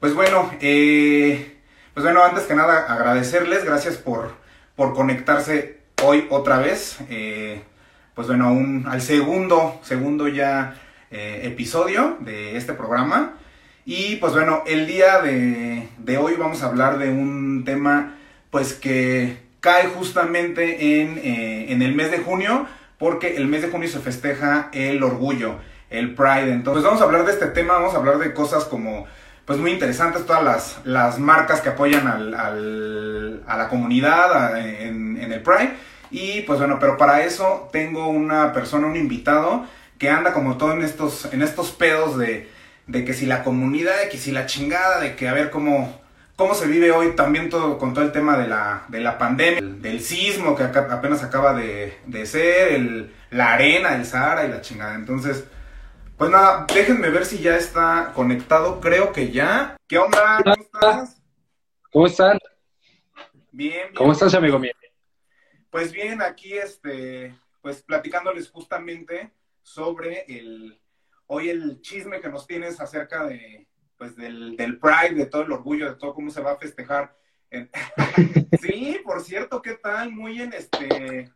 Pues 0.00 0.14
bueno, 0.14 0.48
eh, 0.60 1.56
pues 1.92 2.04
bueno, 2.04 2.22
antes 2.22 2.44
que 2.44 2.54
nada 2.54 2.86
agradecerles, 2.86 3.64
gracias 3.64 3.96
por, 3.96 4.30
por 4.76 4.94
conectarse 4.94 5.78
hoy 6.04 6.28
otra 6.30 6.58
vez. 6.58 6.98
Eh, 7.10 7.60
pues 8.14 8.28
bueno, 8.28 8.56
al 8.88 9.02
segundo, 9.02 9.80
segundo 9.82 10.28
ya 10.28 10.76
eh, 11.10 11.40
episodio 11.42 12.16
de 12.20 12.56
este 12.56 12.74
programa. 12.74 13.34
Y 13.84 14.16
pues 14.16 14.34
bueno, 14.34 14.62
el 14.68 14.86
día 14.86 15.20
de, 15.20 15.88
de, 15.98 16.16
hoy 16.16 16.34
vamos 16.38 16.62
a 16.62 16.66
hablar 16.66 16.98
de 16.98 17.08
un 17.08 17.64
tema 17.64 18.14
pues 18.50 18.74
que 18.74 19.38
cae 19.58 19.88
justamente 19.88 21.00
en, 21.00 21.18
en 21.72 21.82
el 21.82 21.96
mes 21.96 22.12
de 22.12 22.18
junio, 22.18 22.68
porque 22.98 23.36
el 23.36 23.48
mes 23.48 23.62
de 23.62 23.68
junio 23.68 23.88
se 23.88 23.98
festeja 23.98 24.68
el 24.72 25.02
orgullo, 25.02 25.56
el 25.90 26.14
Pride. 26.14 26.52
Entonces 26.52 26.84
vamos 26.84 27.00
a 27.00 27.04
hablar 27.04 27.24
de 27.24 27.32
este 27.32 27.46
tema, 27.46 27.74
vamos 27.74 27.94
a 27.94 27.96
hablar 27.96 28.18
de 28.18 28.32
cosas 28.32 28.64
como 28.64 29.08
pues 29.48 29.58
muy 29.58 29.70
interesantes, 29.70 30.26
todas 30.26 30.44
las, 30.44 30.76
las 30.84 31.18
marcas 31.18 31.62
que 31.62 31.70
apoyan 31.70 32.06
al, 32.06 32.34
al, 32.34 33.42
a 33.46 33.56
la 33.56 33.68
comunidad 33.70 34.58
en, 34.58 35.16
en, 35.16 35.32
el 35.32 35.40
Pride. 35.40 35.72
Y 36.10 36.42
pues 36.42 36.58
bueno, 36.58 36.76
pero 36.78 36.98
para 36.98 37.24
eso 37.24 37.70
tengo 37.72 38.08
una 38.08 38.52
persona, 38.52 38.86
un 38.86 38.96
invitado, 38.96 39.64
que 39.96 40.10
anda 40.10 40.34
como 40.34 40.58
todo 40.58 40.74
en 40.74 40.82
estos, 40.82 41.32
en 41.32 41.40
estos 41.40 41.70
pedos 41.70 42.18
de, 42.18 42.46
de 42.88 43.06
que 43.06 43.14
si 43.14 43.24
la 43.24 43.42
comunidad, 43.42 43.98
de 44.02 44.10
que 44.10 44.18
si 44.18 44.32
la 44.32 44.44
chingada, 44.44 45.00
de 45.00 45.16
que 45.16 45.28
a 45.28 45.32
ver 45.32 45.48
cómo, 45.48 45.98
cómo 46.36 46.52
se 46.52 46.66
vive 46.66 46.92
hoy 46.92 47.16
también 47.16 47.48
todo 47.48 47.78
con 47.78 47.94
todo 47.94 48.04
el 48.04 48.12
tema 48.12 48.36
de 48.36 48.48
la, 48.48 48.82
de 48.88 49.00
la 49.00 49.16
pandemia, 49.16 49.62
del 49.62 50.02
sismo 50.02 50.56
que 50.56 50.64
apenas 50.64 51.22
acaba 51.22 51.54
de, 51.54 51.96
de 52.04 52.26
ser, 52.26 52.74
el, 52.74 53.14
la 53.30 53.54
arena 53.54 53.92
del 53.92 54.04
Sahara 54.04 54.44
y 54.44 54.48
la 54.50 54.60
chingada. 54.60 54.94
Entonces, 54.94 55.44
pues 56.18 56.32
nada, 56.32 56.66
déjenme 56.74 57.10
ver 57.10 57.24
si 57.24 57.38
ya 57.38 57.56
está 57.56 58.12
conectado. 58.12 58.80
Creo 58.80 59.12
que 59.12 59.30
ya. 59.30 59.76
¿Qué 59.86 59.98
onda? 59.98 60.40
¿Cómo 60.42 60.56
estás? 60.60 61.22
¿Cómo 61.92 62.06
están? 62.06 62.38
Bien, 63.52 63.72
bien. 63.72 63.94
¿Cómo 63.94 64.12
estás, 64.12 64.34
amigo 64.34 64.58
mío? 64.58 64.72
Pues 65.70 65.92
bien, 65.92 66.20
aquí 66.20 66.54
este, 66.54 67.38
pues 67.62 67.82
platicándoles 67.82 68.50
justamente 68.50 69.32
sobre 69.62 70.24
el 70.26 70.80
hoy 71.26 71.50
el 71.50 71.80
chisme 71.82 72.20
que 72.20 72.28
nos 72.28 72.46
tienes 72.46 72.80
acerca 72.80 73.24
de 73.24 73.68
pues 73.96 74.16
del, 74.16 74.56
del 74.56 74.78
Pride, 74.78 75.14
de 75.14 75.26
todo 75.26 75.42
el 75.42 75.52
orgullo, 75.52 75.88
de 75.88 75.96
todo 75.96 76.14
cómo 76.14 76.30
se 76.30 76.40
va 76.40 76.52
a 76.52 76.56
festejar. 76.56 77.16
sí, 78.60 79.00
por 79.04 79.22
cierto, 79.22 79.62
¿qué 79.62 79.74
tal? 79.74 80.10
Muy 80.10 80.42
en 80.42 80.52
este, 80.52 81.30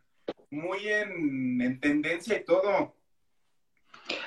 muy 0.49 0.87
en, 0.87 1.61
en 1.61 1.79
tendencia 1.79 2.37
y 2.37 2.43
todo. 2.43 2.95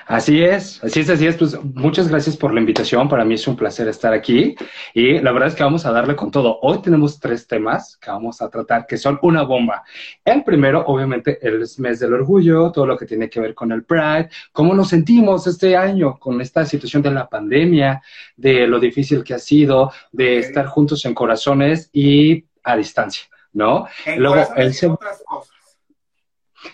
Así 0.07 0.41
es, 0.41 0.83
así 0.83 1.01
es, 1.01 1.09
así 1.09 1.27
es. 1.27 1.35
Pues 1.35 1.57
muchas 1.63 2.07
gracias 2.07 2.37
por 2.37 2.53
la 2.53 2.59
invitación. 2.59 3.07
Para 3.09 3.25
mí 3.25 3.35
es 3.35 3.47
un 3.47 3.55
placer 3.55 3.87
estar 3.87 4.13
aquí. 4.13 4.55
Y 4.93 5.19
la 5.19 5.31
verdad 5.31 5.49
es 5.49 5.55
que 5.55 5.63
vamos 5.63 5.85
a 5.85 5.91
darle 5.91 6.15
con 6.15 6.31
todo. 6.31 6.59
Hoy 6.61 6.81
tenemos 6.81 7.19
tres 7.19 7.45
temas 7.45 7.97
que 7.97 8.09
vamos 8.09 8.41
a 8.41 8.49
tratar 8.49 8.87
que 8.87 8.97
son 8.97 9.19
una 9.21 9.43
bomba. 9.43 9.83
El 10.23 10.43
primero, 10.43 10.83
obviamente, 10.85 11.37
el 11.45 11.65
mes 11.77 11.99
del 11.99 12.13
orgullo, 12.13 12.71
todo 12.71 12.85
lo 12.85 12.97
que 12.97 13.05
tiene 13.05 13.29
que 13.29 13.39
ver 13.39 13.53
con 13.53 13.71
el 13.71 13.83
Pride, 13.83 14.29
cómo 14.51 14.73
nos 14.73 14.89
sentimos 14.89 15.45
este 15.45 15.75
año 15.75 16.17
con 16.17 16.39
esta 16.41 16.65
situación 16.65 17.03
de 17.03 17.11
la 17.11 17.27
pandemia, 17.27 18.01
de 18.35 18.65
lo 18.65 18.79
difícil 18.79 19.23
que 19.23 19.33
ha 19.33 19.39
sido, 19.39 19.91
de 20.11 20.39
estar 20.39 20.65
juntos 20.67 21.05
en 21.05 21.13
corazones 21.13 21.89
y 21.91 22.45
a 22.63 22.75
distancia, 22.77 23.27
¿no? 23.53 23.87
En 24.05 24.21
Luego, 24.21 24.43
el 24.55 24.73
segundo. 24.73 25.01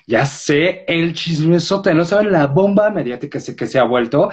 Ya 0.07 0.25
sé, 0.25 0.83
el 0.87 1.13
chismesote, 1.13 1.93
no 1.93 2.05
saben 2.05 2.31
la 2.31 2.47
bomba 2.47 2.89
mediática 2.89 3.39
que 3.39 3.67
se 3.67 3.79
ha 3.79 3.83
vuelto. 3.83 4.29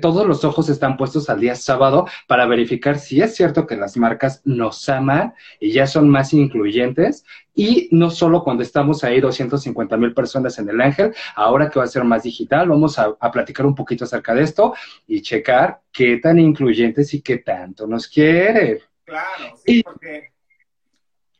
todos 0.00 0.26
los 0.26 0.44
ojos 0.44 0.68
están 0.68 0.96
puestos 0.96 1.28
al 1.30 1.40
día 1.40 1.54
sábado 1.54 2.06
para 2.26 2.46
verificar 2.46 2.98
si 2.98 3.20
es 3.20 3.34
cierto 3.34 3.66
que 3.66 3.76
las 3.76 3.96
marcas 3.96 4.42
nos 4.44 4.88
aman 4.88 5.34
y 5.58 5.72
ya 5.72 5.86
son 5.86 6.08
más 6.08 6.32
incluyentes. 6.32 7.24
Y 7.54 7.88
no 7.90 8.10
solo 8.10 8.42
cuando 8.42 8.62
estamos 8.62 9.04
ahí 9.04 9.20
250 9.20 9.96
mil 9.96 10.14
personas 10.14 10.58
en 10.58 10.68
el 10.68 10.80
Ángel, 10.80 11.12
ahora 11.34 11.68
que 11.68 11.78
va 11.78 11.84
a 11.84 11.88
ser 11.88 12.04
más 12.04 12.22
digital, 12.22 12.68
vamos 12.68 12.98
a, 12.98 13.16
a 13.18 13.30
platicar 13.30 13.66
un 13.66 13.74
poquito 13.74 14.04
acerca 14.04 14.34
de 14.34 14.42
esto 14.42 14.74
y 15.06 15.20
checar 15.20 15.80
qué 15.92 16.18
tan 16.18 16.38
incluyentes 16.38 17.12
y 17.12 17.20
qué 17.20 17.38
tanto 17.38 17.86
nos 17.86 18.06
quieren. 18.06 18.78
Claro, 19.04 19.56
sí, 19.56 19.82
porque 19.82 20.30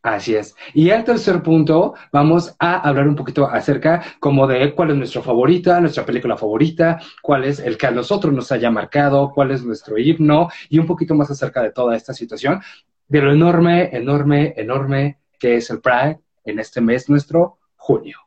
Así 0.03 0.35
es. 0.35 0.57
Y 0.73 0.89
el 0.89 1.05
tercer 1.05 1.43
punto, 1.43 1.95
vamos 2.11 2.55
a 2.59 2.89
hablar 2.89 3.07
un 3.07 3.17
poquito 3.17 3.47
acerca 3.47 4.03
como 4.19 4.47
de 4.47 4.75
cuál 4.75 4.91
es 4.91 4.97
nuestra 4.97 5.21
favorita, 5.21 5.79
nuestra 5.79 6.07
película 6.07 6.39
favorita, 6.39 6.99
cuál 7.21 7.45
es 7.45 7.59
el 7.61 7.77
que 7.77 7.87
a 7.87 7.91
nosotros 7.91 8.33
nos 8.33 8.51
haya 8.51 8.71
marcado, 8.71 9.31
cuál 9.31 9.51
es 9.51 9.63
nuestro 9.63 9.99
himno 9.99 10.49
y 10.71 10.79
un 10.79 10.87
poquito 10.87 11.15
más 11.15 11.31
acerca 11.31 11.63
de 11.63 11.73
toda 11.73 11.97
esta 11.97 12.15
situación, 12.15 12.63
de 13.09 13.21
lo 13.21 13.31
enorme, 13.31 13.91
enorme, 13.95 14.55
enorme 14.57 15.19
que 15.39 15.57
es 15.57 15.69
el 15.69 15.81
Pride 15.81 16.21
en 16.45 16.59
este 16.59 16.81
mes 16.81 17.11
nuestro, 17.11 17.59
junio. 17.77 18.19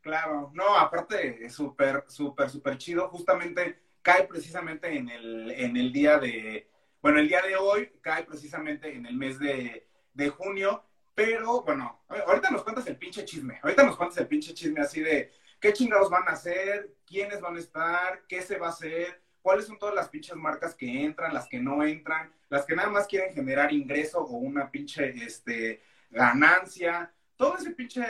Claro, 0.00 0.52
no, 0.54 0.76
aparte 0.76 1.44
es 1.44 1.52
súper, 1.52 2.04
súper, 2.06 2.48
súper 2.48 2.78
chido. 2.78 3.08
Justamente 3.08 3.80
cae 4.02 4.24
precisamente 4.24 4.96
en 4.96 5.08
el, 5.08 5.50
en 5.50 5.76
el 5.76 5.92
día 5.92 6.18
de, 6.18 6.70
bueno, 7.02 7.18
el 7.18 7.28
día 7.28 7.42
de 7.42 7.56
hoy 7.56 7.90
cae 8.00 8.22
precisamente 8.24 8.94
en 8.94 9.04
el 9.04 9.16
mes 9.16 9.38
de, 9.40 9.88
de 10.14 10.28
junio 10.28 10.84
pero 11.18 11.62
bueno, 11.62 12.00
ahorita 12.28 12.48
nos 12.48 12.62
cuentas 12.62 12.86
el 12.86 12.96
pinche 12.96 13.24
chisme. 13.24 13.58
Ahorita 13.60 13.82
nos 13.82 13.96
cuentas 13.96 14.18
el 14.18 14.28
pinche 14.28 14.54
chisme 14.54 14.80
así 14.80 15.00
de 15.00 15.32
qué 15.58 15.72
chingados 15.72 16.08
van 16.08 16.28
a 16.28 16.30
hacer, 16.30 16.94
quiénes 17.04 17.40
van 17.40 17.56
a 17.56 17.58
estar, 17.58 18.22
qué 18.28 18.40
se 18.40 18.56
va 18.56 18.68
a 18.68 18.70
hacer, 18.70 19.20
cuáles 19.42 19.66
son 19.66 19.80
todas 19.80 19.96
las 19.96 20.08
pinches 20.08 20.36
marcas 20.36 20.76
que 20.76 21.02
entran, 21.02 21.34
las 21.34 21.48
que 21.48 21.58
no 21.58 21.82
entran, 21.82 22.32
las 22.48 22.64
que 22.64 22.76
nada 22.76 22.88
más 22.90 23.08
quieren 23.08 23.34
generar 23.34 23.72
ingreso 23.72 24.20
o 24.20 24.36
una 24.36 24.70
pinche 24.70 25.08
este, 25.08 25.82
ganancia. 26.08 27.12
Todo 27.34 27.56
ese 27.56 27.72
pinche 27.72 28.00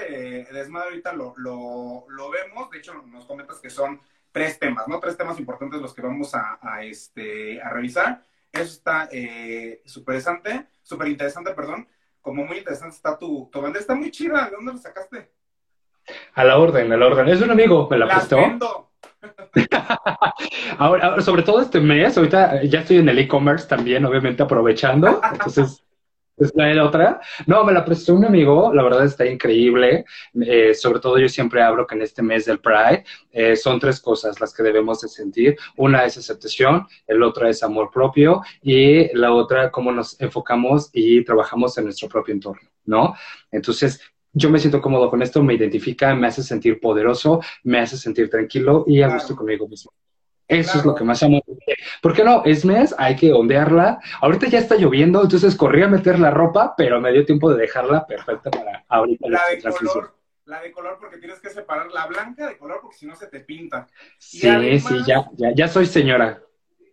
desmadre 0.53 0.91
ahorita 0.91 1.15
lo, 1.15 1.35
lo, 1.39 2.31
vemos. 2.31 2.69
De 2.69 2.77
hecho, 2.77 2.93
nos 2.93 3.25
comentas 3.25 3.59
que 3.59 3.71
son 3.71 4.03
tres 4.33 4.59
temas, 4.59 4.87
¿no? 4.87 5.01
Tres 5.01 5.17
temas 5.17 5.41
importantes 5.41 5.81
los 5.81 5.95
que 5.95 6.03
vamos 6.03 6.35
a, 6.35 6.59
a 6.61 6.85
este, 6.85 7.59
a 7.63 7.71
revisar. 7.71 8.23
Eso 8.53 8.71
está 8.71 9.09
eh, 9.11 9.81
súper 9.87 10.17
interesante, 10.17 10.67
súper 10.83 11.09
interesante, 11.09 11.55
perdón 11.55 11.89
como 12.29 12.45
muy 12.45 12.59
interesante 12.59 12.95
está 12.95 13.19
tu, 13.19 13.49
tu 13.51 13.61
bandera. 13.61 13.81
Está 13.81 13.95
muy 13.95 14.11
chida. 14.11 14.45
¿De 14.51 14.57
dónde 14.57 14.73
lo 14.73 14.79
sacaste? 14.79 15.31
A 16.35 16.45
la 16.45 16.59
orden, 16.59 16.93
a 16.93 16.97
la 16.97 17.07
orden. 17.07 17.29
Es 17.29 17.41
un 17.41 17.51
amigo, 17.51 17.89
me 17.91 17.97
la, 17.97 18.05
la 18.05 18.15
prestó. 18.17 18.37
Vendo. 18.37 18.91
ahora, 20.79 21.07
ahora, 21.07 21.23
sobre 21.23 21.43
todo 21.43 21.63
este 21.63 21.81
mes, 21.81 22.17
ahorita 22.19 22.63
ya 22.65 22.81
estoy 22.81 22.99
en 22.99 23.09
el 23.09 23.19
e-commerce 23.19 23.67
también, 23.67 24.05
obviamente 24.05 24.43
aprovechando. 24.43 25.21
Entonces, 25.33 25.83
es 26.45 26.53
la 26.55 26.85
otra. 26.85 27.21
No, 27.47 27.65
me 27.65 27.73
la 27.73 27.85
prestó 27.85 28.15
un 28.15 28.25
amigo, 28.25 28.73
la 28.73 28.83
verdad 28.83 29.05
está 29.05 29.27
increíble. 29.27 30.05
Eh, 30.41 30.75
sobre 30.75 31.01
todo 31.01 31.19
yo 31.19 31.29
siempre 31.29 31.63
hablo 31.63 31.87
que 31.87 31.95
en 31.95 32.03
este 32.03 32.23
mes 32.23 32.47
del 32.47 32.61
Pride 32.61 33.05
eh, 33.33 33.57
son 33.57 33.79
tres 33.81 34.01
cosas 34.01 34.41
las 34.41 34.53
que 34.55 34.63
debemos 34.63 35.01
de 35.01 35.09
sentir. 35.09 35.57
Una 35.77 36.05
es 36.05 36.17
aceptación, 36.17 36.87
el 37.07 37.23
otro 37.23 37.49
es 37.49 37.63
amor 37.63 37.91
propio 37.91 38.43
y 38.63 39.15
la 39.17 39.33
otra 39.33 39.71
cómo 39.71 39.93
nos 39.93 40.21
enfocamos 40.21 40.91
y 40.93 41.25
trabajamos 41.25 41.77
en 41.79 41.85
nuestro 41.85 42.09
propio 42.09 42.35
entorno, 42.35 42.69
¿no? 42.85 43.15
Entonces, 43.51 44.01
yo 44.33 44.51
me 44.51 44.59
siento 44.59 44.81
cómodo 44.81 45.11
con 45.11 45.23
esto, 45.23 45.43
me 45.43 45.55
identifica, 45.55 46.15
me 46.15 46.27
hace 46.29 46.43
sentir 46.43 46.81
poderoso, 46.81 47.41
me 47.65 47.81
hace 47.81 47.97
sentir 47.97 48.31
tranquilo 48.31 48.85
y 48.87 49.03
a 49.03 49.09
gusto 49.09 49.35
conmigo 49.35 49.67
mismo. 49.67 49.93
Eso 50.49 50.63
Claro. 50.73 50.79
es 50.81 50.87
lo 50.87 50.95
que 50.95 51.05
más 51.05 51.23
amo. 51.23 51.43
¿Por 52.03 52.15
qué 52.15 52.25
no? 52.25 52.43
Es 52.45 52.65
mes, 52.65 52.95
hay 52.99 53.17
que 53.17 53.33
ondearla. 53.33 54.01
Ahorita 54.23 54.49
ya 54.49 54.59
está 54.59 54.77
lloviendo, 54.77 55.23
entonces 55.23 55.55
corrí 55.55 55.83
a 55.83 55.89
meter 55.89 56.19
la 56.19 56.31
ropa, 56.31 56.75
pero 56.77 57.01
me 57.01 57.13
dio 57.13 57.25
tiempo 57.27 57.53
de 57.53 57.61
dejarla 57.61 58.07
perfecta 58.07 58.51
para 58.51 58.85
ahorita 58.89 59.29
La 59.29 59.39
la 59.43 59.49
de 59.51 59.61
color. 59.63 60.15
La 60.47 60.63
de 60.63 60.73
color 60.73 60.97
porque 60.99 61.19
tienes 61.19 61.39
que 61.41 61.51
separar 61.51 61.91
la 61.93 62.07
blanca 62.07 62.49
de 62.49 62.57
color 62.57 62.79
porque 62.81 62.97
si 62.97 63.07
no 63.07 63.15
se 63.15 63.27
te 63.27 63.41
pinta. 63.41 63.87
Sí, 64.17 64.49
además- 64.49 64.85
sí, 64.89 64.97
ya, 65.07 65.29
ya, 65.37 65.51
ya 65.55 65.69
soy 65.69 65.85
señora. 65.85 66.41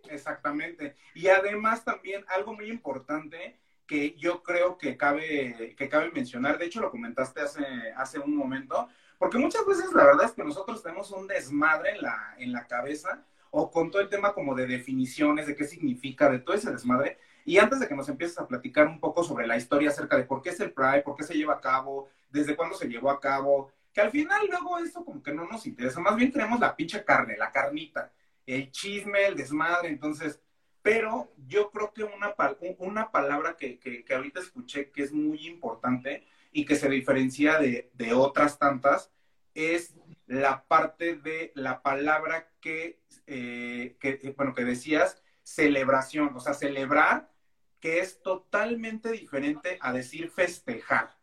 Exactamente. 0.09 0.95
Y 1.13 1.27
además 1.29 1.83
también 1.85 2.23
algo 2.35 2.53
muy 2.53 2.69
importante 2.69 3.57
que 3.87 4.15
yo 4.17 4.43
creo 4.43 4.77
que 4.77 4.97
cabe, 4.97 5.75
que 5.77 5.89
cabe 5.89 6.11
mencionar, 6.11 6.57
de 6.57 6.65
hecho 6.65 6.81
lo 6.81 6.91
comentaste 6.91 7.41
hace, 7.41 7.63
hace 7.95 8.19
un 8.19 8.35
momento, 8.35 8.87
porque 9.17 9.37
muchas 9.37 9.65
veces 9.65 9.93
la 9.93 10.03
verdad 10.05 10.25
es 10.25 10.31
que 10.33 10.43
nosotros 10.43 10.81
tenemos 10.83 11.11
un 11.11 11.27
desmadre 11.27 11.91
en 11.91 12.01
la, 12.01 12.35
en 12.37 12.51
la 12.51 12.65
cabeza 12.67 13.23
o 13.51 13.71
con 13.71 13.91
todo 13.91 14.01
el 14.01 14.09
tema 14.09 14.33
como 14.33 14.55
de 14.55 14.67
definiciones, 14.67 15.47
de 15.47 15.55
qué 15.55 15.65
significa, 15.65 16.29
de 16.29 16.39
todo 16.39 16.55
ese 16.55 16.71
desmadre. 16.71 17.17
Y 17.45 17.57
antes 17.57 17.79
de 17.79 17.87
que 17.87 17.95
nos 17.95 18.09
empieces 18.09 18.37
a 18.39 18.47
platicar 18.47 18.87
un 18.87 18.99
poco 18.99 19.23
sobre 19.23 19.47
la 19.47 19.57
historia 19.57 19.89
acerca 19.89 20.17
de 20.17 20.23
por 20.23 20.41
qué 20.41 20.49
es 20.49 20.59
el 20.59 20.71
Pride, 20.71 21.03
por 21.03 21.15
qué 21.15 21.23
se 21.23 21.35
lleva 21.35 21.55
a 21.55 21.61
cabo, 21.61 22.09
desde 22.29 22.55
cuándo 22.55 22.75
se 22.75 22.87
llevó 22.87 23.09
a 23.09 23.19
cabo, 23.19 23.71
que 23.93 24.01
al 24.01 24.11
final 24.11 24.47
luego 24.49 24.77
eso 24.79 25.05
como 25.05 25.23
que 25.23 25.33
no 25.33 25.47
nos 25.47 25.65
interesa, 25.65 26.01
más 26.01 26.15
bien 26.15 26.31
queremos 26.31 26.59
la 26.59 26.75
pinche 26.75 27.03
carne, 27.05 27.37
la 27.37 27.51
carnita, 27.51 28.11
el 28.45 28.69
chisme, 28.71 29.25
el 29.25 29.35
desmadre, 29.35 29.87
entonces, 29.87 30.41
pero 30.81 31.31
yo 31.47 31.71
creo 31.71 31.93
que 31.93 32.03
una, 32.03 32.35
una 32.79 33.11
palabra 33.11 33.55
que, 33.55 33.79
que, 33.79 34.03
que 34.03 34.13
ahorita 34.13 34.41
escuché 34.41 34.91
que 34.91 35.03
es 35.03 35.13
muy 35.13 35.47
importante 35.47 36.25
y 36.51 36.65
que 36.65 36.75
se 36.75 36.89
diferencia 36.89 37.57
de, 37.57 37.89
de 37.93 38.13
otras 38.13 38.59
tantas 38.59 39.11
es 39.55 39.95
la 40.27 40.67
parte 40.67 41.15
de 41.15 41.51
la 41.55 41.81
palabra 41.81 42.51
que, 42.61 43.01
eh, 43.25 43.97
eh, 44.01 44.33
bueno, 44.37 44.53
que 44.53 44.65
decías, 44.65 45.21
celebración, 45.43 46.35
o 46.35 46.39
sea, 46.39 46.53
celebrar 46.53 47.31
que 47.79 47.99
es 47.99 48.21
totalmente 48.21 49.11
diferente 49.11 49.77
a 49.81 49.93
decir 49.93 50.29
festejar. 50.29 51.15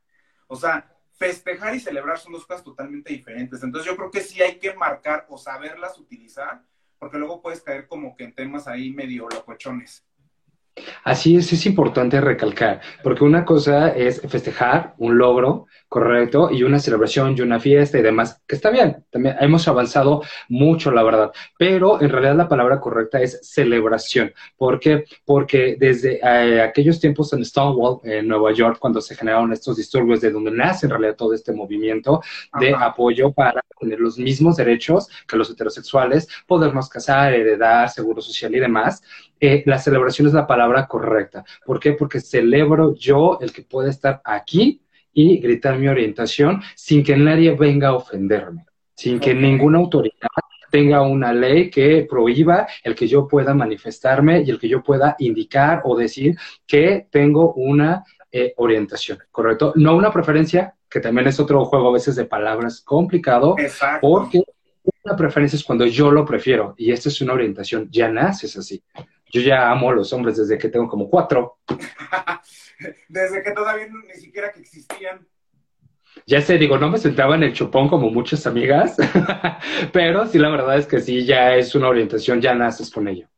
O 0.46 0.56
sea, 0.56 0.96
festejar 1.12 1.75
y 1.75 1.81
celebrar 1.81 2.19
son 2.19 2.32
dos 2.32 2.46
cosas 2.46 2.64
totalmente 2.64 3.12
diferentes. 3.12 3.62
Entonces 3.62 3.90
yo 3.90 3.96
creo 3.96 4.11
que 4.11 4.20
sí 4.20 4.43
hay 4.43 4.58
que 4.58 4.75
marcar 4.75 5.26
o 5.29 5.38
saberlas 5.38 5.99
utilizar, 5.99 6.64
porque 6.99 7.19
luego 7.19 7.43
puedes 7.43 7.62
caer 7.62 7.88
como 7.88 8.14
que 8.17 8.25
en 8.25 8.34
temas 8.34 8.69
ahí 8.69 8.93
medio 8.93 9.29
locochones. 9.29 10.06
Así 11.04 11.36
es, 11.36 11.52
es 11.52 11.66
importante 11.66 12.20
recalcar, 12.20 12.80
porque 13.02 13.24
una 13.24 13.44
cosa 13.44 13.90
es 13.90 14.22
festejar 14.22 14.94
un 14.98 15.19
logro, 15.19 15.66
correcto, 15.86 16.48
y 16.50 16.62
una 16.62 16.78
celebración 16.78 17.34
y 17.36 17.42
una 17.42 17.60
fiesta 17.60 17.98
y 17.98 18.02
demás, 18.02 18.40
que 18.46 18.56
está 18.56 18.70
bien, 18.70 19.04
también 19.10 19.36
hemos 19.40 19.69
avanzado 19.69 20.22
mucho, 20.48 20.90
la 20.90 21.02
verdad, 21.02 21.30
pero 21.58 22.00
en 22.00 22.08
realidad 22.08 22.36
la 22.36 22.48
palabra 22.48 22.80
correcta 22.80 23.20
es 23.20 23.38
celebración. 23.42 24.32
¿Por 24.56 24.80
qué? 24.80 25.04
Porque 25.26 25.76
desde 25.78 26.20
eh, 26.22 26.62
aquellos 26.62 26.98
tiempos 26.98 27.30
en 27.34 27.44
Stonewall, 27.44 28.00
en 28.04 28.26
Nueva 28.26 28.52
York, 28.52 28.78
cuando 28.80 29.02
se 29.02 29.14
generaron 29.14 29.52
estos 29.52 29.76
disturbios, 29.76 30.22
de 30.22 30.30
donde 30.30 30.52
nace 30.52 30.86
en 30.86 30.90
realidad 30.90 31.16
todo 31.16 31.34
este 31.34 31.52
movimiento 31.52 32.22
de 32.58 32.74
apoyo 32.74 33.30
para 33.32 33.60
tener 33.78 34.00
los 34.00 34.16
mismos 34.16 34.56
derechos 34.56 35.08
que 35.28 35.36
los 35.36 35.50
heterosexuales, 35.50 36.28
podernos 36.46 36.88
casar, 36.88 37.34
heredar, 37.34 37.90
seguro 37.90 38.22
social 38.22 38.54
y 38.54 38.60
demás, 38.60 39.02
eh, 39.44 39.65
la 39.67 39.77
celebración 39.77 40.29
es 40.29 40.35
la 40.35 40.47
palabra 40.47 40.87
correcta. 40.87 41.44
¿Por 41.67 41.81
qué? 41.81 41.94
Porque 41.94 42.21
celebro 42.21 42.94
yo 42.94 43.39
el 43.41 43.53
que 43.53 43.62
pueda 43.62 43.91
estar 43.91 44.23
aquí 44.25 44.83
y 45.12 45.39
gritar 45.39 45.79
mi 45.79 45.89
orientación 45.89 46.62
sin 46.77 47.03
que 47.03 47.17
nadie 47.17 47.50
venga 47.50 47.89
a 47.89 47.94
ofenderme, 47.94 48.65
sin 48.94 49.19
que 49.19 49.35
ninguna 49.35 49.79
autoridad 49.79 50.29
tenga 50.71 51.03
una 51.03 51.35
ley 51.35 51.71
que 51.71 52.06
prohíba 52.09 52.69
el 52.85 52.94
que 52.94 53.09
yo 53.09 53.27
pueda 53.27 53.53
manifestarme 53.53 54.43
y 54.43 54.50
el 54.50 54.61
que 54.61 54.69
yo 54.69 54.81
pueda 54.81 55.17
indicar 55.19 55.83
o 55.85 55.97
decir 55.97 56.37
que 56.65 57.09
tengo 57.11 57.53
una 57.55 58.05
eh, 58.31 58.55
orientación, 58.56 59.19
¿correcto? 59.33 59.73
No 59.75 59.97
una 59.97 60.12
preferencia, 60.12 60.77
que 60.89 61.00
también 61.00 61.27
es 61.27 61.41
otro 61.41 61.65
juego 61.65 61.89
a 61.89 61.93
veces 61.94 62.15
de 62.15 62.27
palabras 62.27 62.81
complicado, 62.81 63.56
porque 64.00 64.44
una 65.03 65.17
preferencia 65.17 65.56
es 65.56 65.65
cuando 65.65 65.85
yo 65.85 66.12
lo 66.12 66.25
prefiero 66.25 66.75
y 66.79 66.93
esta 66.93 67.09
es 67.09 67.21
una 67.21 67.33
orientación, 67.33 67.89
ya 67.91 68.09
naces 68.09 68.56
así. 68.56 68.83
Yo 69.32 69.40
ya 69.40 69.70
amo 69.70 69.88
a 69.88 69.94
los 69.94 70.12
hombres 70.12 70.37
desde 70.37 70.58
que 70.58 70.69
tengo 70.69 70.87
como 70.87 71.08
cuatro. 71.08 71.58
desde 73.08 73.43
que 73.43 73.52
todavía 73.52 73.88
ni 73.88 74.20
siquiera 74.20 74.52
que 74.52 74.61
existían. 74.61 75.26
Ya 76.26 76.43
sé, 76.43 76.58
digo, 76.58 76.76
no 76.76 76.90
me 76.90 76.99
sentaba 76.99 77.34
en 77.34 77.43
el 77.43 77.55
chupón 77.55 77.88
como 77.88 78.11
muchas 78.11 78.46
amigas, 78.46 78.96
pero 79.93 80.26
sí, 80.26 80.38
la 80.38 80.50
verdad 80.50 80.76
es 80.76 80.87
que 80.87 81.00
sí, 81.00 81.25
ya 81.25 81.56
es 81.56 81.75
una 81.75 81.88
orientación, 81.88 82.43
ya 82.43 82.55
naces 82.55 82.90
con 82.90 83.08
ello. 83.08 83.29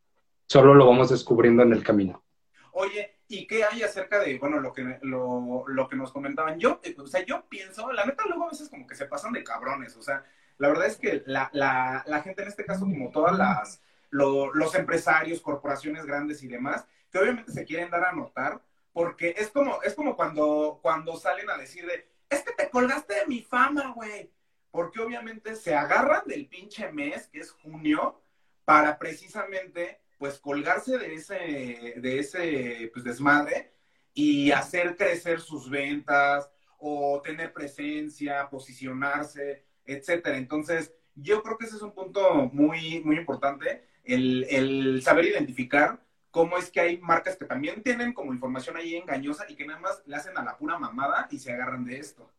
Solo 0.46 0.75
lo 0.75 0.88
vamos 0.88 1.11
descubriendo 1.11 1.62
en 1.62 1.73
el 1.73 1.85
camino. 1.85 2.25
Oye, 2.73 3.19
¿y 3.29 3.46
qué 3.46 3.62
hay 3.62 3.82
acerca 3.85 4.19
de, 4.19 4.37
bueno, 4.38 4.58
lo 4.58 4.73
que, 4.73 4.99
lo, 5.02 5.64
lo 5.69 5.88
que 5.88 5.94
nos 5.94 6.11
comentaban? 6.11 6.58
Yo, 6.58 6.81
eh, 6.82 6.96
o 6.99 7.06
sea, 7.06 7.25
yo 7.25 7.44
pienso, 7.49 7.93
la 7.93 8.05
neta 8.05 8.25
luego 8.26 8.46
a 8.46 8.50
veces 8.50 8.69
como 8.69 8.88
que 8.88 8.96
se 8.96 9.06
pasan 9.06 9.32
de 9.32 9.44
cabrones, 9.44 9.96
o 9.96 10.02
sea, 10.02 10.25
la 10.58 10.69
verdad 10.69 10.87
es 10.87 10.96
que 10.96 11.23
la, 11.26 11.50
la, 11.52 12.02
la 12.08 12.23
gente 12.23 12.43
en 12.43 12.49
este 12.49 12.64
caso, 12.64 12.81
como 12.81 13.12
todas 13.12 13.38
las 13.38 13.81
los 14.11 14.75
empresarios, 14.75 15.41
corporaciones 15.41 16.06
grandes 16.06 16.43
y 16.43 16.49
demás, 16.49 16.87
que 17.11 17.19
obviamente 17.19 17.53
se 17.53 17.65
quieren 17.65 17.91
dar 17.91 18.05
a 18.05 18.12
notar, 18.12 18.62
porque 18.93 19.35
es 19.37 19.51
como, 19.51 19.83
es 19.83 19.95
como 19.95 20.17
cuando, 20.17 20.79
cuando 20.83 21.17
salen 21.17 21.51
a 21.51 21.59
decir 21.59 21.85
de, 21.87 22.09
es 22.31 22.43
que 22.43 22.53
te 22.53 22.71
colgaste 22.71 23.15
de 23.15 23.27
mi 23.27 23.43
fama, 23.43 23.93
güey. 23.95 24.31
Porque 24.71 25.01
obviamente 25.01 25.55
se 25.55 25.75
agarran 25.75 26.27
del 26.27 26.49
pinche 26.49 26.91
mes, 26.91 27.29
que 27.29 27.41
es 27.41 27.51
junio, 27.51 28.21
para 28.65 28.99
precisamente, 28.99 30.01
pues, 30.19 30.39
colgarse 30.39 30.99
de 30.99 31.15
ese, 31.15 31.95
de 31.97 32.19
ese, 32.19 32.91
pues, 32.93 33.05
desmadre 33.05 33.73
y 34.12 34.51
hacer 34.53 34.97
crecer 34.97 35.41
sus 35.41 35.69
ventas 35.71 36.51
o 36.79 37.21
tener 37.23 37.53
presencia, 37.53 38.49
posicionarse, 38.49 39.65
etcétera. 39.85 40.37
Entonces, 40.37 40.93
yo 41.15 41.43
creo 41.43 41.56
que 41.56 41.67
ese 41.67 41.77
es 41.77 41.83
un 41.83 41.95
punto 41.95 42.51
muy, 42.53 43.01
muy 43.05 43.17
importante 43.17 43.87
el, 44.05 45.01
saber 45.03 45.27
identificar 45.27 45.99
cómo 46.31 46.59
es 46.59 46.71
que 46.71 46.81
hay 46.81 46.99
marcas 46.99 47.37
que 47.37 47.45
también 47.45 47.83
tienen 47.83 48.12
como 48.12 48.33
información 48.33 48.77
ahí 48.77 48.97
engañosa 48.97 49.45
y 49.49 49.55
que 49.55 49.67
nada 49.67 49.81
más 49.81 50.03
le 50.06 50.17
hacen 50.17 50.37
a 50.37 50.45
la 50.45 50.56
pura 50.56 50.79
mamada 50.79 51.29
y 51.31 51.39
se 51.39 51.53
agarran 51.53 51.85
de 51.85 51.99
esto. 51.99 52.31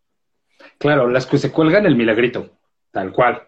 Claro, 0.77 1.09
las 1.09 1.25
que 1.25 1.37
se 1.37 1.51
cuelgan 1.51 1.85
el 1.85 1.95
milagrito, 1.95 2.57
tal 2.91 3.11
cual, 3.11 3.47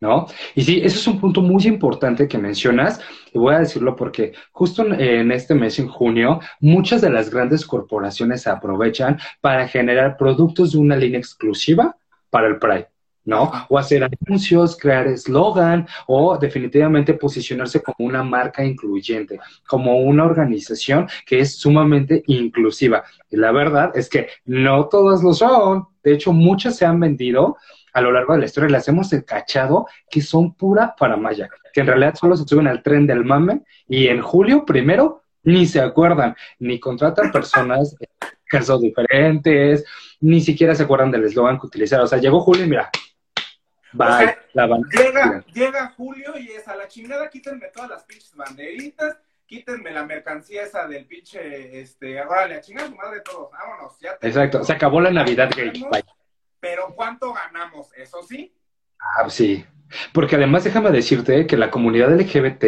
¿no? 0.00 0.26
Y 0.54 0.62
sí, 0.62 0.80
eso 0.82 0.98
es 0.98 1.06
un 1.06 1.20
punto 1.20 1.40
muy 1.40 1.64
importante 1.66 2.28
que 2.28 2.38
mencionas, 2.38 3.00
y 3.32 3.38
voy 3.38 3.54
a 3.54 3.60
decirlo 3.60 3.96
porque 3.96 4.32
justo 4.52 4.84
en 4.84 5.32
este 5.32 5.54
mes, 5.54 5.78
en 5.78 5.88
junio, 5.88 6.40
muchas 6.60 7.00
de 7.00 7.10
las 7.10 7.30
grandes 7.30 7.64
corporaciones 7.64 8.46
aprovechan 8.46 9.18
para 9.40 9.66
generar 9.66 10.16
productos 10.16 10.72
de 10.72 10.78
una 10.78 10.96
línea 10.96 11.18
exclusiva 11.18 11.96
para 12.30 12.48
el 12.48 12.58
Pride. 12.58 12.93
¿No? 13.24 13.50
O 13.68 13.78
hacer 13.78 14.04
anuncios, 14.04 14.76
crear 14.76 15.06
eslogan 15.06 15.86
o 16.06 16.36
definitivamente 16.38 17.14
posicionarse 17.14 17.82
como 17.82 18.08
una 18.08 18.22
marca 18.22 18.64
incluyente, 18.64 19.38
como 19.66 19.98
una 19.98 20.24
organización 20.24 21.08
que 21.26 21.40
es 21.40 21.56
sumamente 21.56 22.22
inclusiva. 22.26 23.04
Y 23.30 23.36
la 23.36 23.52
verdad 23.52 23.92
es 23.94 24.08
que 24.08 24.28
no 24.44 24.88
todas 24.88 25.22
lo 25.22 25.32
son. 25.32 25.86
De 26.02 26.12
hecho, 26.12 26.32
muchas 26.32 26.76
se 26.76 26.84
han 26.84 27.00
vendido 27.00 27.56
a 27.94 28.00
lo 28.00 28.10
largo 28.12 28.34
de 28.34 28.40
la 28.40 28.46
historia, 28.46 28.68
las 28.68 28.88
hemos 28.88 29.12
encachado 29.12 29.86
que 30.10 30.20
son 30.20 30.54
pura 30.54 30.94
paramaya, 30.98 31.48
que 31.72 31.80
en 31.80 31.86
realidad 31.86 32.16
solo 32.16 32.36
se 32.36 32.44
suben 32.44 32.66
al 32.66 32.82
tren 32.82 33.06
del 33.06 33.24
mame 33.24 33.62
y 33.88 34.08
en 34.08 34.20
julio 34.20 34.64
primero 34.64 35.22
ni 35.44 35.66
se 35.66 35.80
acuerdan, 35.80 36.34
ni 36.58 36.80
contratan 36.80 37.30
personas 37.30 37.94
que 38.48 38.62
son 38.62 38.80
diferentes, 38.80 39.84
ni 40.20 40.40
siquiera 40.40 40.74
se 40.74 40.82
acuerdan 40.82 41.10
del 41.10 41.24
eslogan 41.24 41.58
que 41.58 41.66
utilizaron. 41.66 42.04
O 42.04 42.08
sea, 42.08 42.18
llegó 42.18 42.40
julio 42.40 42.64
y 42.64 42.68
mira, 42.68 42.90
llega, 43.94 45.44
llega 45.52 45.94
Julio 45.96 46.38
y 46.38 46.48
es 46.48 46.66
a 46.68 46.76
la 46.76 46.88
chingada, 46.88 47.30
quítenme 47.30 47.68
todas 47.68 47.90
las 47.90 48.04
pinches 48.04 48.34
banderitas, 48.34 49.18
quítenme 49.46 49.90
la 49.90 50.04
mercancía 50.04 50.62
esa 50.62 50.86
del 50.86 51.06
pinche, 51.06 51.80
este, 51.80 52.20
órale, 52.20 52.56
a 52.56 52.60
chingar 52.60 52.88
su 52.88 52.94
madre 52.96 53.20
todos, 53.20 53.50
vámonos, 53.50 53.98
ya 54.00 54.16
Exacto, 54.20 54.64
se 54.64 54.72
acabó 54.72 55.00
la 55.00 55.10
Navidad 55.10 55.50
gay. 55.54 55.72
Pero 56.60 56.94
¿cuánto 56.94 57.32
ganamos? 57.32 57.92
Eso 57.94 58.22
sí. 58.22 58.54
Ah, 58.98 59.28
sí. 59.28 59.64
Porque 60.12 60.36
además 60.36 60.64
déjame 60.64 60.90
decirte 60.90 61.46
que 61.46 61.56
la 61.56 61.70
comunidad 61.70 62.14
LGBT, 62.14 62.64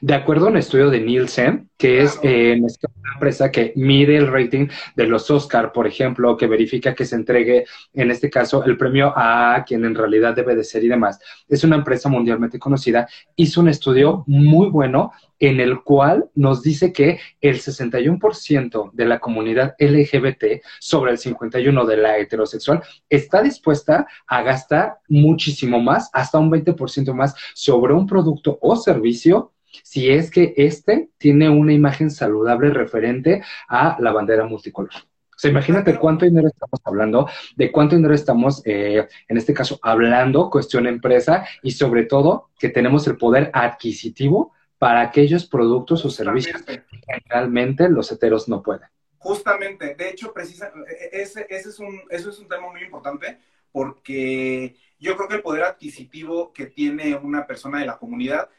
de 0.00 0.14
acuerdo 0.14 0.46
a 0.46 0.50
un 0.50 0.56
estudio 0.56 0.90
de 0.90 1.00
Nielsen, 1.00 1.70
que 1.76 2.02
es 2.02 2.18
eh, 2.22 2.58
una 2.58 3.12
empresa 3.14 3.50
que 3.50 3.72
mide 3.76 4.16
el 4.16 4.28
rating 4.28 4.68
de 4.96 5.06
los 5.06 5.30
Oscar, 5.30 5.72
por 5.72 5.86
ejemplo, 5.86 6.36
que 6.36 6.46
verifica 6.46 6.94
que 6.94 7.04
se 7.04 7.16
entregue, 7.16 7.64
en 7.94 8.10
este 8.10 8.30
caso, 8.30 8.64
el 8.64 8.76
premio 8.76 9.12
a 9.16 9.64
quien 9.66 9.84
en 9.84 9.94
realidad 9.94 10.34
debe 10.34 10.54
de 10.54 10.64
ser 10.64 10.84
y 10.84 10.88
demás. 10.88 11.18
Es 11.48 11.64
una 11.64 11.76
empresa 11.76 12.08
mundialmente 12.08 12.58
conocida. 12.58 13.08
Hizo 13.36 13.60
un 13.60 13.68
estudio 13.68 14.24
muy 14.26 14.68
bueno 14.68 15.12
en 15.40 15.58
el 15.58 15.82
cual 15.82 16.26
nos 16.34 16.62
dice 16.62 16.92
que 16.92 17.18
el 17.40 17.56
61% 17.60 18.90
de 18.92 19.04
la 19.06 19.18
comunidad 19.18 19.74
LGBT 19.78 20.62
sobre 20.78 21.12
el 21.12 21.18
51% 21.18 21.86
de 21.86 21.96
la 21.96 22.18
heterosexual 22.18 22.82
está 23.08 23.42
dispuesta 23.42 24.06
a 24.26 24.42
gastar 24.42 24.98
muchísimo 25.08 25.80
más, 25.80 26.10
hasta 26.12 26.38
un 26.38 26.50
20% 26.50 26.69
más 27.14 27.34
sobre 27.54 27.94
un 27.94 28.06
producto 28.06 28.58
o 28.60 28.76
servicio 28.76 29.52
si 29.82 30.10
es 30.10 30.30
que 30.30 30.54
éste 30.56 31.10
tiene 31.18 31.48
una 31.48 31.72
imagen 31.72 32.10
saludable 32.10 32.70
referente 32.70 33.42
a 33.68 33.96
la 34.00 34.12
bandera 34.12 34.44
multicolor. 34.44 34.90
O 34.94 35.38
sea, 35.40 35.50
imagínate 35.50 35.98
cuánto 35.98 36.26
dinero 36.26 36.48
estamos 36.48 36.80
hablando, 36.84 37.26
de 37.56 37.72
cuánto 37.72 37.96
dinero 37.96 38.14
estamos, 38.14 38.60
eh, 38.66 39.08
en 39.26 39.36
este 39.38 39.54
caso, 39.54 39.78
hablando, 39.80 40.50
cuestión 40.50 40.86
empresa, 40.86 41.46
y 41.62 41.70
sobre 41.70 42.04
todo 42.04 42.50
que 42.58 42.68
tenemos 42.68 43.06
el 43.06 43.16
poder 43.16 43.50
adquisitivo 43.54 44.52
para 44.76 45.00
aquellos 45.00 45.46
productos 45.46 46.04
o 46.04 46.10
servicios 46.10 46.62
que 46.62 46.82
realmente 47.26 47.88
los 47.88 48.12
heteros 48.12 48.48
no 48.48 48.62
pueden. 48.62 48.88
Justamente, 49.16 49.94
de 49.94 50.10
hecho, 50.10 50.32
precisa, 50.32 50.72
e, 50.88 51.16
e, 51.16 51.22
ese, 51.22 51.46
ese 51.48 51.70
es 51.70 51.78
un, 51.78 52.00
eso 52.10 52.30
es 52.30 52.38
un 52.38 52.48
tema 52.48 52.70
muy 52.70 52.82
importante 52.82 53.38
porque 53.72 54.76
yo 55.00 55.16
creo 55.16 55.28
que 55.28 55.34
el 55.36 55.42
poder 55.42 55.64
adquisitivo 55.64 56.52
que 56.52 56.66
tiene 56.66 57.16
una 57.16 57.46
persona 57.46 57.80
de 57.80 57.86
la 57.86 57.98
comunidad, 57.98 58.50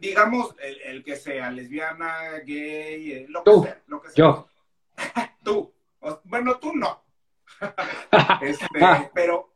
digamos 0.00 0.54
el, 0.58 1.02
que 1.02 1.16
sea 1.16 1.50
lesbiana, 1.50 2.38
gay, 2.44 3.12
eh, 3.12 3.26
lo 3.28 3.42
que 3.42 3.52
sea, 3.62 3.82
lo 3.86 4.02
que 4.02 4.10
sea. 4.10 4.16
Yo. 4.16 4.48
tú. 5.44 5.72
Bueno, 6.24 6.58
tú 6.58 6.74
no. 6.74 7.04
Este, 8.42 8.66
pero, 9.14 9.54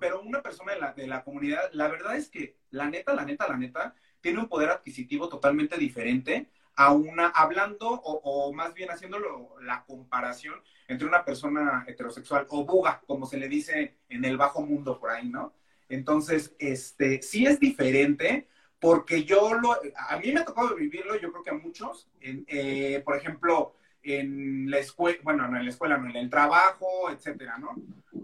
pero 0.00 0.22
una 0.22 0.42
persona 0.42 0.72
de 0.72 0.80
la, 0.80 0.92
de 0.92 1.06
la 1.06 1.22
comunidad, 1.22 1.70
la 1.72 1.88
verdad 1.88 2.16
es 2.16 2.28
que 2.28 2.56
la 2.70 2.88
neta, 2.88 3.14
la 3.14 3.24
neta, 3.24 3.46
la 3.48 3.56
neta, 3.56 3.94
tiene 4.20 4.38
un 4.38 4.48
poder 4.48 4.70
adquisitivo 4.70 5.28
totalmente 5.28 5.76
diferente 5.76 6.50
a 6.76 6.92
una, 6.92 7.28
hablando 7.28 7.88
o, 7.88 8.52
más 8.52 8.72
bien 8.74 8.90
haciéndolo 8.90 9.56
la 9.60 9.84
comparación 9.84 10.54
entre 10.88 11.06
una 11.06 11.24
persona 11.24 11.84
heterosexual 11.86 12.46
o 12.48 12.64
buga, 12.64 13.02
como 13.06 13.26
se 13.26 13.36
le 13.36 13.48
dice 13.48 13.98
en 14.08 14.24
el 14.24 14.36
bajo 14.36 14.62
mundo 14.62 14.98
por 14.98 15.10
ahí, 15.10 15.28
¿no? 15.28 15.52
Entonces, 15.88 16.54
este, 16.58 17.22
sí 17.22 17.46
es 17.46 17.60
diferente 17.60 18.48
porque 18.80 19.24
yo 19.24 19.54
lo, 19.54 19.72
a 19.72 20.16
mí 20.18 20.32
me 20.32 20.40
ha 20.40 20.44
tocado 20.44 20.74
vivirlo, 20.74 21.14
yo 21.14 21.30
creo 21.30 21.44
que 21.44 21.50
a 21.50 21.54
muchos, 21.54 22.08
eh, 22.20 23.00
por 23.04 23.16
ejemplo, 23.16 23.76
en 24.02 24.70
la 24.70 24.78
escuela, 24.78 25.18
bueno, 25.22 25.46
no 25.46 25.56
en 25.56 25.64
la 25.64 25.70
escuela, 25.70 25.96
no 25.96 26.10
en 26.10 26.16
el 26.16 26.28
trabajo, 26.28 27.08
etcétera, 27.10 27.58
¿no? 27.58 27.76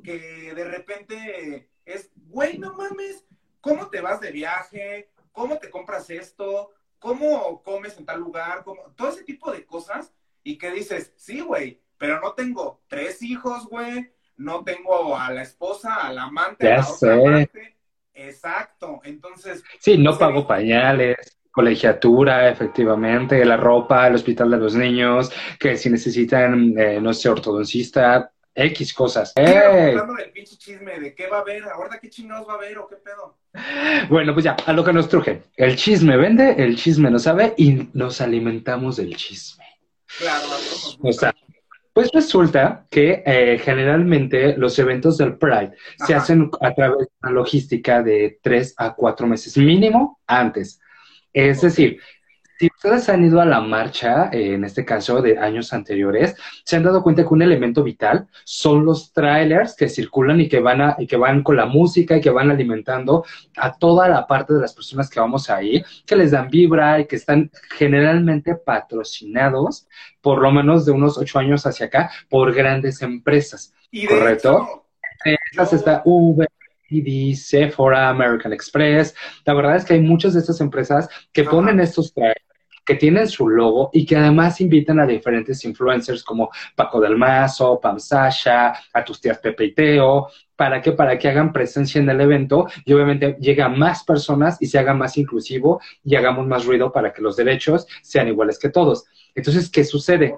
Que 0.02 0.52
de 0.54 0.64
repente 0.64 1.68
es, 1.84 2.10
güey, 2.26 2.58
no 2.58 2.74
mames, 2.74 3.24
¿cómo 3.60 3.88
te 3.88 4.00
vas 4.00 4.20
de 4.20 4.32
viaje? 4.32 5.10
¿Cómo 5.30 5.58
te 5.58 5.70
compras 5.70 6.10
esto? 6.10 6.72
¿Cómo 6.98 7.62
comes 7.62 7.96
en 7.96 8.04
tal 8.04 8.18
lugar? 8.18 8.64
¿Cómo? 8.64 8.82
Todo 8.96 9.10
ese 9.10 9.22
tipo 9.22 9.52
de 9.52 9.64
cosas 9.64 10.12
y 10.42 10.58
que 10.58 10.72
dices, 10.72 11.12
sí, 11.16 11.40
güey, 11.40 11.80
pero 11.96 12.20
no 12.20 12.32
tengo 12.32 12.82
tres 12.88 13.22
hijos, 13.22 13.66
güey, 13.68 14.12
no 14.38 14.64
tengo 14.64 15.16
a 15.16 15.30
la 15.32 15.42
esposa, 15.42 15.94
al 15.96 16.18
amante, 16.18 16.64
Ya 16.66 16.76
a 16.76 16.78
la 16.78 16.82
otra 16.84 16.96
sé. 16.98 17.12
amante. 17.12 17.76
Exacto, 18.14 19.00
entonces, 19.04 19.62
Sí, 19.78 19.96
no 19.98 20.10
pues, 20.10 20.18
pago 20.18 20.46
pañales, 20.46 21.16
colegiatura, 21.52 22.48
efectivamente, 22.48 23.44
la 23.44 23.56
ropa, 23.56 24.06
el 24.08 24.14
hospital 24.16 24.50
de 24.50 24.56
los 24.56 24.74
niños, 24.74 25.30
que 25.58 25.76
si 25.76 25.88
necesitan, 25.90 26.74
eh, 26.76 27.00
no 27.00 27.12
sé, 27.12 27.28
ortodoncista, 27.28 28.32
X 28.54 28.92
cosas. 28.92 29.32
Síguenos 29.36 29.62
¡Ey! 29.74 29.92
contando 29.94 30.14
del 30.14 30.32
pinche 30.32 30.56
chisme 30.56 30.98
de 30.98 31.14
qué 31.14 31.28
va 31.28 31.38
a 31.38 31.40
haber, 31.42 31.62
ahora 31.64 31.98
qué 32.00 32.10
chingados 32.10 32.48
va 32.48 32.54
a 32.54 32.56
haber 32.56 32.78
o 32.78 32.88
qué 32.88 32.96
pedo. 32.96 33.36
Bueno, 34.08 34.32
pues 34.34 34.44
ya, 34.44 34.56
a 34.66 34.72
lo 34.72 34.82
que 34.84 34.92
nos 34.92 35.08
truje. 35.08 35.42
El 35.56 35.76
chisme 35.76 36.16
vende, 36.16 36.54
el 36.58 36.76
chisme 36.76 37.10
no 37.10 37.18
sabe 37.20 37.54
y 37.56 37.88
nos 37.92 38.20
alimentamos 38.20 38.96
del 38.96 39.14
chisme. 39.16 39.64
Claro, 40.18 40.46
nos 40.48 40.98
O 41.02 41.12
sea, 41.12 41.34
pues 41.98 42.12
resulta 42.12 42.86
que 42.88 43.24
eh, 43.26 43.58
generalmente 43.58 44.56
los 44.56 44.78
eventos 44.78 45.18
del 45.18 45.36
Pride 45.36 45.72
se 46.06 46.14
hacen 46.14 46.48
a 46.60 46.72
través 46.72 47.08
de 47.08 47.12
una 47.24 47.32
logística 47.32 48.04
de 48.04 48.38
tres 48.40 48.72
a 48.76 48.94
cuatro 48.94 49.26
meses 49.26 49.58
mínimo 49.58 50.20
antes. 50.24 50.80
Es 51.32 51.60
decir, 51.60 51.98
si 52.58 52.66
ustedes 52.66 53.08
han 53.08 53.24
ido 53.24 53.40
a 53.40 53.44
la 53.44 53.60
marcha, 53.60 54.30
eh, 54.32 54.54
en 54.54 54.64
este 54.64 54.84
caso 54.84 55.22
de 55.22 55.38
años 55.38 55.72
anteriores, 55.72 56.34
se 56.64 56.76
han 56.76 56.82
dado 56.82 57.02
cuenta 57.02 57.22
que 57.22 57.32
un 57.32 57.42
elemento 57.42 57.84
vital 57.84 58.26
son 58.44 58.84
los 58.84 59.12
trailers 59.12 59.76
que 59.76 59.88
circulan 59.88 60.40
y 60.40 60.48
que 60.48 60.58
van 60.58 60.80
a, 60.80 60.96
y 60.98 61.06
que 61.06 61.16
van 61.16 61.44
con 61.44 61.56
la 61.56 61.66
música 61.66 62.16
y 62.16 62.20
que 62.20 62.30
van 62.30 62.50
alimentando 62.50 63.24
a 63.56 63.78
toda 63.78 64.08
la 64.08 64.26
parte 64.26 64.54
de 64.54 64.60
las 64.60 64.74
personas 64.74 65.08
que 65.08 65.20
vamos 65.20 65.48
ahí, 65.50 65.84
que 66.04 66.16
les 66.16 66.32
dan 66.32 66.50
vibra 66.50 66.98
y 66.98 67.06
que 67.06 67.16
están 67.16 67.50
generalmente 67.76 68.56
patrocinados, 68.56 69.86
por 70.20 70.40
lo 70.42 70.50
menos 70.50 70.84
de 70.84 70.92
unos 70.92 71.16
ocho 71.16 71.38
años 71.38 71.64
hacia 71.64 71.86
acá, 71.86 72.10
por 72.28 72.52
grandes 72.52 73.02
empresas. 73.02 73.72
Y 73.92 74.06
Correcto. 74.06 74.86
estas 75.52 75.72
está 75.72 76.02
Uber, 76.04 76.48
Didi, 76.90 77.34
Sephora, 77.36 78.08
American 78.08 78.52
Express. 78.52 79.14
La 79.44 79.54
verdad 79.54 79.76
es 79.76 79.84
que 79.84 79.94
hay 79.94 80.00
muchas 80.00 80.34
de 80.34 80.40
estas 80.40 80.60
empresas 80.60 81.08
que 81.32 81.42
Ajá. 81.42 81.50
ponen 81.50 81.80
estos 81.80 82.12
trailers, 82.12 82.47
que 82.88 82.94
tienen 82.94 83.28
su 83.28 83.46
logo 83.46 83.90
y 83.92 84.06
que 84.06 84.16
además 84.16 84.62
invitan 84.62 84.98
a 84.98 85.06
diferentes 85.06 85.62
influencers 85.62 86.24
como 86.24 86.48
Paco 86.74 86.98
del 86.98 87.18
Mazo, 87.18 87.78
Pam 87.78 88.00
Sasha, 88.00 88.72
a 88.94 89.04
tus 89.04 89.20
tías 89.20 89.36
Pepe 89.36 89.66
y 89.66 89.74
Teo. 89.74 90.28
¿Para 90.56 90.80
qué? 90.80 90.92
Para 90.92 91.18
que 91.18 91.28
hagan 91.28 91.52
presencia 91.52 92.00
en 92.00 92.08
el 92.08 92.18
evento 92.18 92.66
y 92.86 92.94
obviamente 92.94 93.36
llegue 93.40 93.60
a 93.60 93.68
más 93.68 94.04
personas 94.04 94.56
y 94.62 94.68
se 94.68 94.78
haga 94.78 94.94
más 94.94 95.18
inclusivo 95.18 95.82
y 96.02 96.16
hagamos 96.16 96.46
más 96.46 96.64
ruido 96.64 96.90
para 96.90 97.12
que 97.12 97.20
los 97.20 97.36
derechos 97.36 97.86
sean 98.00 98.26
iguales 98.28 98.58
que 98.58 98.70
todos. 98.70 99.04
Entonces, 99.34 99.68
¿qué 99.68 99.84
sucede? 99.84 100.34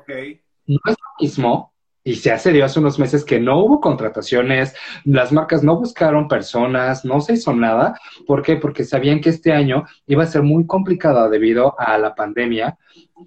no 0.66 0.80
es 0.86 0.96
lo 0.98 1.24
mismo, 1.24 1.72
y 2.02 2.14
se 2.14 2.32
hace 2.32 2.52
dio 2.52 2.64
hace 2.64 2.80
unos 2.80 2.98
meses 2.98 3.24
que 3.24 3.40
no 3.40 3.58
hubo 3.58 3.80
contrataciones, 3.80 4.74
las 5.04 5.32
marcas 5.32 5.62
no 5.62 5.76
buscaron 5.76 6.28
personas, 6.28 7.04
no 7.04 7.20
se 7.20 7.34
hizo 7.34 7.52
nada. 7.54 7.98
¿Por 8.26 8.42
qué? 8.42 8.56
Porque 8.56 8.84
sabían 8.84 9.20
que 9.20 9.30
este 9.30 9.52
año 9.52 9.84
iba 10.06 10.24
a 10.24 10.26
ser 10.26 10.42
muy 10.42 10.66
complicado 10.66 11.28
debido 11.28 11.78
a 11.78 11.98
la 11.98 12.14
pandemia, 12.14 12.78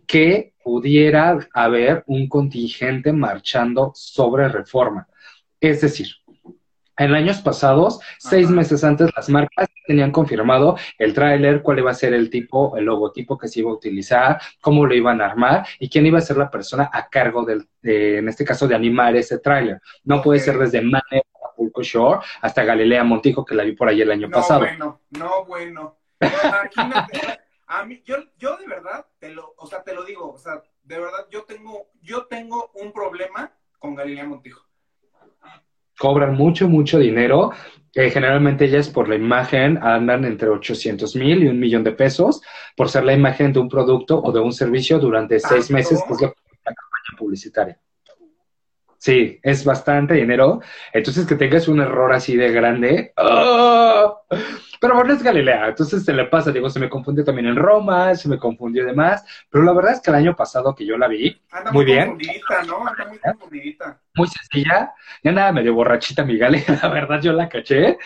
que 0.07 0.53
pudiera 0.63 1.37
haber 1.53 2.03
un 2.07 2.27
contingente 2.27 3.13
marchando 3.13 3.91
sobre 3.93 4.49
reforma. 4.49 5.07
Es 5.59 5.81
decir, 5.81 6.07
en 6.97 7.13
años 7.13 7.41
pasados, 7.41 7.99
seis 8.19 8.49
meses 8.49 8.83
antes, 8.83 9.09
las 9.15 9.29
marcas 9.29 9.69
tenían 9.85 10.11
confirmado 10.11 10.77
el 10.97 11.13
tráiler, 11.13 11.61
cuál 11.61 11.79
iba 11.79 11.91
a 11.91 11.95
ser 11.95 12.13
el 12.13 12.29
tipo, 12.29 12.77
el 12.77 12.85
logotipo 12.85 13.37
que 13.37 13.47
se 13.47 13.61
iba 13.61 13.71
a 13.71 13.73
utilizar, 13.73 14.41
cómo 14.61 14.85
lo 14.85 14.93
iban 14.93 15.21
a 15.21 15.25
armar 15.25 15.65
y 15.79 15.89
quién 15.89 16.05
iba 16.05 16.19
a 16.19 16.21
ser 16.21 16.37
la 16.37 16.49
persona 16.49 16.89
a 16.91 17.09
cargo 17.09 17.43
del, 17.43 17.67
de, 17.81 18.19
en 18.19 18.29
este 18.29 18.45
caso, 18.45 18.67
de 18.67 18.75
animar 18.75 19.15
ese 19.15 19.39
tráiler. 19.39 19.81
No 20.03 20.21
puede 20.21 20.39
ser 20.39 20.57
desde 20.57 20.81
Mane, 20.81 21.23
Acapulco 21.35 21.81
Shore, 21.83 22.19
hasta 22.41 22.63
Galilea 22.63 23.03
Montijo, 23.03 23.43
que 23.43 23.55
la 23.55 23.63
vi 23.63 23.73
por 23.73 23.89
ahí 23.89 24.01
el 24.01 24.11
año 24.11 24.27
no 24.27 24.37
pasado. 24.37 24.61
bueno, 24.61 25.01
no 25.11 25.45
bueno. 25.45 25.97
Imagínate, 26.19 27.39
a 27.67 27.85
mí, 27.85 28.01
yo, 28.05 28.17
yo 28.37 28.55
de 28.57 28.67
verdad, 28.67 29.05
te 29.19 29.29
lo, 29.29 29.53
o 29.57 29.67
sea, 29.67 29.83
te 29.83 29.93
lo 29.93 30.03
digo, 30.05 30.31
o 30.31 30.37
sea, 30.37 30.61
de 30.83 30.99
verdad, 30.99 31.27
yo 31.31 31.43
tengo, 31.43 31.89
yo 32.01 32.25
tengo 32.27 32.71
un 32.75 32.91
problema 32.91 33.51
con 33.79 33.95
Galilea 33.95 34.25
Montijo. 34.25 34.63
Cobran 35.97 36.35
mucho, 36.35 36.67
mucho 36.67 36.99
dinero. 36.99 37.51
Eh, 37.95 38.09
generalmente 38.09 38.65
ellas 38.65 38.89
por 38.89 39.07
la 39.07 39.15
imagen 39.15 39.77
andan 39.81 40.25
entre 40.25 40.49
800 40.49 41.15
mil 41.15 41.43
y 41.43 41.47
un 41.47 41.59
millón 41.59 41.83
de 41.83 41.91
pesos 41.91 42.41
por 42.75 42.89
ser 42.89 43.03
la 43.03 43.13
imagen 43.13 43.53
de 43.53 43.59
un 43.59 43.69
producto 43.69 44.19
o 44.19 44.31
de 44.31 44.39
un 44.39 44.51
servicio 44.51 44.97
durante 44.97 45.39
seis 45.39 45.69
meses, 45.69 46.01
que 46.07 46.13
es 46.13 46.21
la 46.21 46.73
campaña 46.73 47.17
publicitaria. 47.17 47.79
Sí, 49.03 49.37
es 49.43 49.65
bastante 49.65 50.13
dinero. 50.13 50.61
Entonces, 50.93 51.25
que 51.27 51.35
tengas 51.35 51.67
un 51.67 51.81
error 51.81 52.13
así 52.13 52.37
de 52.37 52.53
grande. 52.53 53.11
¡ah! 53.17 54.13
Pero 54.79 54.95
bueno, 54.95 55.13
es 55.13 55.21
Galilea. 55.21 55.67
Entonces 55.67 56.05
se 56.05 56.13
le 56.13 56.23
pasa, 56.27 56.51
digo, 56.53 56.69
se 56.69 56.79
me 56.79 56.89
confundió 56.89 57.25
también 57.25 57.47
en 57.47 57.57
Roma, 57.57 58.15
se 58.15 58.29
me 58.29 58.37
confundió 58.37 58.83
y 58.83 58.85
demás. 58.85 59.25
Pero 59.49 59.65
la 59.65 59.73
verdad 59.73 59.91
es 59.93 59.99
que 59.99 60.09
el 60.09 60.15
año 60.15 60.35
pasado 60.37 60.73
que 60.73 60.85
yo 60.85 60.97
la 60.97 61.09
vi, 61.09 61.41
Anda 61.51 61.73
Muy 61.73 61.83
muy, 61.83 61.85
bien. 61.85 62.05
confundidita, 62.11 62.63
¿no? 62.63 62.87
Anda 62.87 63.05
muy 63.09 63.19
confundidita. 63.19 63.99
muy 64.15 64.27
sencilla, 64.29 64.93
ya 65.21 65.31
nada 65.33 65.51
medio 65.51 65.73
borrachita 65.73 66.23
mi 66.23 66.37
Gali, 66.37 66.63
la 66.81 66.87
verdad 66.87 67.21
yo 67.21 67.33
la 67.33 67.49
caché. 67.49 67.97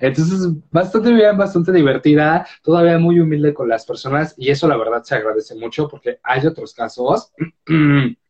Entonces, 0.00 0.50
bastante 0.70 1.12
bien, 1.12 1.36
bastante 1.36 1.72
divertida, 1.72 2.46
todavía 2.62 2.96
muy 2.98 3.18
humilde 3.18 3.52
con 3.54 3.68
las 3.68 3.84
personas 3.84 4.34
y 4.38 4.50
eso 4.50 4.68
la 4.68 4.76
verdad 4.76 5.02
se 5.02 5.16
agradece 5.16 5.56
mucho 5.56 5.88
porque 5.88 6.20
hay 6.22 6.46
otros 6.46 6.74
casos. 6.74 7.32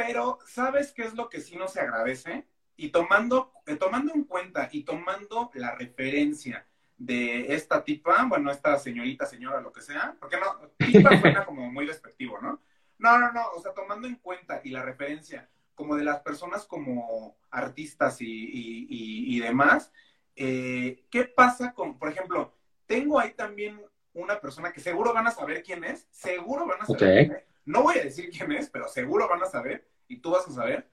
Pero, 0.00 0.38
¿sabes 0.46 0.92
qué 0.92 1.02
es 1.02 1.14
lo 1.14 1.28
que 1.28 1.40
sí 1.40 1.56
no 1.56 1.66
se 1.68 1.80
agradece? 1.80 2.46
Y 2.76 2.90
tomando, 2.90 3.52
eh, 3.66 3.74
tomando 3.76 4.14
en 4.14 4.24
cuenta 4.24 4.68
y 4.70 4.84
tomando 4.84 5.50
la 5.54 5.74
referencia 5.74 6.66
de 6.96 7.52
esta 7.54 7.82
tipa, 7.82 8.24
bueno, 8.28 8.50
esta 8.52 8.78
señorita, 8.78 9.26
señora, 9.26 9.60
lo 9.60 9.72
que 9.72 9.80
sea, 9.82 10.16
porque 10.20 10.36
no, 10.38 10.70
tipa 10.78 11.10
suena 11.20 11.44
como 11.44 11.70
muy 11.72 11.86
despectivo, 11.86 12.40
¿no? 12.40 12.62
No, 12.98 13.18
no, 13.18 13.32
no, 13.32 13.42
o 13.56 13.60
sea, 13.60 13.72
tomando 13.74 14.06
en 14.06 14.16
cuenta 14.16 14.60
y 14.62 14.70
la 14.70 14.82
referencia 14.82 15.48
como 15.74 15.96
de 15.96 16.04
las 16.04 16.20
personas 16.20 16.64
como 16.66 17.36
artistas 17.50 18.20
y, 18.20 18.26
y- 18.26 18.86
y- 18.88 19.36
y 19.36 19.40
demás, 19.40 19.92
eh, 20.36 21.04
¿qué 21.10 21.24
pasa 21.24 21.72
con, 21.74 21.98
por 21.98 22.08
ejemplo, 22.08 22.54
tengo 22.86 23.18
ahí 23.18 23.32
también 23.34 23.80
una 24.12 24.40
persona 24.40 24.72
que 24.72 24.80
seguro 24.80 25.12
van 25.12 25.26
a 25.26 25.30
saber 25.32 25.62
quién 25.62 25.84
es, 25.84 26.06
seguro 26.10 26.66
van 26.66 26.82
a 26.82 26.86
saber 26.86 27.12
quién 27.16 27.32
es, 27.32 27.44
no 27.68 27.82
voy 27.82 27.98
a 27.98 28.04
decir 28.04 28.30
quién 28.30 28.50
es, 28.52 28.70
pero 28.70 28.88
seguro 28.88 29.28
van 29.28 29.42
a 29.42 29.46
saber 29.46 29.86
y 30.08 30.16
tú 30.18 30.30
vas 30.30 30.48
a 30.48 30.52
saber, 30.52 30.88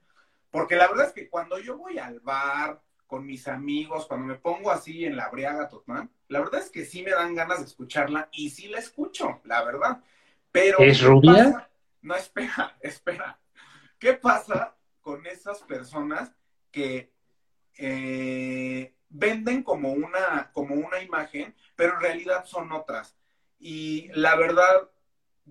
porque 0.52 0.76
la 0.76 0.88
verdad 0.88 1.08
es 1.08 1.14
que 1.14 1.30
cuando 1.30 1.58
yo 1.58 1.78
voy 1.78 1.98
al 1.98 2.20
bar 2.20 2.82
con 3.08 3.26
mis 3.26 3.48
amigos, 3.48 4.08
cuando 4.08 4.28
me 4.28 4.36
pongo 4.36 4.72
así 4.72 5.06
en 5.06 5.16
la 5.16 5.30
briaga 5.30 5.70
total, 5.70 6.10
la 6.28 6.40
verdad 6.40 6.62
es 6.62 6.70
que 6.70 6.84
sí 6.86 7.02
me 7.02 7.12
dan 7.12 7.34
ganas 7.34 7.60
de 7.60 7.66
escucharla 7.66 8.28
y 8.34 8.50
sí 8.50 8.68
la 8.68 8.80
escucho, 8.80 9.40
la 9.46 9.64
verdad. 9.64 10.02
Pero 10.52 10.80
¿Es 10.80 11.00
¿qué 11.00 11.06
rubia? 11.06 11.34
pasa? 11.34 11.70
No, 12.02 12.16
espera, 12.16 12.76
espera. 12.82 13.40
¿Qué 13.98 14.14
pasa 14.14 14.76
con 15.00 15.26
esas 15.28 15.60
personas 15.62 16.34
que 16.72 17.14
eh, 17.78 18.94
venden 19.10 19.64
como 19.64 19.94
una, 19.94 20.52
como 20.52 20.76
una 20.76 21.02
imagen, 21.02 21.56
pero 21.76 21.94
en 21.96 22.02
realidad 22.02 22.44
son 22.46 22.72
otras? 22.74 23.16
Y 23.60 24.10
la 24.14 24.36
verdad, 24.36 24.90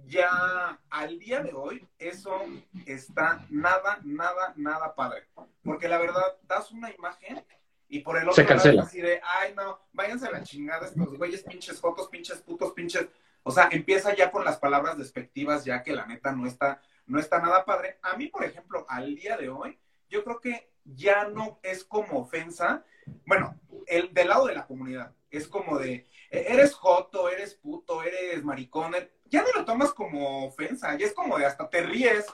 ya 0.07 0.79
al 0.91 1.19
día 1.19 1.41
de 1.41 1.53
hoy, 1.53 1.87
eso 1.99 2.43
está 2.87 3.47
nada, 3.51 3.99
nada, 4.05 4.53
nada 4.57 4.95
padre. 4.95 5.29
Porque 5.63 5.89
la 5.89 5.99
verdad, 5.99 6.37
das 6.43 6.71
una 6.73 6.91
imagen 6.91 7.45
y 7.89 8.01
por 8.01 8.17
el 8.17 8.25
otro 8.29 8.35
Se 8.35 8.43
lado 8.43 8.55
cancela. 8.55 8.83
es 8.83 8.89
así 8.89 9.01
de, 9.01 9.21
ay 9.23 9.55
no, 9.55 9.79
váyanse 9.93 10.27
a 10.27 10.31
la 10.33 10.43
chingada 10.43 10.87
estos 10.87 11.17
güeyes, 11.17 11.43
pinches 11.43 11.81
fotos, 11.81 12.09
pinches 12.09 12.39
putos, 12.41 12.73
pinches. 12.73 13.07
O 13.43 13.51
sea, 13.51 13.69
empieza 13.71 14.15
ya 14.15 14.31
con 14.31 14.45
las 14.45 14.57
palabras 14.59 14.97
despectivas, 14.99 15.65
ya 15.65 15.83
que 15.83 15.93
la 15.93 16.07
neta 16.07 16.33
no 16.33 16.47
está, 16.47 16.81
no 17.07 17.19
está 17.19 17.39
nada 17.41 17.65
padre. 17.65 17.99
A 18.03 18.17
mí, 18.17 18.29
por 18.29 18.45
ejemplo, 18.45 18.87
al 18.89 19.15
día 19.15 19.37
de 19.37 19.49
hoy, 19.51 19.79
yo 20.09 20.25
creo 20.25 20.41
que 20.41 20.71
ya 20.85 21.29
no 21.29 21.59
es 21.63 21.85
como 21.85 22.19
ofensa, 22.21 22.85
bueno, 23.27 23.59
el 23.87 24.13
del 24.15 24.29
lado 24.29 24.47
de 24.47 24.55
la 24.55 24.67
comunidad, 24.67 25.13
es 25.31 25.47
como 25.47 25.79
de, 25.79 26.07
"E- 26.31 26.47
eres 26.55 26.75
joto, 26.75 27.29
eres 27.29 27.55
puto, 27.55 28.03
eres 28.03 28.43
maricón, 28.45 28.95
e-". 28.95 29.11
ya 29.35 29.43
no 29.43 29.49
lo 29.59 29.65
tomas 29.65 29.93
como 29.93 30.47
ofensa, 30.47 30.97
ya 30.97 31.07
es 31.07 31.13
como 31.13 31.37
de 31.37 31.45
hasta 31.45 31.69
te 31.69 31.83
ríes. 31.83 32.25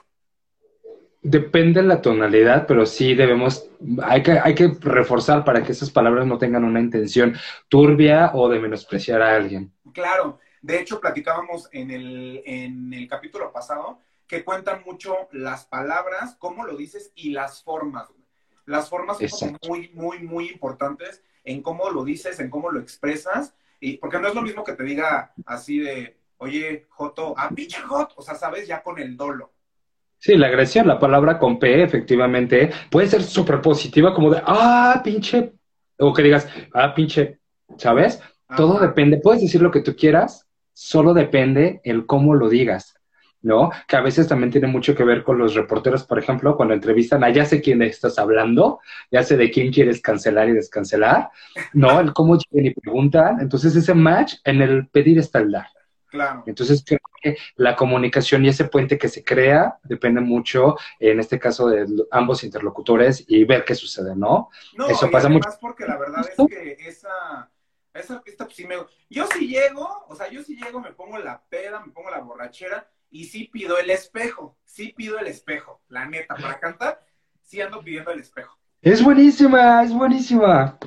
Depende 1.22 1.80
de 1.80 1.86
la 1.86 2.00
tonalidad, 2.02 2.66
pero 2.66 2.84
sí 2.84 3.14
debemos, 3.14 3.68
hay 4.02 4.22
que, 4.22 4.32
hay 4.32 4.54
que 4.54 4.68
reforzar 4.80 5.44
para 5.44 5.62
que 5.62 5.72
esas 5.72 5.90
palabras 5.90 6.26
no 6.26 6.38
tengan 6.38 6.64
una 6.64 6.80
intención 6.80 7.34
turbia 7.68 8.32
o 8.34 8.48
de 8.48 8.58
menospreciar 8.58 9.22
a 9.22 9.34
alguien. 9.34 9.72
Claro, 9.92 10.38
de 10.60 10.80
hecho 10.80 11.00
platicábamos 11.00 11.68
en 11.72 11.90
el, 11.90 12.42
en 12.44 12.92
el 12.92 13.08
capítulo 13.08 13.50
pasado 13.50 14.00
que 14.26 14.44
cuentan 14.44 14.82
mucho 14.84 15.28
las 15.32 15.64
palabras, 15.64 16.36
cómo 16.38 16.64
lo 16.64 16.76
dices 16.76 17.12
y 17.14 17.30
las 17.30 17.62
formas. 17.62 18.08
Las 18.66 18.88
formas 18.88 19.18
son 19.28 19.58
muy, 19.66 19.88
muy, 19.94 20.20
muy 20.20 20.48
importantes 20.48 21.22
en 21.44 21.62
cómo 21.62 21.90
lo 21.90 22.04
dices, 22.04 22.38
en 22.40 22.50
cómo 22.50 22.70
lo 22.70 22.78
expresas. 22.78 23.54
Y, 23.80 23.96
porque 23.96 24.20
no 24.20 24.28
es 24.28 24.34
lo 24.34 24.42
mismo 24.42 24.62
que 24.62 24.74
te 24.74 24.84
diga 24.84 25.32
así 25.46 25.80
de, 25.80 26.19
oye, 26.40 26.86
Joto, 26.90 27.34
ah, 27.36 27.50
pinche 27.54 27.80
Jot, 27.80 28.12
o 28.16 28.22
sea, 28.22 28.34
sabes, 28.34 28.66
ya 28.66 28.82
con 28.82 28.98
el 28.98 29.16
dolo. 29.16 29.52
Sí, 30.18 30.36
la 30.36 30.48
agresión, 30.48 30.86
la 30.86 30.98
palabra 30.98 31.38
con 31.38 31.58
P, 31.58 31.82
efectivamente, 31.82 32.70
puede 32.90 33.08
ser 33.08 33.22
súper 33.22 33.60
positiva, 33.60 34.14
como 34.14 34.30
de, 34.30 34.42
ah, 34.44 35.00
pinche, 35.04 35.52
o 35.98 36.12
que 36.12 36.22
digas, 36.22 36.48
ah, 36.74 36.94
pinche, 36.94 37.38
¿sabes? 37.78 38.20
Todo 38.56 38.80
depende, 38.80 39.18
puedes 39.18 39.42
decir 39.42 39.62
lo 39.62 39.70
que 39.70 39.80
tú 39.80 39.94
quieras, 39.94 40.46
solo 40.72 41.14
depende 41.14 41.80
el 41.84 42.06
cómo 42.06 42.34
lo 42.34 42.48
digas. 42.48 42.94
¿no? 43.42 43.70
Que 43.88 43.96
a 43.96 44.02
veces 44.02 44.28
también 44.28 44.50
tiene 44.50 44.66
mucho 44.66 44.94
que 44.94 45.02
ver 45.02 45.22
con 45.22 45.38
los 45.38 45.54
reporteros, 45.54 46.04
por 46.04 46.18
ejemplo, 46.18 46.56
cuando 46.58 46.74
entrevistan 46.74 47.24
a 47.24 47.30
ya 47.30 47.46
sé 47.46 47.62
quién 47.62 47.80
estás 47.80 48.18
hablando, 48.18 48.80
ya 49.10 49.22
sé 49.22 49.38
de 49.38 49.50
quién 49.50 49.72
quieres 49.72 50.02
cancelar 50.02 50.50
y 50.50 50.52
descancelar, 50.52 51.30
¿no? 51.72 52.00
El 52.00 52.12
cómo 52.12 52.36
llegan 52.36 52.66
y 52.66 52.74
preguntan. 52.74 53.40
Entonces, 53.40 53.74
ese 53.74 53.94
match 53.94 54.34
en 54.44 54.60
el 54.60 54.88
pedir 54.88 55.18
está 55.18 55.38
el 55.38 55.52
dar. 55.52 55.68
Claro. 56.10 56.42
Entonces, 56.46 56.82
creo 56.84 57.00
que 57.22 57.36
la 57.56 57.76
comunicación 57.76 58.44
y 58.44 58.48
ese 58.48 58.64
puente 58.64 58.98
que 58.98 59.08
se 59.08 59.22
crea 59.22 59.78
depende 59.84 60.20
mucho, 60.20 60.76
en 60.98 61.20
este 61.20 61.38
caso, 61.38 61.68
de 61.68 61.86
ambos 62.10 62.42
interlocutores 62.44 63.24
y 63.28 63.44
ver 63.44 63.64
qué 63.64 63.74
sucede, 63.74 64.16
¿no? 64.16 64.50
No, 64.76 64.88
Eso 64.88 65.10
pasa 65.10 65.28
mucho. 65.28 65.48
porque 65.60 65.86
la 65.86 65.96
verdad 65.96 66.26
es 66.28 66.48
que 66.48 66.76
esa 66.86 67.50
esa 67.92 68.22
pista, 68.22 68.44
pues 68.44 68.56
sí 68.56 68.66
me. 68.66 68.76
Yo 69.08 69.26
sí 69.26 69.48
llego, 69.48 70.04
o 70.08 70.14
sea, 70.14 70.28
yo 70.30 70.42
sí 70.42 70.56
llego, 70.56 70.80
me 70.80 70.92
pongo 70.92 71.18
la 71.18 71.42
peda, 71.48 71.80
me 71.84 71.92
pongo 71.92 72.10
la 72.10 72.20
borrachera 72.20 72.88
y 73.10 73.24
sí 73.24 73.48
pido 73.52 73.78
el 73.78 73.90
espejo, 73.90 74.56
sí 74.64 74.94
pido 74.96 75.18
el 75.18 75.26
espejo, 75.26 75.80
la 75.88 76.06
neta, 76.06 76.34
para 76.36 76.60
cantar, 76.60 77.00
sí 77.42 77.60
ando 77.60 77.80
pidiendo 77.80 78.12
el 78.12 78.20
espejo. 78.20 78.56
Es 78.80 79.02
buenísima, 79.02 79.82
es 79.82 79.92
buenísima. 79.92 80.78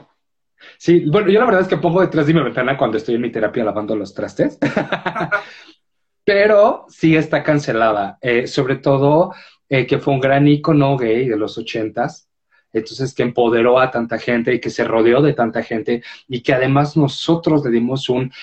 Sí, 0.83 1.05
bueno, 1.05 1.29
yo 1.29 1.39
la 1.39 1.45
verdad 1.45 1.61
es 1.61 1.69
que 1.69 1.77
pongo 1.77 2.01
detrás 2.01 2.27
de 2.27 2.33
mi 2.33 2.41
ventana 2.41 2.77
cuando 2.77 2.97
estoy 2.97 3.15
en 3.15 3.21
mi 3.21 3.31
terapia 3.31 3.63
lavando 3.63 3.95
los 3.95 4.13
trastes. 4.13 4.59
Pero 6.25 6.85
sí 6.89 7.15
está 7.15 7.41
cancelada. 7.41 8.17
Eh, 8.19 8.47
sobre 8.47 8.75
todo 8.75 9.33
eh, 9.69 9.87
que 9.87 9.99
fue 9.99 10.13
un 10.13 10.19
gran 10.19 10.45
icono 10.45 10.97
gay 10.97 11.29
de 11.29 11.37
los 11.37 11.57
ochentas. 11.57 12.27
Entonces, 12.73 13.13
que 13.13 13.23
empoderó 13.23 13.79
a 13.79 13.91
tanta 13.91 14.19
gente 14.19 14.53
y 14.53 14.59
que 14.59 14.69
se 14.69 14.83
rodeó 14.83 15.21
de 15.21 15.31
tanta 15.31 15.63
gente 15.63 16.03
y 16.27 16.43
que 16.43 16.53
además 16.53 16.97
nosotros 16.97 17.63
le 17.63 17.71
dimos 17.71 18.09
un 18.09 18.33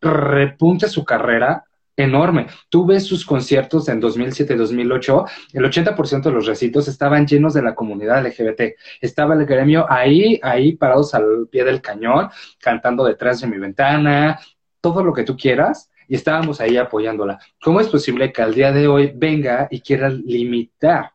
repunte 0.00 0.86
a 0.86 0.88
su 0.88 1.04
carrera 1.04 1.62
enorme. 1.96 2.46
Tú 2.68 2.86
ves 2.86 3.04
sus 3.04 3.24
conciertos 3.24 3.88
en 3.88 4.00
2007-2008, 4.00 5.30
el 5.52 5.64
80% 5.64 6.22
de 6.22 6.32
los 6.32 6.46
recintos 6.46 6.88
estaban 6.88 7.26
llenos 7.26 7.54
de 7.54 7.62
la 7.62 7.74
comunidad 7.74 8.24
LGBT. 8.26 8.76
Estaba 9.00 9.34
el 9.34 9.46
gremio 9.46 9.86
ahí, 9.90 10.40
ahí 10.42 10.76
parados 10.76 11.14
al 11.14 11.48
pie 11.50 11.64
del 11.64 11.80
cañón, 11.80 12.28
cantando 12.60 13.04
detrás 13.04 13.40
de 13.40 13.46
mi 13.46 13.58
ventana, 13.58 14.38
todo 14.80 15.02
lo 15.02 15.12
que 15.12 15.24
tú 15.24 15.36
quieras, 15.36 15.90
y 16.08 16.16
estábamos 16.16 16.60
ahí 16.60 16.76
apoyándola. 16.76 17.38
¿Cómo 17.62 17.80
es 17.80 17.88
posible 17.88 18.32
que 18.32 18.42
al 18.42 18.54
día 18.54 18.72
de 18.72 18.86
hoy 18.86 19.12
venga 19.14 19.68
y 19.70 19.80
quiera 19.80 20.10
limitar 20.10 21.13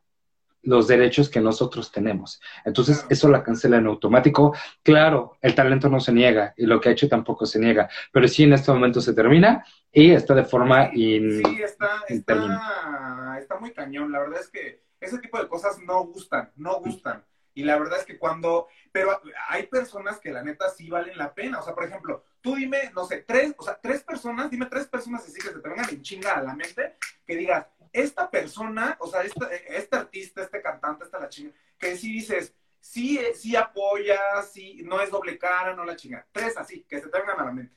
los 0.63 0.87
derechos 0.87 1.29
que 1.29 1.39
nosotros 1.39 1.91
tenemos. 1.91 2.41
Entonces, 2.65 3.05
eso 3.09 3.29
la 3.29 3.43
cancela 3.43 3.77
en 3.77 3.87
automático. 3.87 4.53
Claro, 4.83 5.37
el 5.41 5.55
talento 5.55 5.89
no 5.89 5.99
se 5.99 6.11
niega 6.11 6.53
y 6.57 6.65
lo 6.65 6.79
que 6.79 6.89
ha 6.89 6.91
hecho 6.91 7.07
tampoco 7.07 7.45
se 7.45 7.59
niega, 7.59 7.89
pero 8.11 8.27
sí 8.27 8.43
en 8.43 8.53
este 8.53 8.71
momento 8.71 9.01
se 9.01 9.13
termina 9.13 9.65
y 9.91 10.11
está 10.11 10.35
de 10.35 10.43
forma 10.43 10.91
Sí, 10.91 11.41
está, 11.63 12.03
está, 12.07 13.59
muy 13.59 13.73
cañón. 13.73 14.11
La 14.11 14.19
verdad 14.19 14.39
es 14.39 14.49
que 14.49 14.83
ese 14.99 15.19
tipo 15.19 15.39
de 15.39 15.47
cosas 15.47 15.79
no 15.79 16.05
gustan, 16.05 16.51
no 16.55 16.79
gustan. 16.79 17.23
Y 17.53 17.63
la 17.63 17.77
verdad 17.77 17.99
es 17.99 18.05
que 18.05 18.17
cuando, 18.17 18.67
pero 18.91 19.19
hay 19.49 19.67
personas 19.67 20.19
que 20.19 20.31
la 20.31 20.43
neta 20.43 20.69
sí 20.69 20.89
valen 20.89 21.17
la 21.17 21.33
pena. 21.33 21.59
O 21.59 21.63
sea, 21.63 21.73
por 21.73 21.83
ejemplo, 21.83 22.23
tú 22.41 22.55
dime, 22.55 22.91
no 22.95 23.05
sé, 23.05 23.23
tres, 23.27 23.53
o 23.57 23.63
sea, 23.63 23.79
tres 23.81 24.03
personas, 24.03 24.49
dime 24.49 24.67
tres 24.67 24.87
personas 24.87 25.23
así 25.23 25.41
que 25.41 25.49
te 25.49 25.67
vengan 25.67 25.89
en 25.89 26.01
chinga 26.01 26.35
a 26.35 26.43
la 26.43 26.55
mente, 26.55 26.95
que 27.25 27.35
digas, 27.35 27.67
esta 27.93 28.29
persona, 28.29 28.97
o 28.99 29.07
sea, 29.07 29.21
este 29.21 29.95
artista, 29.95 30.41
este 30.41 30.61
cantante, 30.61 31.05
esta 31.05 31.19
la 31.19 31.29
chinga, 31.29 31.51
que 31.77 31.95
sí 31.95 32.13
dices, 32.13 32.53
sí, 32.79 33.19
sí 33.35 33.55
apoya, 33.55 34.19
sí, 34.49 34.81
no 34.85 35.01
es 35.01 35.09
doble 35.09 35.37
cara, 35.37 35.75
no 35.75 35.85
la 35.85 35.95
chinga. 35.95 36.25
Tres 36.31 36.57
así, 36.57 36.85
que 36.87 36.99
se 36.99 37.09
te 37.09 37.19
vengan 37.19 37.39
a 37.39 37.45
la 37.45 37.51
mente. 37.51 37.75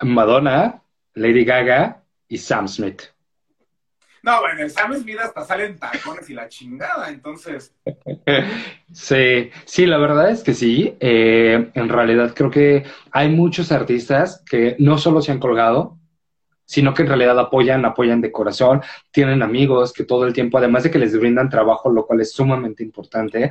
Madonna, 0.00 0.82
Lady 1.14 1.44
Gaga 1.44 2.02
y 2.28 2.38
Sam 2.38 2.68
Smith. 2.68 3.02
No, 4.22 4.40
bueno, 4.40 4.60
el 4.60 4.70
Sam 4.70 4.94
Smith 4.94 5.18
hasta 5.18 5.44
salen 5.44 5.78
tacones 5.78 6.28
y 6.28 6.34
la 6.34 6.48
chingada, 6.48 7.08
entonces. 7.08 7.74
Sí, 8.92 9.50
sí, 9.66 9.86
la 9.86 9.98
verdad 9.98 10.30
es 10.30 10.42
que 10.42 10.52
sí. 10.52 10.96
Eh, 10.98 11.70
en 11.74 11.88
realidad 11.88 12.34
creo 12.34 12.50
que 12.50 12.84
hay 13.12 13.28
muchos 13.28 13.70
artistas 13.70 14.42
que 14.50 14.74
no 14.80 14.98
solo 14.98 15.22
se 15.22 15.30
han 15.30 15.38
colgado, 15.38 15.99
sino 16.70 16.94
que 16.94 17.02
en 17.02 17.08
realidad 17.08 17.36
apoyan, 17.36 17.84
apoyan 17.84 18.20
de 18.20 18.30
corazón, 18.30 18.80
tienen 19.10 19.42
amigos 19.42 19.92
que 19.92 20.04
todo 20.04 20.24
el 20.24 20.32
tiempo, 20.32 20.56
además 20.56 20.84
de 20.84 20.92
que 20.92 21.00
les 21.00 21.18
brindan 21.18 21.48
trabajo, 21.48 21.90
lo 21.90 22.06
cual 22.06 22.20
es 22.20 22.30
sumamente 22.30 22.84
importante, 22.84 23.50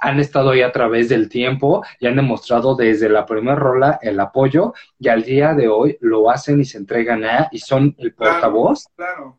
han 0.00 0.20
estado 0.20 0.50
ahí 0.50 0.62
a 0.62 0.70
través 0.70 1.08
del 1.08 1.28
tiempo 1.28 1.84
y 1.98 2.06
han 2.06 2.14
demostrado 2.14 2.76
desde 2.76 3.08
la 3.08 3.26
primera 3.26 3.56
rola 3.56 3.98
el 4.00 4.20
apoyo 4.20 4.74
y 5.00 5.08
al 5.08 5.24
día 5.24 5.54
de 5.54 5.66
hoy 5.66 5.98
lo 6.00 6.30
hacen 6.30 6.60
y 6.60 6.64
se 6.64 6.78
entregan 6.78 7.24
a 7.24 7.48
y 7.50 7.58
son 7.58 7.96
el 7.98 8.14
portavoz 8.14 8.86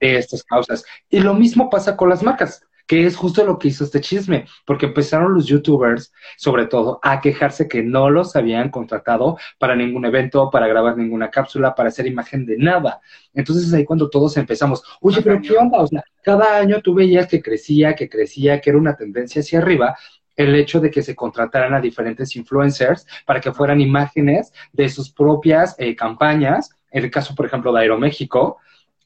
de 0.01 0.17
estas 0.17 0.43
causas. 0.43 0.83
Y 1.09 1.21
lo 1.21 1.33
mismo 1.33 1.69
pasa 1.69 1.95
con 1.95 2.09
las 2.09 2.23
marcas 2.23 2.67
que 2.87 3.05
es 3.05 3.15
justo 3.15 3.45
lo 3.45 3.57
que 3.57 3.69
hizo 3.69 3.83
este 3.83 4.01
chisme, 4.01 4.45
porque 4.65 4.87
empezaron 4.87 5.33
los 5.33 5.45
youtubers, 5.45 6.11
sobre 6.37 6.67
todo, 6.67 6.99
a 7.01 7.21
quejarse 7.21 7.67
que 7.67 7.83
no 7.83 8.09
los 8.09 8.35
habían 8.35 8.69
contratado 8.69 9.37
para 9.57 9.75
ningún 9.75 10.05
evento, 10.05 10.49
para 10.49 10.67
grabar 10.67 10.97
ninguna 10.97 11.29
cápsula, 11.29 11.75
para 11.75 11.89
hacer 11.89 12.07
imagen 12.07 12.45
de 12.45 12.57
nada. 12.57 13.01
Entonces 13.33 13.67
es 13.67 13.73
ahí 13.73 13.85
cuando 13.85 14.09
todos 14.09 14.35
empezamos, 14.37 14.83
oye, 15.01 15.21
pero 15.21 15.41
¿qué 15.41 15.55
onda? 15.55 15.79
O 15.79 15.87
sea, 15.87 16.03
cada 16.21 16.57
año 16.57 16.81
tú 16.81 16.93
veías 16.93 17.27
que 17.27 17.41
crecía, 17.41 17.95
que 17.95 18.09
crecía, 18.09 18.59
que 18.59 18.69
era 18.69 18.79
una 18.79 18.95
tendencia 18.95 19.41
hacia 19.41 19.59
arriba, 19.59 19.95
el 20.35 20.55
hecho 20.55 20.79
de 20.79 20.89
que 20.89 21.03
se 21.03 21.15
contrataran 21.15 21.73
a 21.73 21.81
diferentes 21.81 22.35
influencers 22.35 23.05
para 23.25 23.39
que 23.39 23.51
fueran 23.51 23.81
imágenes 23.81 24.51
de 24.71 24.89
sus 24.89 25.11
propias 25.11 25.75
eh, 25.77 25.95
campañas, 25.95 26.71
en 26.91 27.03
el 27.03 27.11
caso, 27.11 27.35
por 27.35 27.45
ejemplo, 27.45 27.71
de 27.71 27.81
Aeroméxico, 27.81 28.57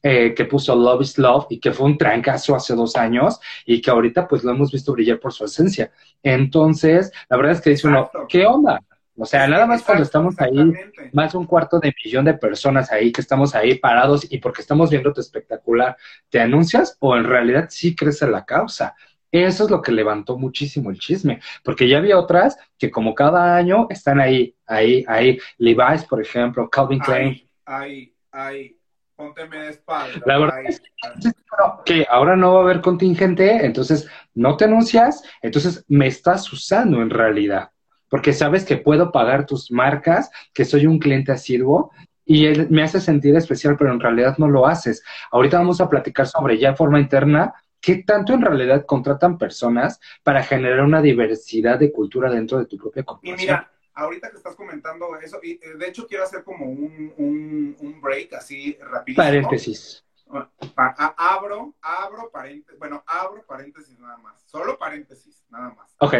eh, 0.02 0.34
que 0.34 0.44
puso 0.44 0.74
Love 0.74 1.02
is 1.02 1.18
Love 1.18 1.46
y 1.50 1.60
que 1.60 1.72
fue 1.72 1.86
un 1.86 1.98
trancazo 1.98 2.54
hace 2.54 2.74
dos 2.74 2.96
años 2.96 3.40
y 3.66 3.80
que 3.80 3.90
ahorita 3.90 4.28
pues 4.28 4.44
lo 4.44 4.52
hemos 4.52 4.70
visto 4.70 4.92
brillar 4.92 5.18
por 5.18 5.32
su 5.32 5.44
esencia. 5.44 5.90
Entonces, 6.22 7.12
la 7.28 7.36
verdad 7.36 7.52
es 7.52 7.60
que 7.60 7.70
dice 7.70 7.88
uno, 7.88 8.10
¿qué 8.28 8.46
onda? 8.46 8.80
O 9.20 9.26
sea, 9.26 9.48
nada 9.48 9.66
más 9.66 9.82
cuando 9.82 10.04
estamos 10.04 10.40
ahí, 10.40 10.72
más 11.12 11.32
de 11.32 11.38
un 11.38 11.46
cuarto 11.46 11.80
de 11.80 11.92
millón 12.04 12.24
de 12.24 12.34
personas 12.34 12.92
ahí, 12.92 13.10
que 13.10 13.20
estamos 13.20 13.52
ahí 13.54 13.74
parados 13.74 14.30
y 14.30 14.38
porque 14.38 14.62
estamos 14.62 14.90
viendo 14.90 15.12
tu 15.12 15.20
espectacular, 15.20 15.96
¿te 16.28 16.40
anuncias 16.40 16.96
o 17.00 17.16
en 17.16 17.24
realidad 17.24 17.66
sí 17.68 17.96
crece 17.96 18.28
la 18.28 18.44
causa? 18.44 18.94
Eso 19.32 19.64
es 19.64 19.70
lo 19.70 19.82
que 19.82 19.92
levantó 19.92 20.38
muchísimo 20.38 20.90
el 20.90 20.98
chisme, 20.98 21.40
porque 21.64 21.88
ya 21.88 21.98
había 21.98 22.18
otras 22.18 22.56
que 22.78 22.90
como 22.90 23.14
cada 23.14 23.56
año 23.56 23.88
están 23.90 24.20
ahí, 24.20 24.54
ahí, 24.66 25.04
ahí. 25.08 25.38
Levi's, 25.58 26.04
por 26.04 26.22
ejemplo, 26.22 26.70
Calvin 26.70 27.00
Klein. 27.00 27.42
Pónteme 29.18 29.58
de 29.58 29.70
espalda. 29.70 30.22
La 30.26 30.38
verdad 30.38 30.60
es 30.64 30.80
que 31.84 32.06
ahora 32.08 32.36
no 32.36 32.54
va 32.54 32.60
a 32.60 32.62
haber 32.62 32.80
contingente, 32.80 33.66
entonces 33.66 34.08
no 34.32 34.56
te 34.56 34.66
anuncias, 34.66 35.24
entonces 35.42 35.84
me 35.88 36.06
estás 36.06 36.52
usando 36.52 37.02
en 37.02 37.10
realidad, 37.10 37.72
porque 38.08 38.32
sabes 38.32 38.64
que 38.64 38.76
puedo 38.76 39.10
pagar 39.10 39.44
tus 39.44 39.72
marcas, 39.72 40.30
que 40.54 40.64
soy 40.64 40.86
un 40.86 41.00
cliente 41.00 41.32
asiduo 41.32 41.90
y 42.24 42.46
me 42.70 42.84
hace 42.84 43.00
sentir 43.00 43.34
especial, 43.34 43.76
pero 43.76 43.92
en 43.92 43.98
realidad 43.98 44.38
no 44.38 44.46
lo 44.46 44.68
haces. 44.68 45.02
Ahorita 45.32 45.58
vamos 45.58 45.80
a 45.80 45.90
platicar 45.90 46.28
sobre 46.28 46.56
ya 46.56 46.70
de 46.70 46.76
forma 46.76 47.00
interna 47.00 47.52
qué 47.80 48.04
tanto 48.04 48.34
en 48.34 48.42
realidad 48.42 48.86
contratan 48.86 49.36
personas 49.36 49.98
para 50.22 50.44
generar 50.44 50.82
una 50.82 51.02
diversidad 51.02 51.76
de 51.76 51.90
cultura 51.90 52.30
dentro 52.30 52.56
de 52.60 52.66
tu 52.66 52.76
propia 52.76 53.02
corporación 53.02 53.66
ahorita 53.98 54.30
que 54.30 54.36
estás 54.36 54.54
comentando 54.54 55.18
eso, 55.18 55.40
y 55.42 55.52
eh, 55.62 55.74
de 55.76 55.88
hecho 55.88 56.06
quiero 56.06 56.24
hacer 56.24 56.44
como 56.44 56.66
un, 56.66 57.12
un, 57.18 58.00
break 58.00 58.32
así 58.34 58.78
rapidísimo. 58.80 59.24
Paréntesis. 59.24 60.04
abro, 61.16 61.74
abro 61.82 62.30
paréntesis, 62.30 62.78
bueno, 62.78 63.02
abro 63.06 63.44
paréntesis 63.44 63.98
nada 63.98 64.16
más, 64.18 64.40
solo 64.46 64.78
paréntesis, 64.78 65.44
nada 65.50 65.70
más. 65.70 65.94
Ok. 65.98 66.14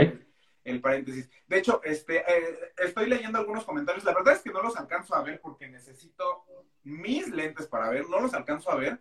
El, 0.65 0.81
paréntesis. 0.81 1.31
De 1.47 1.59
hecho, 1.59 1.81
este, 1.85 2.19
eh, 2.19 2.73
estoy 2.77 3.09
leyendo 3.09 3.39
algunos 3.39 3.65
comentarios, 3.65 4.05
la 4.05 4.13
verdad 4.13 4.35
es 4.35 4.43
que 4.43 4.51
no 4.51 4.61
los 4.61 4.77
alcanzo 4.77 5.15
a 5.15 5.23
ver 5.23 5.41
porque 5.41 5.69
necesito 5.69 6.45
mis 6.83 7.29
lentes 7.29 7.67
para 7.69 7.89
ver, 7.91 8.09
no 8.09 8.21
los 8.21 8.35
alcanzo 8.35 8.71
a 8.71 8.77
ver, 8.77 8.99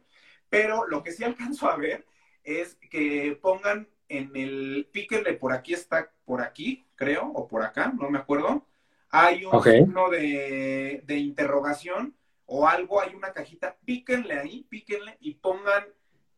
pero 0.50 0.88
lo 0.88 1.04
que 1.04 1.12
sí 1.12 1.24
alcanzo 1.24 1.70
a 1.70 1.76
ver 1.76 2.06
es 2.44 2.76
que 2.90 3.38
pongan 3.42 3.90
en 4.10 4.32
el, 4.36 4.90
píquenle 4.92 5.34
por 5.34 5.54
aquí 5.54 5.74
está, 5.74 6.12
por 6.26 6.42
aquí, 6.42 6.88
creo, 6.96 7.28
o 7.28 7.48
por 7.48 7.64
acá, 7.64 7.94
no 7.98 8.10
me 8.10 8.20
acuerdo, 8.20 8.66
hay 9.10 9.46
un 9.46 9.64
signo 9.64 10.10
de, 10.10 11.04
interrogación 11.08 12.16
o 12.46 12.68
algo, 12.68 13.02
hay 13.02 13.16
una 13.16 13.34
cajita, 13.34 13.78
píquenle 13.86 14.40
ahí, 14.40 14.66
píquenle 14.70 15.18
y 15.20 15.36
pongan 15.36 15.86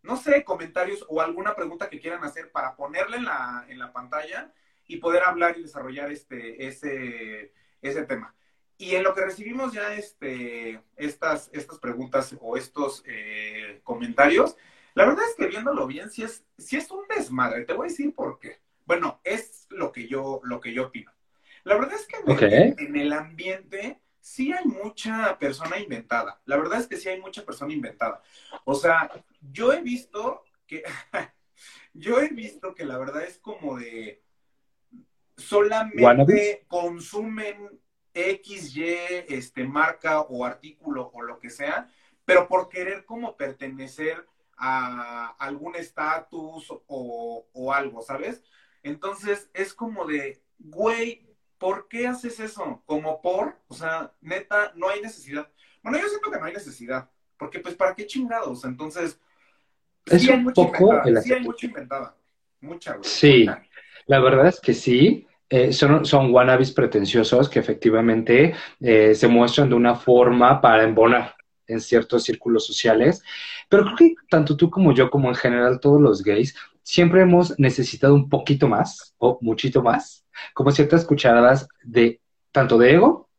no 0.02 0.16
sé, 0.16 0.44
comentarios 0.44 1.06
o 1.10 1.22
alguna 1.22 1.56
pregunta 1.56 1.90
que 1.90 2.00
quieran 2.00 2.24
hacer 2.24 2.52
para 2.52 2.76
ponerla 2.76 3.18
en 3.18 3.26
la, 3.26 3.66
en 3.68 3.80
la 3.80 3.92
pantalla 3.92 4.52
y 4.88 4.98
poder 4.98 5.24
hablar 5.24 5.58
y 5.58 5.64
desarrollar 5.64 6.12
este, 6.12 6.66
ese, 6.68 7.54
ese 7.82 8.04
tema. 8.06 8.34
Y 8.78 8.96
en 8.96 9.04
lo 9.04 9.14
que 9.14 9.26
recibimos 9.26 9.74
ya 9.74 9.94
este, 9.94 10.82
estas, 10.96 11.50
estas 11.52 11.80
preguntas 11.80 12.36
o 12.40 12.56
estos 12.56 13.04
eh, 13.06 13.82
comentarios, 13.84 14.56
la 14.94 15.06
verdad 15.06 15.26
es 15.30 15.36
que 15.36 15.48
viéndolo 15.48 15.88
bien, 15.88 16.10
si 16.10 16.24
es, 16.24 16.46
si 16.58 16.78
es 16.78 16.90
un 16.92 17.06
desmadre. 17.08 17.66
Te 17.66 17.74
voy 17.74 17.88
a 17.88 17.90
decir 17.90 18.14
por 18.14 18.40
qué. 18.40 18.60
Bueno, 18.86 19.22
es 19.24 19.68
lo 19.70 19.92
que 19.92 20.08
yo, 20.08 20.42
lo 20.44 20.60
que 20.60 20.74
yo 20.74 20.88
opino. 20.88 21.12
La 21.64 21.76
verdad 21.76 21.94
es 21.94 22.08
que 22.08 22.18
en, 22.84 22.96
el, 22.96 23.14
ambiente 23.14 24.00
sí 24.20 24.52
hay 24.52 24.66
mucha 24.66 25.38
persona 25.38 25.78
inventada. 25.78 26.42
La 26.46 26.58
verdad 26.58 26.80
es 26.80 26.88
que 26.88 26.98
sí 26.98 27.10
hay 27.10 27.22
mucha 27.22 27.46
persona 27.46 27.74
inventada. 27.74 28.22
O 28.66 28.74
sea, 28.74 29.12
yo 29.52 29.74
he 29.74 29.82
visto 29.82 30.44
que, 30.66 30.84
yo 31.94 32.20
he 32.20 32.30
visto 32.30 32.74
que 32.74 32.86
la 32.86 32.98
verdad 32.98 33.24
es 33.24 33.38
como 33.38 33.78
de 33.78 34.24
solamente 35.38 36.66
consumen 36.68 37.80
X, 38.14 38.76
Y, 38.76 38.86
este, 39.28 39.64
marca 39.64 40.22
o 40.22 40.46
artículo 40.46 41.12
o 41.14 41.22
lo 41.22 41.40
que 41.40 41.50
sea, 41.50 41.90
pero 42.26 42.48
por 42.48 42.70
querer 42.70 43.06
como 43.06 43.38
pertenecer 43.38 44.26
a 44.60 45.36
algún 45.40 45.76
estatus 45.76 46.68
o, 46.70 47.46
o 47.52 47.74
algo, 47.74 48.02
¿sabes? 48.02 48.44
Entonces 48.84 49.50
es 49.54 49.74
como 49.74 50.06
de, 50.06 50.42
güey, 50.60 51.28
¿por 51.58 51.88
qué 51.88 52.08
haces 52.08 52.40
eso? 52.40 52.84
Como 52.86 53.22
por, 53.22 53.56
o 53.68 53.74
sea, 53.74 54.12
neta, 54.22 54.74
no 54.76 54.90
hay 54.90 55.02
necesidad. 55.02 55.48
Bueno, 55.82 55.98
yo 56.00 56.08
siento 56.08 56.30
que 56.30 56.40
no 56.40 56.46
hay 56.46 56.54
necesidad, 56.54 57.10
porque 57.38 57.60
pues, 57.60 57.76
¿para 57.76 57.96
qué 57.96 58.06
chingados? 58.06 58.66
Entonces, 58.66 59.20
es 60.06 60.22
sí 60.22 60.30
un 60.30 60.48
hay 60.48 60.54
poco 60.54 61.02
sí 61.24 61.34
hay 61.34 61.42
mucha 61.42 61.66
inventada, 61.66 62.16
mucha. 62.60 62.98
Sí, 63.02 63.48
la 64.06 64.20
verdad 64.20 64.48
es 64.48 64.60
que 64.60 64.74
sí. 64.74 65.26
Eh, 65.52 65.74
son, 65.74 66.06
son 66.06 66.32
wannabes 66.32 66.72
pretenciosos 66.72 67.50
que 67.50 67.58
efectivamente 67.58 68.54
eh, 68.80 69.16
se 69.16 69.28
muestran 69.28 69.68
de 69.68 69.74
una 69.74 69.96
forma 69.96 70.62
para 70.62 70.84
embonar 70.84 71.34
en 71.70 71.80
ciertos 71.80 72.24
círculos 72.24 72.66
sociales, 72.66 73.24
pero 73.70 73.84
creo 73.84 73.96
que 73.96 74.16
tanto 74.30 74.58
tú 74.58 74.70
como 74.70 74.94
yo, 74.94 75.10
como 75.10 75.30
en 75.30 75.36
general 75.36 75.80
todos 75.80 76.02
los 76.02 76.24
gays, 76.24 76.56
siempre 76.84 77.22
hemos 77.22 77.58
necesitado 77.60 78.14
un 78.14 78.30
poquito 78.30 78.68
más 78.68 79.14
o 79.18 79.38
muchito 79.42 79.82
más 79.82 80.26
como 80.54 80.72
ciertas 80.72 81.06
cucharadas 81.06 81.68
de 81.84 82.22
tanto 82.52 82.78
de 82.78 82.94
ego 82.94 83.30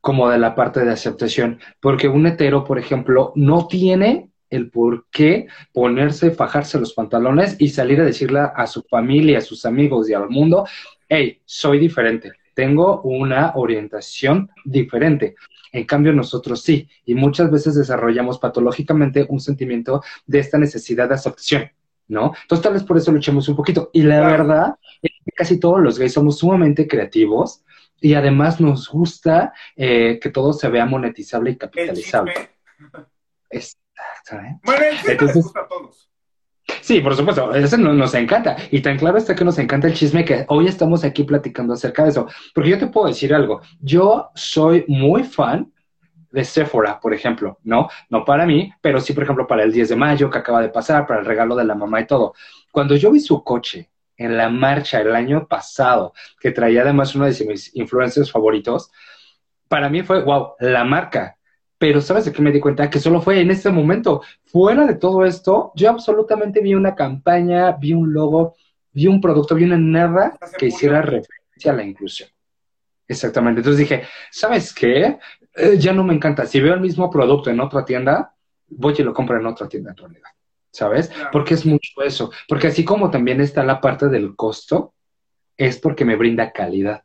como 0.00 0.28
de 0.28 0.38
la 0.38 0.54
parte 0.56 0.84
de 0.84 0.90
aceptación, 0.90 1.60
porque 1.80 2.08
un 2.08 2.26
hetero, 2.26 2.64
por 2.64 2.78
ejemplo, 2.78 3.32
no 3.36 3.68
tiene 3.68 4.30
el 4.50 4.68
por 4.68 5.06
qué 5.10 5.46
ponerse, 5.72 6.32
fajarse 6.32 6.78
los 6.78 6.92
pantalones 6.92 7.56
y 7.58 7.68
salir 7.68 8.00
a 8.00 8.04
decirle 8.04 8.40
a 8.40 8.66
su 8.66 8.82
familia, 8.82 9.38
a 9.38 9.42
sus 9.42 9.64
amigos 9.64 10.10
y 10.10 10.14
al 10.14 10.28
mundo, 10.28 10.66
hey, 11.08 11.40
soy 11.44 11.78
diferente, 11.78 12.32
tengo 12.54 13.00
una 13.02 13.52
orientación 13.54 14.50
diferente. 14.64 15.36
En 15.72 15.84
cambio, 15.84 16.12
nosotros 16.12 16.62
sí, 16.62 16.88
y 17.06 17.14
muchas 17.14 17.50
veces 17.50 17.74
desarrollamos 17.74 18.38
patológicamente 18.38 19.26
un 19.28 19.40
sentimiento 19.40 20.02
de 20.26 20.38
esta 20.38 20.58
necesidad 20.58 21.08
de 21.08 21.14
aceptación. 21.14 21.70
¿no? 22.08 22.34
Entonces 22.42 22.62
tal 22.62 22.74
vez 22.74 22.84
por 22.84 22.98
eso 22.98 23.10
luchemos 23.10 23.48
un 23.48 23.56
poquito. 23.56 23.90
Y 23.92 24.02
la 24.02 24.20
verdad 24.20 24.76
es 25.00 25.12
que 25.24 25.32
casi 25.32 25.58
todos 25.58 25.80
los 25.80 25.98
gays 25.98 26.12
somos 26.12 26.38
sumamente 26.38 26.86
creativos 26.86 27.64
y 28.00 28.14
además 28.14 28.60
nos 28.60 28.88
gusta 28.88 29.52
eh, 29.76 30.18
que 30.20 30.28
todo 30.28 30.52
se 30.52 30.68
vea 30.68 30.84
monetizable 30.84 31.52
y 31.52 31.56
capitalizable. 31.56 32.34
Exacto. 33.50 34.36
¿eh? 34.36 34.58
Bueno, 34.62 34.84
Entonces, 35.06 35.44
gusta 35.44 35.60
a 35.60 35.68
todos. 35.68 36.11
Sí, 36.80 37.00
por 37.00 37.14
supuesto, 37.14 37.54
eso 37.54 37.76
nos 37.76 38.14
encanta. 38.14 38.56
Y 38.70 38.80
tan 38.80 38.98
claro 38.98 39.18
está 39.18 39.34
que 39.34 39.44
nos 39.44 39.58
encanta 39.58 39.86
el 39.86 39.94
chisme 39.94 40.24
que 40.24 40.44
hoy 40.48 40.66
estamos 40.66 41.04
aquí 41.04 41.24
platicando 41.24 41.74
acerca 41.74 42.04
de 42.04 42.10
eso. 42.10 42.26
Porque 42.54 42.70
yo 42.70 42.78
te 42.78 42.86
puedo 42.86 43.08
decir 43.08 43.34
algo, 43.34 43.60
yo 43.80 44.30
soy 44.34 44.84
muy 44.88 45.24
fan 45.24 45.72
de 46.30 46.44
Sephora, 46.44 46.98
por 46.98 47.12
ejemplo, 47.12 47.58
¿no? 47.62 47.88
No 48.08 48.24
para 48.24 48.46
mí, 48.46 48.72
pero 48.80 49.00
sí, 49.00 49.12
por 49.12 49.24
ejemplo, 49.24 49.46
para 49.46 49.62
el 49.62 49.72
10 49.72 49.90
de 49.90 49.96
mayo 49.96 50.30
que 50.30 50.38
acaba 50.38 50.62
de 50.62 50.70
pasar, 50.70 51.06
para 51.06 51.20
el 51.20 51.26
regalo 51.26 51.54
de 51.54 51.64
la 51.64 51.74
mamá 51.74 52.00
y 52.00 52.06
todo. 52.06 52.34
Cuando 52.70 52.96
yo 52.96 53.12
vi 53.12 53.20
su 53.20 53.44
coche 53.44 53.90
en 54.16 54.36
la 54.36 54.48
marcha 54.48 55.00
el 55.00 55.14
año 55.14 55.46
pasado, 55.46 56.14
que 56.40 56.50
traía 56.50 56.82
además 56.82 57.14
uno 57.14 57.26
de 57.26 57.44
mis 57.44 57.74
influencers 57.76 58.30
favoritos, 58.30 58.90
para 59.68 59.88
mí 59.88 60.02
fue, 60.02 60.22
wow, 60.22 60.54
la 60.60 60.84
marca. 60.84 61.36
Pero 61.82 62.00
¿sabes 62.00 62.24
de 62.24 62.32
qué 62.32 62.40
me 62.40 62.52
di 62.52 62.60
cuenta? 62.60 62.88
Que 62.88 63.00
solo 63.00 63.20
fue 63.20 63.40
en 63.40 63.50
ese 63.50 63.68
momento. 63.68 64.22
Fuera 64.44 64.86
de 64.86 64.94
todo 64.94 65.24
esto, 65.24 65.72
yo 65.74 65.90
absolutamente 65.90 66.60
vi 66.60 66.76
una 66.76 66.94
campaña, 66.94 67.72
vi 67.72 67.92
un 67.92 68.12
logo, 68.12 68.54
vi 68.92 69.08
un 69.08 69.20
producto, 69.20 69.56
vi 69.56 69.64
una 69.64 69.78
nada 69.78 70.38
que 70.56 70.66
hiciera 70.66 71.02
referencia 71.02 71.72
a 71.72 71.74
la 71.74 71.82
inclusión. 71.82 72.28
Exactamente. 73.08 73.62
Entonces 73.62 73.80
dije, 73.80 74.04
¿sabes 74.30 74.72
qué? 74.72 75.18
Eh, 75.56 75.76
ya 75.76 75.92
no 75.92 76.04
me 76.04 76.14
encanta. 76.14 76.46
Si 76.46 76.60
veo 76.60 76.74
el 76.74 76.80
mismo 76.80 77.10
producto 77.10 77.50
en 77.50 77.58
otra 77.58 77.84
tienda, 77.84 78.32
voy 78.68 78.94
y 78.96 79.02
lo 79.02 79.12
compro 79.12 79.40
en 79.40 79.46
otra 79.46 79.68
tienda 79.68 79.90
en 79.90 79.96
realidad. 79.96 80.30
¿Sabes? 80.70 81.10
Porque 81.32 81.54
es 81.54 81.66
mucho 81.66 82.00
eso. 82.04 82.30
Porque 82.46 82.68
así 82.68 82.84
como 82.84 83.10
también 83.10 83.40
está 83.40 83.64
la 83.64 83.80
parte 83.80 84.08
del 84.08 84.36
costo, 84.36 84.94
es 85.56 85.80
porque 85.80 86.04
me 86.04 86.14
brinda 86.14 86.52
calidad. 86.52 87.02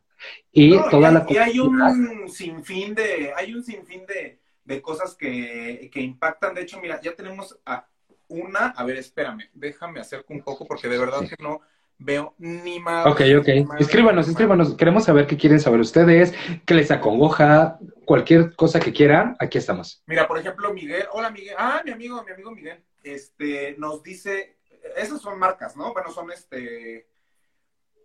Y 0.52 0.78
toda 0.88 1.10
la 1.10 1.26
y 1.28 1.36
hay 1.36 1.58
un 1.58 2.28
sinfín 2.28 2.94
de, 2.94 3.32
hay 3.36 3.54
un 3.54 3.64
sinfín 3.64 4.06
de, 4.06 4.37
de 4.68 4.82
cosas 4.82 5.16
que, 5.16 5.88
que, 5.90 6.00
impactan. 6.00 6.54
De 6.54 6.60
hecho, 6.60 6.78
mira, 6.78 7.00
ya 7.00 7.14
tenemos 7.14 7.58
a 7.64 7.88
una, 8.28 8.66
a 8.68 8.84
ver, 8.84 8.98
espérame, 8.98 9.48
déjame 9.54 9.98
acerco 9.98 10.34
un 10.34 10.42
poco 10.42 10.66
porque 10.66 10.88
de 10.88 10.98
verdad 10.98 11.26
que 11.26 11.42
no, 11.42 11.62
veo 11.96 12.34
ni 12.36 12.78
más. 12.78 13.06
Ok, 13.06 13.22
ok. 13.38 13.48
escríbanos, 13.80 14.28
escríbanos. 14.28 14.76
Queremos 14.76 15.04
saber 15.04 15.26
qué 15.26 15.38
quieren 15.38 15.58
saber 15.58 15.80
ustedes, 15.80 16.34
qué 16.66 16.74
les 16.74 16.90
acongoja, 16.90 17.78
cualquier 18.04 18.54
cosa 18.56 18.78
que 18.78 18.92
quieran, 18.92 19.36
aquí 19.40 19.56
estamos. 19.56 20.02
Mira, 20.06 20.28
por 20.28 20.38
ejemplo, 20.38 20.72
Miguel. 20.74 21.06
Hola, 21.12 21.30
Miguel. 21.30 21.54
Ah, 21.56 21.80
mi 21.82 21.90
amigo, 21.90 22.22
mi 22.22 22.32
amigo 22.32 22.50
Miguel. 22.50 22.84
Este, 23.02 23.74
nos 23.78 24.02
dice, 24.02 24.58
esas 24.98 25.18
son 25.22 25.38
marcas, 25.38 25.76
¿no? 25.76 25.94
Bueno, 25.94 26.10
son 26.10 26.30
este... 26.30 27.08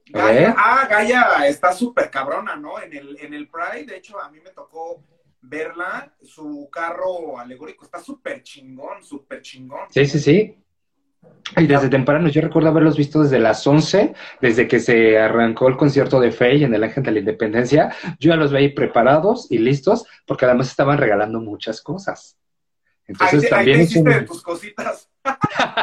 Gaia, 0.06 0.54
ah, 0.58 0.88
Gaia 0.90 1.48
está 1.48 1.74
súper 1.74 2.10
cabrona, 2.10 2.56
¿no? 2.56 2.82
En 2.82 2.94
el, 2.94 3.18
en 3.20 3.34
el 3.34 3.50
Pride, 3.50 3.86
de 3.86 3.98
hecho, 3.98 4.20
a 4.20 4.30
mí 4.30 4.40
me 4.42 4.50
tocó 4.52 5.02
verla, 5.44 6.14
su 6.22 6.70
carro 6.72 7.38
alegórico 7.38 7.86
está 7.86 8.00
súper 8.00 8.42
chingón, 8.42 9.04
súper 9.04 9.42
chingón. 9.42 9.88
Sí, 9.90 10.06
sí, 10.06 10.20
sí. 10.20 10.58
Y 11.58 11.68
desde 11.68 11.90
temprano, 11.90 12.30
yo 12.30 12.42
recuerdo 12.42 12.70
haberlos 12.70 12.98
visto 12.98 13.22
desde 13.22 13.40
las 13.40 13.66
11, 13.66 14.14
desde 14.42 14.68
que 14.68 14.80
se 14.80 15.20
arrancó 15.20 15.68
el 15.68 15.78
concierto 15.78 16.20
de 16.20 16.32
Faye 16.32 16.66
en 16.66 16.74
el 16.74 16.84
Ángel 16.84 17.04
de 17.04 17.12
la 17.12 17.20
Independencia. 17.20 17.96
Yo 18.20 18.30
ya 18.30 18.36
los 18.36 18.52
veía 18.52 18.74
preparados 18.74 19.52
y 19.52 19.58
listos, 19.58 20.06
porque 20.26 20.46
además 20.46 20.70
estaban 20.70 20.98
regalando 20.98 21.40
muchas 21.40 21.82
cosas. 21.82 22.38
Entonces 23.06 23.50
también. 23.50 23.82
Ahí 23.82 24.04
de 24.04 24.22
tus 24.22 24.42
cositas. 24.42 25.10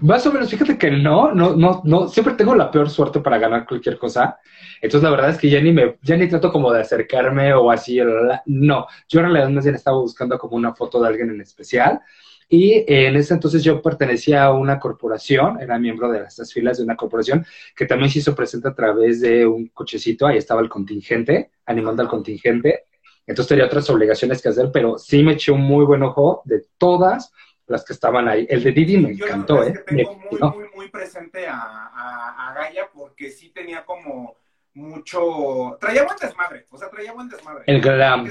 Más 0.00 0.26
o 0.26 0.32
menos, 0.32 0.50
fíjate 0.50 0.78
que 0.78 0.90
no, 0.90 1.32
no, 1.34 1.54
no, 1.54 1.82
no, 1.84 2.08
siempre 2.08 2.34
tengo 2.34 2.54
la 2.54 2.70
peor 2.70 2.88
suerte 2.88 3.20
para 3.20 3.38
ganar 3.38 3.66
cualquier 3.66 3.98
cosa. 3.98 4.38
Entonces 4.80 5.02
la 5.02 5.10
verdad 5.10 5.30
es 5.30 5.38
que 5.38 5.50
ya 5.50 5.60
ni 5.60 5.72
me, 5.72 5.98
ya 6.02 6.16
ni 6.16 6.28
trato 6.28 6.50
como 6.50 6.72
de 6.72 6.80
acercarme 6.80 7.52
o 7.54 7.70
así, 7.70 8.00
no. 8.46 8.86
Yo 9.08 9.20
en 9.20 9.26
realidad 9.26 9.50
más 9.50 9.64
bien 9.64 9.76
estaba 9.76 9.98
buscando 9.98 10.38
como 10.38 10.56
una 10.56 10.74
foto 10.74 11.00
de 11.00 11.08
alguien 11.08 11.30
en 11.30 11.40
especial 11.40 12.00
y 12.48 12.84
en 12.86 13.16
ese 13.16 13.32
entonces 13.32 13.64
yo 13.64 13.80
pertenecía 13.80 14.44
a 14.44 14.52
una 14.52 14.78
corporación, 14.78 15.58
era 15.60 15.78
miembro 15.78 16.10
de 16.10 16.22
estas 16.22 16.52
filas 16.52 16.76
de 16.76 16.84
una 16.84 16.96
corporación 16.96 17.46
que 17.74 17.86
también 17.86 18.10
se 18.10 18.18
hizo 18.18 18.34
presente 18.34 18.68
a 18.68 18.74
través 18.74 19.22
de 19.22 19.46
un 19.46 19.68
cochecito, 19.68 20.26
ahí 20.26 20.36
estaba 20.36 20.60
el 20.60 20.68
contingente, 20.68 21.50
animando 21.64 22.02
al 22.02 22.08
contingente. 22.08 22.84
Entonces 23.26 23.48
tenía 23.48 23.64
otras 23.64 23.88
obligaciones 23.88 24.42
que 24.42 24.50
hacer, 24.50 24.70
pero 24.70 24.98
sí 24.98 25.22
me 25.22 25.32
eché 25.32 25.50
un 25.50 25.62
muy 25.62 25.86
buen 25.86 26.02
ojo 26.02 26.42
de 26.44 26.62
todas 26.76 27.32
las 27.66 27.84
que 27.84 27.92
estaban 27.92 28.28
ahí. 28.28 28.46
El 28.48 28.62
de 28.62 28.72
Didi 28.72 28.98
me 28.98 29.10
encantó, 29.12 29.62
¿eh? 29.62 29.84
tengo 29.86 30.14
muy, 30.30 30.40
muy, 30.40 30.66
muy 30.74 30.88
presente 30.88 31.46
a, 31.46 31.56
a, 31.56 32.50
a 32.50 32.54
Gaia 32.54 32.88
porque 32.92 33.30
sí 33.30 33.50
tenía 33.50 33.84
como 33.84 34.36
mucho. 34.74 35.76
Traía 35.80 36.04
buen 36.04 36.16
desmadre, 36.20 36.66
o 36.70 36.78
sea, 36.78 36.88
traía 36.90 37.12
buen 37.12 37.28
desmadre. 37.28 37.64
El 37.66 37.80
glam 37.80 38.30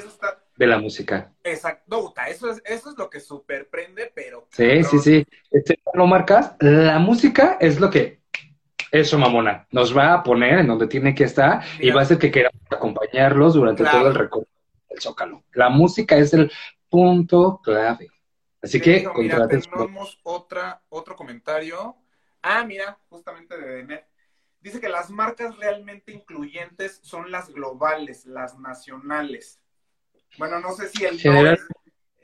de 0.61 0.67
la 0.67 0.77
música. 0.77 1.31
Exacto, 1.43 2.13
eso 2.27 2.51
es, 2.51 2.61
eso 2.65 2.91
es 2.91 2.97
lo 2.97 3.09
que 3.09 3.19
superprende, 3.19 4.11
pero... 4.13 4.47
Sí, 4.51 4.83
sí, 4.83 4.99
sí. 4.99 5.25
Este, 5.49 5.79
lo 5.93 6.05
marcas, 6.05 6.55
la 6.59 6.99
música 6.99 7.57
es 7.59 7.79
lo 7.79 7.89
que... 7.89 8.21
Eso, 8.91 9.17
mamona, 9.17 9.65
nos 9.71 9.97
va 9.97 10.13
a 10.13 10.21
poner 10.21 10.59
en 10.59 10.67
donde 10.67 10.85
tiene 10.85 11.15
que 11.15 11.23
estar 11.23 11.63
y 11.79 11.89
va 11.91 12.01
a 12.01 12.03
hacer 12.03 12.19
que 12.19 12.29
queramos 12.29 12.61
acompañarlos 12.69 13.53
durante 13.53 13.85
todo 13.85 14.09
el 14.09 14.13
recorrido 14.15 14.51
del 14.89 15.01
Zócalo. 15.01 15.43
La 15.53 15.69
música 15.69 16.17
es 16.17 16.33
el 16.33 16.51
punto 16.89 17.61
clave. 17.63 18.09
Así 18.61 18.79
que, 18.79 19.07
mira, 19.17 19.47
tenemos 19.47 20.19
otra, 20.23 20.81
otro 20.89 21.15
comentario. 21.15 21.95
Ah, 22.41 22.63
mira, 22.63 22.97
justamente 23.09 23.57
de 23.57 23.75
Denet. 23.77 24.05
Dice 24.59 24.79
que 24.79 24.89
las 24.89 25.09
marcas 25.09 25.57
realmente 25.57 26.11
incluyentes 26.11 26.99
son 27.01 27.31
las 27.31 27.49
globales, 27.49 28.25
las 28.25 28.59
nacionales. 28.59 29.59
Bueno, 30.37 30.59
no 30.59 30.73
sé 30.73 30.89
si 30.89 31.05
el 31.05 31.19
no 31.23 31.47
es, 31.47 31.59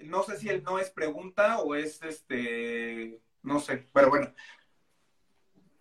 no 0.04 0.24
sé 0.24 0.38
si 0.38 0.50
el 0.50 0.64
no 0.64 0.78
es 0.78 0.92
pregunta 0.92 1.60
o 1.60 1.76
es 1.76 2.02
este 2.04 3.20
no 3.48 3.60
sé, 3.60 3.88
pero 3.94 4.10
bueno. 4.10 4.28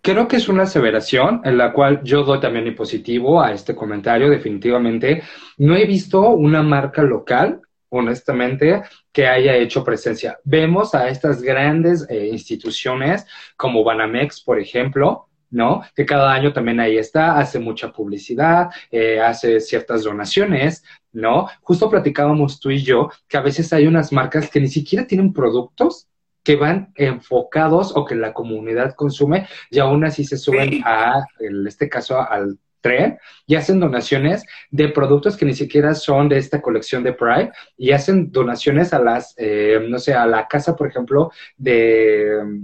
Creo 0.00 0.28
que 0.28 0.36
es 0.36 0.48
una 0.48 0.62
aseveración 0.62 1.40
en 1.44 1.58
la 1.58 1.72
cual 1.72 2.00
yo 2.04 2.22
doy 2.22 2.38
también 2.38 2.64
mi 2.64 2.70
positivo 2.70 3.42
a 3.42 3.52
este 3.52 3.74
comentario, 3.74 4.30
definitivamente. 4.30 5.22
No 5.58 5.74
he 5.74 5.84
visto 5.84 6.30
una 6.30 6.62
marca 6.62 7.02
local, 7.02 7.60
honestamente, 7.96 8.82
que 9.12 9.26
haya 9.26 9.56
hecho 9.56 9.84
presencia. 9.84 10.38
Vemos 10.44 10.94
a 10.94 11.08
estas 11.08 11.42
grandes 11.42 12.06
eh, 12.08 12.28
instituciones 12.32 13.26
como 13.56 13.84
Banamex, 13.84 14.40
por 14.42 14.58
ejemplo, 14.60 15.28
¿no? 15.50 15.82
Que 15.94 16.04
cada 16.04 16.32
año 16.32 16.52
también 16.52 16.80
ahí 16.80 16.98
está, 16.98 17.38
hace 17.38 17.58
mucha 17.58 17.92
publicidad, 17.92 18.70
eh, 18.90 19.20
hace 19.20 19.60
ciertas 19.60 20.04
donaciones, 20.04 20.84
¿no? 21.12 21.48
Justo 21.62 21.88
platicábamos 21.88 22.60
tú 22.60 22.70
y 22.70 22.82
yo 22.82 23.10
que 23.28 23.36
a 23.36 23.42
veces 23.42 23.72
hay 23.72 23.86
unas 23.86 24.12
marcas 24.12 24.50
que 24.50 24.60
ni 24.60 24.68
siquiera 24.68 25.06
tienen 25.06 25.32
productos 25.32 26.08
que 26.42 26.56
van 26.56 26.92
enfocados 26.94 27.96
o 27.96 28.04
que 28.04 28.14
la 28.14 28.32
comunidad 28.32 28.94
consume 28.94 29.48
y 29.70 29.80
aún 29.80 30.04
así 30.04 30.24
se 30.24 30.36
suben 30.36 30.80
a, 30.84 31.24
en 31.40 31.66
este 31.66 31.88
caso, 31.88 32.20
al 32.20 32.58
tren 32.80 33.18
y 33.46 33.54
hacen 33.54 33.80
donaciones 33.80 34.44
de 34.70 34.88
productos 34.88 35.36
que 35.36 35.44
ni 35.44 35.54
siquiera 35.54 35.94
son 35.94 36.28
de 36.28 36.38
esta 36.38 36.60
colección 36.60 37.02
de 37.02 37.12
Pride 37.12 37.52
y 37.76 37.92
hacen 37.92 38.30
donaciones 38.30 38.92
a 38.92 38.98
las, 38.98 39.34
eh, 39.36 39.84
no 39.88 39.98
sé, 39.98 40.14
a 40.14 40.26
la 40.26 40.46
casa, 40.48 40.76
por 40.76 40.86
ejemplo, 40.86 41.30
de, 41.56 42.60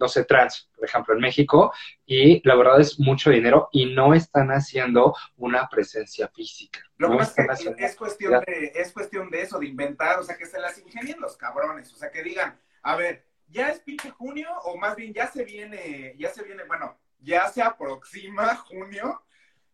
no 0.00 0.08
sé, 0.08 0.24
trans, 0.24 0.68
por 0.74 0.86
ejemplo, 0.86 1.14
en 1.14 1.20
México, 1.20 1.72
y 2.06 2.46
la 2.48 2.56
verdad 2.56 2.80
es 2.80 2.98
mucho 2.98 3.30
dinero 3.30 3.68
y 3.70 3.94
no 3.94 4.14
están 4.14 4.48
haciendo 4.48 5.14
una 5.36 5.68
presencia 5.68 6.28
física. 6.28 6.80
Lo 6.96 7.08
no 7.08 7.18
que 7.18 7.44
pasa 7.44 7.70
es 7.70 7.76
que 7.76 7.84
es 7.84 7.96
cuestión, 7.96 8.42
de, 8.46 8.72
es 8.74 8.92
cuestión 8.92 9.30
de 9.30 9.42
eso, 9.42 9.58
de 9.58 9.66
inventar, 9.66 10.18
o 10.18 10.22
sea, 10.22 10.36
que 10.36 10.46
se 10.46 10.58
las 10.58 10.78
ingenien 10.78 11.20
los 11.20 11.36
cabrones, 11.36 11.92
o 11.92 11.96
sea, 11.96 12.10
que 12.10 12.22
digan, 12.22 12.58
a 12.82 12.96
ver, 12.96 13.26
ya 13.48 13.68
es 13.68 13.80
pinche 13.80 14.10
junio, 14.10 14.48
o 14.64 14.76
más 14.78 14.96
bien 14.96 15.12
ya 15.12 15.26
se 15.26 15.44
viene, 15.44 16.14
ya 16.18 16.30
se 16.30 16.44
viene, 16.44 16.64
bueno, 16.64 16.98
ya 17.20 17.48
se 17.48 17.62
aproxima 17.62 18.56
junio, 18.56 19.22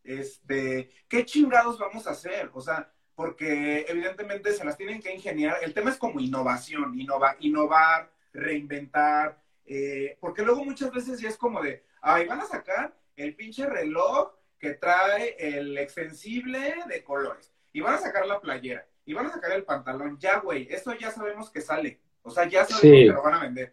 este, 0.04 0.90
¿qué 1.08 1.24
chingados 1.24 1.78
vamos 1.78 2.06
a 2.06 2.10
hacer? 2.10 2.50
O 2.54 2.60
sea, 2.60 2.92
porque 3.14 3.86
evidentemente 3.88 4.52
se 4.52 4.64
las 4.64 4.76
tienen 4.76 5.00
que 5.00 5.14
ingeniar. 5.14 5.58
El 5.62 5.74
tema 5.74 5.90
es 5.90 5.96
como 5.96 6.20
innovación, 6.20 6.98
innova, 6.98 7.36
innovar, 7.40 8.10
reinventar, 8.32 9.40
eh, 9.64 10.16
porque 10.20 10.42
luego 10.42 10.64
muchas 10.64 10.92
veces 10.92 11.20
ya 11.20 11.28
es 11.28 11.36
como 11.36 11.62
de, 11.62 11.84
ay, 12.02 12.26
van 12.26 12.40
a 12.40 12.46
sacar 12.46 12.96
el 13.16 13.34
pinche 13.34 13.66
reloj 13.66 14.32
que 14.58 14.74
trae 14.74 15.36
el 15.38 15.76
extensible 15.78 16.74
de 16.88 17.02
colores, 17.02 17.52
y 17.72 17.80
van 17.80 17.94
a 17.94 17.98
sacar 17.98 18.26
la 18.26 18.40
playera, 18.40 18.86
y 19.04 19.14
van 19.14 19.26
a 19.26 19.32
sacar 19.32 19.52
el 19.52 19.64
pantalón, 19.64 20.18
ya, 20.18 20.38
güey, 20.38 20.68
eso 20.70 20.94
ya 20.94 21.10
sabemos 21.10 21.50
que 21.50 21.60
sale. 21.60 22.00
O 22.22 22.30
sea, 22.30 22.46
ya 22.48 22.64
sabemos 22.64 22.80
que 22.80 23.04
lo 23.06 23.22
van 23.22 23.34
a 23.34 23.40
vender. 23.40 23.72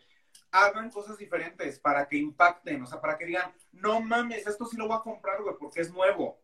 Hagan 0.52 0.92
cosas 0.92 1.18
diferentes 1.18 1.80
para 1.80 2.08
que 2.08 2.18
impacten, 2.18 2.84
o 2.84 2.86
sea, 2.86 3.02
para 3.02 3.18
que 3.18 3.26
digan, 3.26 3.52
no 3.74 4.00
mames, 4.02 4.48
esto 4.48 4.66
sí 4.66 4.78
lo 4.78 4.88
voy 4.88 4.98
a 4.98 5.02
comprar, 5.02 5.42
güey, 5.42 5.56
porque 5.60 5.82
es 5.82 5.92
nuevo. 5.92 6.40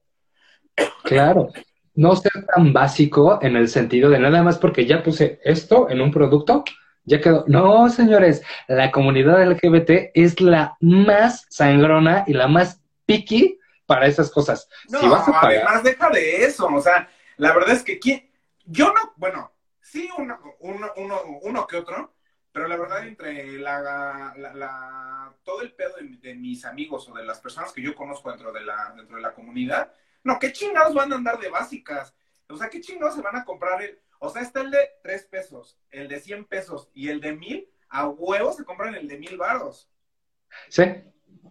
Claro. 1.04 1.50
No 1.96 2.16
ser 2.16 2.32
tan 2.56 2.72
básico 2.72 3.40
en 3.42 3.56
el 3.56 3.68
sentido 3.68 4.10
de 4.10 4.20
nada 4.20 4.44
más 4.44 4.58
porque 4.58 4.86
ya 4.86 5.04
puse 5.04 5.40
esto 5.44 5.90
en 5.90 6.02
un 6.02 6.12
producto, 6.12 6.64
ya 7.04 7.20
quedó. 7.20 7.44
No, 7.48 7.90
señores, 7.90 8.44
la 8.68 8.92
comunidad 8.92 9.44
LGBT 9.44 10.12
es 10.14 10.40
la 10.40 10.78
más 10.80 11.46
sangrona 11.50 12.24
y 12.28 12.34
la 12.34 12.48
más 12.48 12.82
picky 13.06 13.60
para 13.86 14.06
esas 14.06 14.32
cosas. 14.32 14.70
No, 14.90 15.00
además 15.42 15.84
deja 15.84 16.10
de 16.10 16.46
eso, 16.46 16.68
o 16.68 16.82
sea, 16.82 17.10
la 17.38 17.54
verdad 17.54 17.72
es 17.72 17.84
que 17.84 18.00
¿quién? 18.00 18.30
yo 18.66 18.94
no, 18.94 19.14
bueno, 19.18 19.52
Sí, 19.92 20.08
uno, 20.20 20.38
uno, 20.60 20.92
uno, 20.98 21.22
uno 21.42 21.66
que 21.66 21.78
otro, 21.78 22.14
pero 22.60 22.68
la 22.68 22.76
verdad 22.76 23.08
entre 23.08 23.58
la, 23.58 24.34
la, 24.36 25.34
todo 25.44 25.62
el 25.62 25.72
pedo 25.72 25.96
de, 25.96 26.36
mis 26.36 26.66
amigos 26.66 27.08
o 27.08 27.14
de 27.14 27.24
las 27.24 27.40
personas 27.40 27.72
que 27.72 27.82
yo 27.82 27.96
conozco 27.96 28.30
dentro 28.30 28.52
de 28.52 28.60
la, 28.60 28.94
dentro 28.98 29.16
de 29.16 29.22
la 29.22 29.34
comunidad, 29.34 29.94
no, 30.26 30.38
¿qué 30.40 30.52
chingados 30.52 30.94
van 30.94 31.14
a 31.14 31.16
andar 31.16 31.40
de 31.40 31.50
básicas? 31.50 32.14
O 32.50 32.58
sea, 32.58 32.70
¿qué 32.70 32.82
chingados 32.82 33.16
se 33.16 33.22
van 33.22 33.38
a 33.38 33.46
comprar? 33.46 33.82
El, 33.82 33.98
o 34.20 34.30
sea, 34.30 34.42
está 34.42 34.60
el 34.60 34.72
de 34.72 34.90
3 35.04 35.24
pesos, 35.28 35.80
el 35.90 36.10
de 36.10 36.20
100 36.20 36.48
pesos 36.48 36.90
y 36.94 37.08
el 37.08 37.22
de 37.22 37.32
1000, 37.32 37.70
a 37.88 38.10
huevos 38.10 38.58
se 38.58 38.66
compran 38.66 38.94
el 38.94 39.08
de 39.08 39.18
1000 39.18 39.38
varos. 39.38 39.90
Sí, 40.68 40.84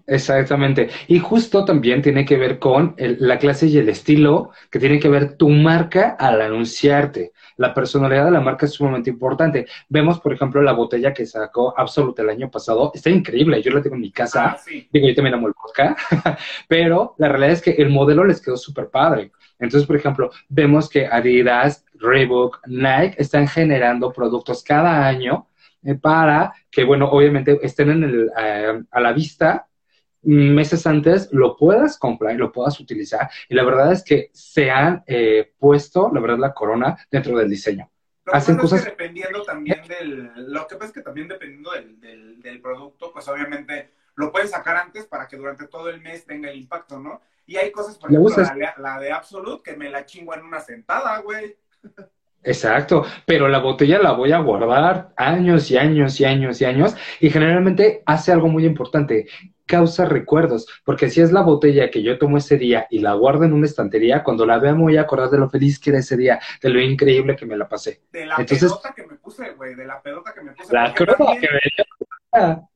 Exactamente. 0.09 0.89
Y 1.07 1.19
justo 1.19 1.67
también 1.67 2.01
tiene 2.01 2.25
que 2.25 2.39
ver 2.39 2.59
con 2.59 2.95
la 2.97 3.39
clase 3.39 3.67
y 3.67 3.77
el 3.77 3.91
estilo, 3.91 4.53
que 4.71 4.79
tiene 4.79 4.99
que 4.99 5.11
ver 5.11 5.37
tu 5.37 5.51
marca 5.51 6.17
al 6.19 6.41
anunciarte. 6.41 7.33
La 7.59 7.75
personalidad 7.75 8.25
de 8.25 8.31
la 8.31 8.41
marca 8.41 8.65
es 8.65 8.73
sumamente 8.73 9.11
importante. 9.11 9.67
Vemos, 9.91 10.19
por 10.21 10.33
ejemplo, 10.33 10.63
la 10.63 10.73
botella 10.73 11.13
que 11.13 11.27
sacó 11.27 11.79
Absolute 11.79 12.23
el 12.23 12.31
año 12.31 12.51
pasado. 12.51 12.91
Está 12.95 13.11
increíble. 13.11 13.61
Yo 13.63 13.71
la 13.71 13.83
tengo 13.83 13.97
en 13.97 14.01
mi 14.01 14.11
casa. 14.11 14.53
Ah, 14.53 14.61
Digo, 14.91 15.09
yo 15.09 15.15
también 15.15 15.35
amo 15.35 15.49
el 15.49 15.55
podcast. 15.55 15.99
Pero 16.69 17.15
la 17.19 17.29
realidad 17.29 17.53
es 17.53 17.61
que 17.61 17.73
el 17.73 17.91
modelo 17.91 18.25
les 18.25 18.41
quedó 18.41 18.57
súper 18.57 18.89
padre. 18.89 19.33
Entonces, 19.59 19.87
por 19.87 19.97
ejemplo, 19.97 20.31
vemos 20.49 20.89
que 20.89 21.07
Adidas, 21.07 21.85
Reebok, 21.95 22.61
Nike 22.67 23.17
están 23.19 23.47
generando 23.47 24.11
productos 24.11 24.63
cada 24.63 25.07
año 25.07 25.49
para 25.97 26.53
que, 26.71 26.85
bueno, 26.85 27.09
obviamente 27.11 27.59
estén 27.63 27.91
en 27.91 28.05
el, 28.05 28.31
eh, 28.39 28.83
a 28.91 29.01
la 29.01 29.13
vista 29.13 29.69
meses 30.23 30.87
antes 30.87 31.29
lo 31.33 31.57
puedas 31.57 31.99
comprar 31.99 32.35
y 32.35 32.39
lo 32.39 32.53
puedas 32.53 32.79
utilizar. 32.81 33.31
Y 33.49 33.55
la 33.55 33.65
verdad 33.65 33.93
es 33.93 34.03
que 34.03 34.31
se 34.33 34.71
han 34.71 35.03
eh, 35.07 35.55
puesto, 35.59 36.11
la 36.13 36.21
verdad, 36.21 36.39
la 36.39 36.55
corona 36.55 36.97
dentro 37.11 37.37
del 37.39 37.49
diseño. 37.49 37.91
Lo 38.25 38.35
Hacen 38.35 38.57
cosas... 38.57 38.85
que 38.85 38.91
dependiendo 38.91 39.43
también 39.43 39.83
del, 39.89 40.53
lo 40.53 40.67
que 40.67 40.77
pasa 40.77 40.89
es 40.89 40.93
que 40.93 41.03
también 41.03 41.29
dependiendo 41.29 41.71
del, 41.73 42.41
del, 42.41 42.61
producto, 42.61 43.11
pues 43.13 43.27
obviamente 43.29 43.93
lo 44.17 44.31
puedes 44.31 44.51
sacar 44.51 44.77
antes 44.77 45.07
para 45.07 45.27
que 45.27 45.37
durante 45.37 45.67
todo 45.67 45.89
el 45.89 46.01
mes 46.01 46.27
tenga 46.27 46.51
el 46.51 46.59
impacto, 46.59 46.99
¿no? 46.99 47.23
Y 47.47 47.57
hay 47.57 47.71
cosas, 47.71 47.97
por 47.97 48.11
ejemplo, 48.11 48.45
la, 48.57 48.75
la, 48.77 49.01
de 49.01 49.13
Absolute, 49.13 49.71
que 49.71 49.77
me 49.77 49.89
la 49.89 50.05
chingo 50.05 50.35
en 50.35 50.43
una 50.43 50.61
sentada, 50.61 51.19
güey. 51.21 51.57
Exacto, 52.43 53.05
pero 53.27 53.49
la 53.49 53.59
botella 53.59 53.99
la 53.99 54.13
voy 54.13 54.33
a 54.33 54.39
guardar 54.39 55.13
años 55.17 55.71
y 55.71 55.77
años 55.77 56.21
y 56.21 56.25
años 56.25 56.61
y 56.61 56.65
años 56.65 56.97
y 57.21 57.31
generalmente 57.31 58.03
hace 58.07 58.33
algo 58.33 58.49
muy 58.49 58.65
importante, 58.65 59.27
causa 59.69 60.07
recuerdos, 60.07 60.67
porque 60.85 61.11
si 61.11 61.21
es 61.21 61.31
la 61.31 61.43
botella 61.43 61.91
que 61.91 62.03
yo 62.03 62.19
tomo 62.19 62.39
ese 62.39 62.57
día 62.57 62.87
y 62.91 63.01
la 63.01 63.13
guardo 63.13 63.45
en 63.45 63.53
una 63.53 63.67
estantería, 63.67 64.25
cuando 64.25 64.47
la 64.47 64.59
vea 64.59 64.75
me 64.75 64.83
voy 64.83 64.97
a 64.97 65.03
acordar 65.03 65.31
de 65.31 65.39
lo 65.39 65.51
feliz 65.51 65.79
que 65.79 65.91
era 65.91 65.99
ese 65.99 66.17
día, 66.17 66.41
de 66.63 66.71
lo 66.71 66.81
increíble 66.81 67.37
que 67.37 67.45
me 67.45 67.57
la 67.57 67.69
pasé. 67.69 68.03
De 68.11 68.25
la 68.25 68.37
pedota 68.37 68.95
que 68.97 69.07
me 69.07 69.17
puse, 69.17 69.51
güey, 69.53 69.75
de 69.75 69.85
la 69.85 70.01
pedota 70.01 70.33
que 70.33 70.41
me 70.41 70.53
puse. 70.53 70.73
La 70.73 70.95
que 70.95 71.05
me 71.05 71.19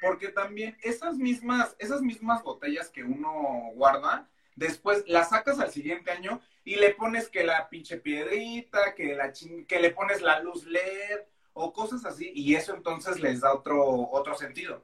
Porque 0.00 0.28
también 0.28 0.76
esas 0.82 1.16
mismas, 1.16 1.76
esas 1.78 2.02
mismas 2.02 2.42
botellas 2.42 2.90
que 2.90 3.04
uno 3.04 3.70
guarda, 3.74 4.28
después 4.56 5.04
las 5.06 5.30
sacas 5.30 5.58
al 5.58 5.70
siguiente 5.70 6.10
año 6.10 6.40
y 6.64 6.76
le 6.76 6.90
pones 6.90 7.28
que 7.28 7.44
la 7.44 7.68
pinche 7.68 7.98
piedrita, 7.98 8.94
que, 8.94 9.14
la 9.14 9.32
que 9.66 9.80
le 9.80 9.90
pones 9.90 10.22
la 10.22 10.40
luz 10.40 10.66
LED 10.66 11.20
o 11.54 11.72
cosas 11.72 12.04
así, 12.04 12.30
y 12.34 12.54
eso 12.54 12.74
entonces 12.74 13.20
les 13.20 13.40
da 13.40 13.52
otro, 13.52 14.08
otro 14.10 14.34
sentido. 14.34 14.82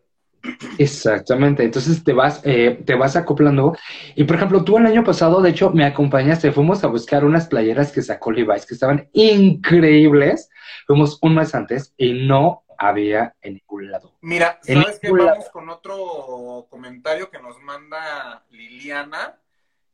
Exactamente, 0.78 1.64
entonces 1.64 2.04
te 2.04 2.12
vas, 2.12 2.40
eh, 2.44 2.82
te 2.84 2.94
vas 2.94 3.16
acoplando. 3.16 3.76
Y 4.14 4.24
por 4.24 4.36
ejemplo, 4.36 4.64
tú 4.64 4.78
el 4.78 4.86
año 4.86 5.04
pasado, 5.04 5.40
de 5.40 5.50
hecho, 5.50 5.70
me 5.70 5.84
acompañaste, 5.84 6.52
fuimos 6.52 6.84
a 6.84 6.88
buscar 6.88 7.24
unas 7.24 7.48
playeras 7.48 7.92
que 7.92 8.02
sacó 8.02 8.30
Levi's 8.30 8.66
que 8.66 8.74
estaban 8.74 9.08
increíbles. 9.12 10.50
Fuimos 10.86 11.18
un 11.22 11.34
mes 11.34 11.54
antes 11.54 11.92
y 11.96 12.26
no 12.26 12.64
había 12.78 13.34
en 13.42 13.54
ningún 13.54 13.90
lado. 13.90 14.14
Mira, 14.20 14.58
¿sabes 14.62 15.00
qué? 15.00 15.10
Vamos 15.10 15.50
con 15.50 15.68
otro 15.68 16.66
comentario 16.70 17.30
que 17.30 17.40
nos 17.40 17.60
manda 17.60 18.44
Liliana 18.50 19.38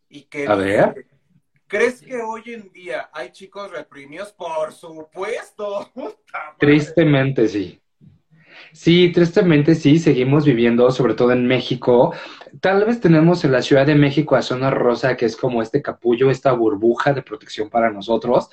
y 0.09 0.23
que 0.23 0.47
a 0.47 0.55
ver. 0.55 1.07
¿Crees 1.67 2.01
que 2.03 2.17
hoy 2.17 2.43
en 2.47 2.71
día 2.73 3.09
hay 3.13 3.31
chicos 3.31 3.71
reprimidos? 3.71 4.33
Por 4.33 4.73
supuesto. 4.73 5.91
Tristemente 6.59 7.49
sí. 7.49 7.81
Sí, 8.73 9.11
tristemente 9.13 9.75
sí, 9.75 9.99
seguimos 9.99 10.45
viviendo, 10.45 10.91
sobre 10.91 11.15
todo 11.15 11.33
en 11.33 11.47
México. 11.47 12.13
Tal 12.61 12.85
vez 12.85 13.01
tenemos 13.01 13.45
en 13.45 13.53
la 13.53 13.63
Ciudad 13.63 13.87
de 13.87 13.95
México 13.95 14.37
a 14.37 14.43
Zona 14.43 14.71
Rosa, 14.71 15.17
que 15.17 15.27
es 15.27 15.37
como 15.37 15.63
este 15.63 15.83
capullo, 15.83 16.31
esta 16.31 16.53
burbuja 16.53 17.13
de 17.13 17.23
protección 17.23 17.71
para 17.71 17.91
nosotros, 17.91 18.49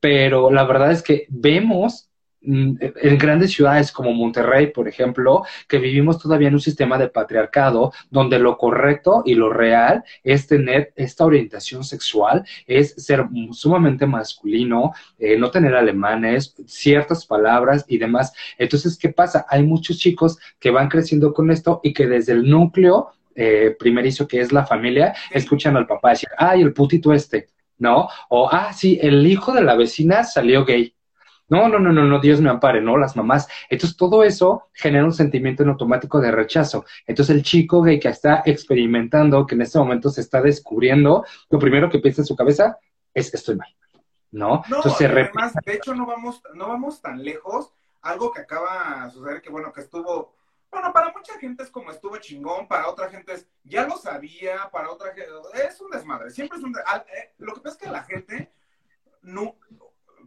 pero 0.00 0.50
la 0.50 0.64
verdad 0.64 0.92
es 0.92 1.02
que 1.02 1.26
vemos 1.30 2.10
en 2.46 3.18
grandes 3.18 3.52
ciudades 3.52 3.90
como 3.90 4.12
Monterrey, 4.12 4.68
por 4.68 4.88
ejemplo, 4.88 5.44
que 5.68 5.78
vivimos 5.78 6.18
todavía 6.18 6.48
en 6.48 6.54
un 6.54 6.60
sistema 6.60 6.98
de 6.98 7.08
patriarcado 7.08 7.92
donde 8.10 8.38
lo 8.38 8.58
correcto 8.58 9.22
y 9.24 9.34
lo 9.34 9.50
real 9.50 10.04
es 10.22 10.46
tener 10.46 10.92
esta 10.96 11.24
orientación 11.24 11.84
sexual, 11.84 12.44
es 12.66 12.94
ser 12.96 13.26
sumamente 13.52 14.06
masculino, 14.06 14.92
eh, 15.18 15.38
no 15.38 15.50
tener 15.50 15.74
alemanes, 15.74 16.54
ciertas 16.66 17.26
palabras 17.26 17.84
y 17.88 17.98
demás. 17.98 18.32
Entonces, 18.58 18.98
¿qué 18.98 19.08
pasa? 19.08 19.46
Hay 19.48 19.62
muchos 19.62 19.98
chicos 19.98 20.38
que 20.58 20.70
van 20.70 20.88
creciendo 20.88 21.32
con 21.32 21.50
esto 21.50 21.80
y 21.82 21.92
que 21.92 22.06
desde 22.06 22.32
el 22.32 22.48
núcleo 22.48 23.08
eh, 23.36 23.74
primerizo 23.78 24.28
que 24.28 24.40
es 24.40 24.52
la 24.52 24.64
familia, 24.64 25.12
escuchan 25.32 25.76
al 25.76 25.88
papá 25.88 26.10
decir, 26.10 26.28
ay, 26.38 26.62
el 26.62 26.72
putito 26.72 27.12
este, 27.12 27.48
¿no? 27.78 28.08
O, 28.28 28.48
ah, 28.50 28.72
sí, 28.72 28.96
el 29.02 29.26
hijo 29.26 29.52
de 29.52 29.62
la 29.62 29.74
vecina 29.74 30.22
salió 30.22 30.64
gay 30.64 30.94
no, 31.48 31.68
no, 31.68 31.78
no, 31.78 31.92
no, 31.92 32.04
no, 32.04 32.20
Dios 32.20 32.40
me 32.40 32.50
ampare, 32.50 32.80
no, 32.80 32.96
las 32.96 33.16
mamás. 33.16 33.48
Entonces 33.68 33.96
todo 33.96 34.24
eso 34.24 34.68
genera 34.72 35.04
un 35.04 35.12
sentimiento 35.12 35.62
en 35.62 35.68
automático 35.70 36.20
de 36.20 36.30
rechazo. 36.30 36.84
Entonces 37.06 37.36
el 37.36 37.42
chico 37.42 37.82
gay 37.82 38.00
que 38.00 38.08
está 38.08 38.42
experimentando, 38.46 39.46
que 39.46 39.54
en 39.54 39.62
este 39.62 39.78
momento 39.78 40.08
se 40.10 40.22
está 40.22 40.40
descubriendo, 40.40 41.24
lo 41.50 41.58
primero 41.58 41.90
que 41.90 41.98
piensa 41.98 42.22
en 42.22 42.26
su 42.26 42.36
cabeza 42.36 42.78
es 43.12 43.32
estoy 43.34 43.56
mal. 43.56 43.68
¿No? 44.30 44.62
no 44.68 44.76
Entonces, 44.76 45.08
además, 45.08 45.52
de 45.64 45.74
hecho, 45.74 45.94
no 45.94 46.06
vamos, 46.06 46.42
no 46.54 46.68
vamos 46.68 47.00
tan 47.00 47.22
lejos. 47.22 47.72
Algo 48.02 48.32
que 48.32 48.40
acaba 48.40 49.04
de 49.04 49.12
suceder, 49.12 49.40
que 49.40 49.48
bueno, 49.48 49.72
que 49.72 49.80
estuvo 49.80 50.34
bueno, 50.74 50.92
para 50.92 51.12
mucha 51.12 51.38
gente 51.38 51.62
es 51.62 51.70
como 51.70 51.92
estuvo 51.92 52.16
chingón, 52.16 52.66
para 52.66 52.88
otra 52.88 53.08
gente 53.08 53.32
es, 53.32 53.48
ya 53.62 53.86
lo 53.86 53.96
sabía, 53.96 54.68
para 54.72 54.90
otra 54.90 55.14
gente, 55.14 55.30
es 55.68 55.80
un 55.80 55.88
desmadre, 55.88 56.30
siempre 56.30 56.58
es 56.58 56.64
un 56.64 56.72
desmadre. 56.72 57.04
Eh, 57.16 57.32
lo 57.38 57.54
que 57.54 57.60
pasa 57.60 57.76
es 57.76 57.82
que 57.82 57.90
la 57.90 58.02
gente, 58.02 58.52
no, 59.22 59.56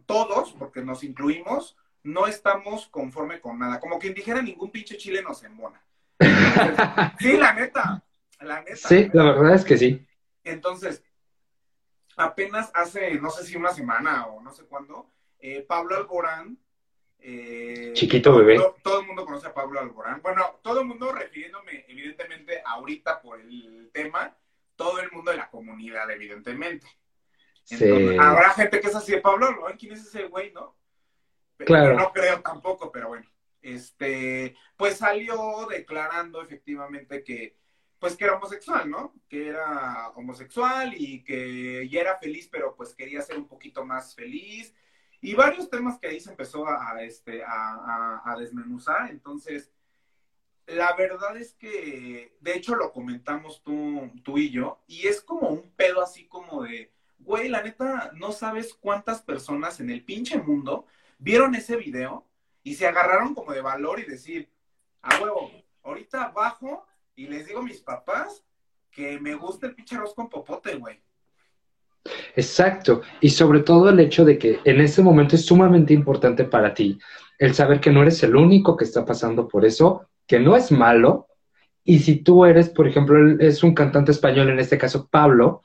todos, 0.08 0.54
porque 0.58 0.80
nos 0.82 1.04
incluimos, 1.04 1.76
no 2.02 2.26
estamos 2.26 2.88
conforme 2.88 3.40
con 3.40 3.58
nada. 3.58 3.78
Como 3.78 3.98
quien 3.98 4.14
dijera, 4.14 4.40
ningún 4.40 4.70
pinche 4.70 4.96
chile 4.96 5.22
nos 5.22 5.44
embona. 5.44 5.84
sí, 7.20 7.36
la 7.36 7.52
neta, 7.52 8.02
la 8.40 8.62
neta. 8.62 8.88
Sí, 8.88 9.10
la 9.12 9.24
verdad 9.24 9.54
es 9.54 9.64
que 9.66 9.76
sí. 9.76 10.06
Entonces, 10.44 11.04
apenas 12.16 12.70
hace, 12.72 13.20
no 13.20 13.28
sé 13.28 13.44
si 13.44 13.54
una 13.54 13.72
semana 13.72 14.26
o 14.26 14.40
no 14.40 14.50
sé 14.50 14.64
cuándo, 14.64 15.12
eh, 15.40 15.62
Pablo 15.68 15.96
Alborán 15.96 16.58
eh, 17.20 17.90
Chiquito 17.94 18.34
bebé. 18.36 18.58
Todo, 18.82 19.00
el 19.00 19.06
mundo 19.06 19.26
conoce 19.26 19.48
a 19.48 19.54
Pablo 19.54 19.80
Alborán. 19.80 20.22
Bueno, 20.22 20.60
todo 20.62 20.80
el 20.80 20.86
mundo 20.86 21.12
refiriéndome, 21.12 21.84
evidentemente, 21.88 22.62
ahorita 22.64 23.20
por 23.20 23.40
el 23.40 23.90
tema, 23.92 24.34
todo 24.74 25.00
el 25.00 25.10
mundo 25.10 25.32
de 25.32 25.36
la 25.36 25.50
comunidad, 25.50 26.10
evidentemente. 26.10 26.86
Habrá 28.18 28.50
gente 28.50 28.80
que 28.80 28.88
es 28.88 28.94
así 28.94 29.12
de 29.12 29.20
Pablo 29.20 29.46
Alborán, 29.46 29.76
¿quién 29.76 29.92
es 29.92 30.00
ese 30.00 30.24
güey, 30.24 30.52
no? 30.52 30.76
claro. 31.58 31.96
no 31.96 32.12
creo 32.12 32.40
tampoco, 32.40 32.90
pero 32.92 33.08
bueno. 33.08 33.26
Este, 33.60 34.56
pues 34.76 34.98
salió 34.98 35.66
declarando 35.68 36.40
efectivamente 36.40 37.24
que, 37.24 37.58
pues 37.98 38.16
que 38.16 38.24
era 38.24 38.36
homosexual, 38.36 38.88
¿no? 38.88 39.12
Que 39.28 39.48
era 39.48 40.10
homosexual 40.14 40.94
y 40.96 41.24
que 41.24 41.88
ya 41.88 42.00
era 42.00 42.16
feliz, 42.16 42.48
pero 42.50 42.76
pues 42.76 42.94
quería 42.94 43.20
ser 43.20 43.36
un 43.36 43.48
poquito 43.48 43.84
más 43.84 44.14
feliz 44.14 44.72
y 45.20 45.34
varios 45.34 45.68
temas 45.68 45.98
que 45.98 46.08
ahí 46.08 46.20
se 46.20 46.30
empezó 46.30 46.66
a, 46.66 47.02
este, 47.02 47.42
a, 47.44 48.36
desmenuzar. 48.38 49.10
Entonces, 49.10 49.72
la 50.66 50.94
verdad 50.94 51.36
es 51.36 51.54
que, 51.54 52.36
de 52.40 52.54
hecho, 52.54 52.76
lo 52.76 52.92
comentamos 52.92 53.62
tú, 53.62 54.10
tú 54.22 54.38
y 54.38 54.50
yo, 54.50 54.80
y 54.86 55.08
es 55.08 55.20
como 55.20 55.48
un 55.48 55.70
pedo 55.72 56.02
así 56.02 56.28
como 56.28 56.62
de, 56.62 56.92
güey, 57.28 57.50
la 57.50 57.62
neta, 57.62 58.10
no 58.14 58.32
sabes 58.32 58.72
cuántas 58.72 59.20
personas 59.20 59.80
en 59.80 59.90
el 59.90 60.02
pinche 60.02 60.38
mundo 60.38 60.86
vieron 61.18 61.54
ese 61.54 61.76
video 61.76 62.24
y 62.62 62.74
se 62.74 62.86
agarraron 62.86 63.34
como 63.34 63.52
de 63.52 63.60
valor 63.60 64.00
y 64.00 64.04
decir, 64.04 64.48
a 65.02 65.20
huevo, 65.20 65.50
ahorita 65.82 66.28
bajo 66.28 66.86
y 67.14 67.26
les 67.26 67.46
digo 67.46 67.60
a 67.60 67.64
mis 67.64 67.80
papás 67.82 68.42
que 68.90 69.20
me 69.20 69.34
gusta 69.34 69.66
el 69.66 69.74
pinche 69.74 69.96
arroz 69.96 70.14
con 70.14 70.30
popote, 70.30 70.76
güey. 70.76 71.02
Exacto. 72.34 73.02
Y 73.20 73.28
sobre 73.28 73.60
todo 73.60 73.90
el 73.90 74.00
hecho 74.00 74.24
de 74.24 74.38
que 74.38 74.60
en 74.64 74.80
ese 74.80 75.02
momento 75.02 75.36
es 75.36 75.44
sumamente 75.44 75.92
importante 75.92 76.44
para 76.44 76.72
ti 76.72 76.98
el 77.38 77.54
saber 77.54 77.78
que 77.78 77.92
no 77.92 78.00
eres 78.00 78.22
el 78.22 78.36
único 78.36 78.74
que 78.74 78.84
está 78.84 79.04
pasando 79.04 79.46
por 79.46 79.66
eso, 79.66 80.08
que 80.26 80.40
no 80.40 80.56
es 80.56 80.72
malo. 80.72 81.26
Y 81.84 81.98
si 81.98 82.16
tú 82.22 82.46
eres, 82.46 82.70
por 82.70 82.88
ejemplo, 82.88 83.38
es 83.38 83.62
un 83.62 83.74
cantante 83.74 84.12
español, 84.12 84.48
en 84.48 84.58
este 84.58 84.78
caso 84.78 85.08
Pablo, 85.10 85.62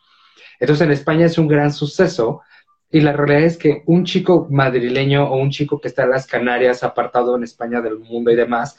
entonces 0.59 0.85
en 0.85 0.91
España 0.91 1.25
es 1.25 1.37
un 1.37 1.47
gran 1.47 1.71
suceso. 1.71 2.41
Y 2.89 3.01
la 3.01 3.13
realidad 3.13 3.43
es 3.43 3.57
que 3.57 3.81
un 3.87 4.05
chico 4.05 4.47
madrileño 4.51 5.27
o 5.27 5.37
un 5.37 5.49
chico 5.49 5.81
que 5.81 5.87
está 5.87 6.03
en 6.03 6.11
las 6.11 6.27
Canarias, 6.27 6.83
apartado 6.83 7.35
en 7.35 7.43
España 7.43 7.81
del 7.81 7.97
mundo 7.97 8.29
y 8.29 8.35
demás, 8.35 8.77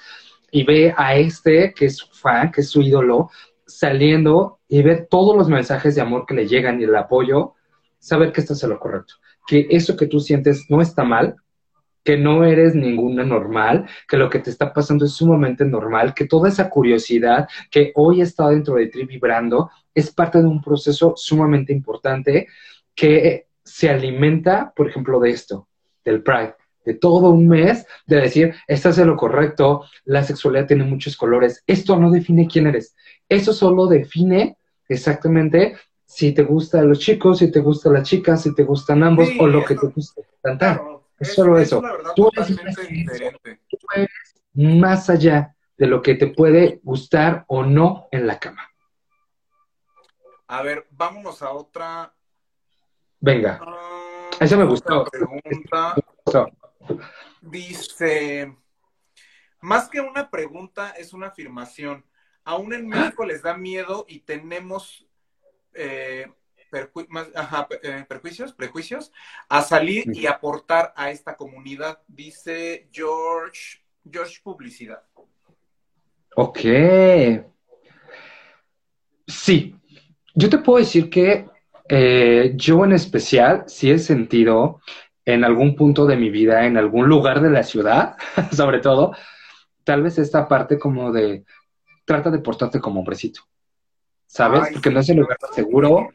y 0.53 0.63
ve 0.63 0.95
a 0.97 1.17
este, 1.17 1.75
que 1.75 1.87
es 1.87 1.97
su 1.97 2.07
fan, 2.13 2.53
que 2.53 2.61
es 2.61 2.69
su 2.69 2.81
ídolo, 2.81 3.31
saliendo 3.67 4.61
y 4.69 4.83
ver 4.83 5.09
todos 5.11 5.37
los 5.37 5.49
mensajes 5.49 5.97
de 5.97 6.01
amor 6.01 6.27
que 6.27 6.35
le 6.35 6.47
llegan 6.47 6.81
y 6.81 6.85
el 6.85 6.95
apoyo, 6.95 7.55
saber 7.99 8.31
que 8.33 8.41
estás 8.41 8.63
en 8.63 8.71
lo 8.71 8.79
correcto, 8.79 9.15
que 9.47 9.67
eso 9.71 9.97
que 9.97 10.07
tú 10.07 10.21
sientes 10.21 10.67
no 10.69 10.81
está 10.81 11.03
mal, 11.03 11.37
que 12.05 12.19
no 12.19 12.45
eres 12.45 12.75
ninguna 12.75 13.25
normal, 13.25 13.87
que 14.07 14.19
lo 14.19 14.29
que 14.29 14.39
te 14.39 14.51
está 14.51 14.73
pasando 14.73 15.07
es 15.07 15.13
sumamente 15.13 15.65
normal, 15.65 16.15
que 16.15 16.27
toda 16.27 16.51
esa 16.51 16.69
curiosidad 16.69 17.49
que 17.71 17.93
hoy 17.95 18.21
está 18.21 18.49
dentro 18.51 18.75
de 18.75 18.87
ti 18.87 19.05
vibrando 19.05 19.71
es 19.95 20.13
parte 20.13 20.39
de 20.39 20.47
un 20.47 20.61
proceso 20.63 21.15
sumamente 21.17 21.73
importante 21.73 22.47
que 22.95 23.47
se 23.65 23.89
alimenta, 23.89 24.73
por 24.77 24.89
ejemplo, 24.89 25.19
de 25.19 25.31
esto, 25.31 25.69
del 26.05 26.23
Pride, 26.23 26.55
de 26.85 26.95
todo 26.95 27.31
un 27.31 27.49
mes, 27.49 27.87
de 28.07 28.21
decir, 28.21 28.55
estás 28.67 28.99
en 28.99 29.07
lo 29.07 29.17
correcto, 29.17 29.85
la 30.05 30.23
sexualidad 30.23 30.67
tiene 30.67 30.85
muchos 30.85 31.17
colores, 31.17 31.65
esto 31.67 31.97
no 31.97 32.11
define 32.11 32.47
quién 32.47 32.67
eres, 32.67 32.95
eso 33.29 33.55
solo 33.55 33.87
define 33.87 34.59
exactamente 34.87 35.77
si 36.05 36.33
te 36.33 36.43
gustan 36.43 36.91
los 36.91 36.99
chicos, 36.99 37.39
si 37.39 37.51
te 37.51 37.61
gustan 37.61 37.95
las 37.95 38.07
chicas, 38.07 38.43
si 38.43 38.55
te 38.55 38.63
gustan 38.63 39.03
ambos 39.03 39.29
o 39.41 39.47
lo 39.47 39.65
que 39.65 39.75
te 39.75 39.87
guste 39.87 40.23
cantar. 40.43 40.83
Es, 41.19 41.35
solo 41.35 41.59
eso. 41.59 41.83
tú, 42.17 42.31
eres 43.95 44.09
más 44.55 45.11
allá 45.11 45.55
de 45.77 45.87
lo 45.87 46.03
que 46.03 46.15
te 46.15 46.29
puede 46.29 46.81
gustar 46.83 47.45
o 47.49 47.65
no 47.65 48.09
en 48.11 48.27
la 48.27 48.39
cama. 48.39 48.69
A 50.47 50.63
ver, 50.63 50.87
vámonos 50.91 51.43
a 51.43 51.51
otra. 51.51 52.15
Venga. 53.21 53.61
Uh, 53.63 54.45
Esa 54.45 54.57
me 54.57 54.65
gustó. 54.65 55.05
Pregunta. 55.05 55.95
Dice, 57.41 58.57
más 59.61 59.89
que 59.89 60.01
una 60.01 60.31
pregunta, 60.31 60.91
es 60.91 61.13
una 61.13 61.29
afirmación. 61.29 62.05
Aún 62.45 62.75
en 62.75 62.87
México 62.87 63.25
les 63.25 63.43
da 63.43 63.57
miedo 63.57 64.05
y 64.07 64.21
tenemos 64.21 65.07
eh, 65.73 66.31
eh, 66.75 68.05
perjuicios, 68.09 68.53
prejuicios, 68.53 69.13
a 69.49 69.63
salir 69.63 70.05
y 70.15 70.27
aportar 70.27 70.93
a 70.97 71.11
esta 71.11 71.37
comunidad, 71.37 72.01
dice 72.09 72.89
George, 72.93 73.83
George 74.11 74.41
Publicidad. 74.43 75.03
Ok. 76.37 76.59
Sí, 79.27 79.77
yo 80.35 80.51
te 80.51 80.59
puedo 80.59 80.79
decir 80.79 81.09
que 81.09 81.49
eh, 81.89 82.53
yo 82.57 82.85
en 82.85 82.93
especial 82.93 83.65
sí 83.67 83.91
he 83.91 83.99
sentido 83.99 84.81
en 85.25 85.45
algún 85.45 85.75
punto 85.75 86.07
de 86.07 86.17
mi 86.17 86.29
vida, 86.29 86.67
en 86.67 86.77
algún 86.77 87.09
lugar 87.09 87.41
de 87.41 87.51
la 87.51 87.63
ciudad, 87.63 88.17
sobre 88.53 88.81
todo, 88.81 89.17
tal 89.85 90.03
vez 90.03 90.19
esta 90.19 90.47
parte 90.49 90.79
como 90.79 91.13
de 91.13 91.45
trata 92.05 92.31
de 92.31 92.39
portarte 92.39 92.81
como 92.81 93.01
hombrecito. 93.01 93.43
¿sabes? 94.35 94.71
porque 94.73 94.91
no 94.91 95.01
es 95.01 95.09
el 95.09 95.19
lugar 95.19 95.39
seguro, 95.55 96.09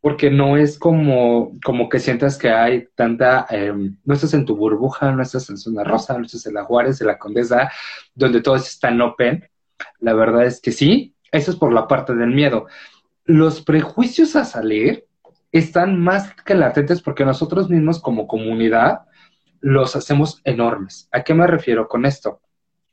porque 0.00 0.30
no 0.30 0.56
es 0.56 0.78
como, 0.78 1.52
como 1.64 1.88
que 1.88 1.98
sientas 1.98 2.38
que 2.38 2.50
hay 2.50 2.88
tanta, 2.94 3.46
em, 3.50 3.96
no 4.04 4.14
estás 4.14 4.34
en 4.34 4.44
tu 4.44 4.56
burbuja, 4.56 5.12
no 5.12 5.22
estás 5.22 5.50
en 5.50 5.56
zona 5.56 5.84
rosa, 5.84 6.16
no 6.16 6.24
estás 6.24 6.46
en 6.46 6.54
la 6.54 6.64
Juárez, 6.64 7.00
en 7.00 7.08
la 7.08 7.18
Condesa, 7.18 7.70
donde 8.14 8.40
todo 8.40 8.56
está 8.56 8.88
en 8.88 9.00
open. 9.00 9.48
La 9.98 10.14
verdad 10.14 10.46
es 10.46 10.60
que 10.60 10.72
sí, 10.72 11.14
eso 11.32 11.50
es 11.50 11.56
por 11.56 11.72
la 11.72 11.88
parte 11.88 12.14
del 12.14 12.30
miedo. 12.30 12.66
Los 13.24 13.62
prejuicios 13.62 14.36
a 14.36 14.44
salir 14.44 15.06
están 15.52 16.00
más 16.00 16.34
que 16.44 16.54
latentes 16.54 17.02
porque 17.02 17.24
nosotros 17.24 17.68
mismos 17.68 18.00
como 18.00 18.26
comunidad 18.26 19.00
los 19.60 19.96
hacemos 19.96 20.40
enormes. 20.44 21.08
¿A 21.12 21.22
qué 21.24 21.34
me 21.34 21.46
refiero 21.46 21.88
con 21.88 22.06
esto? 22.06 22.40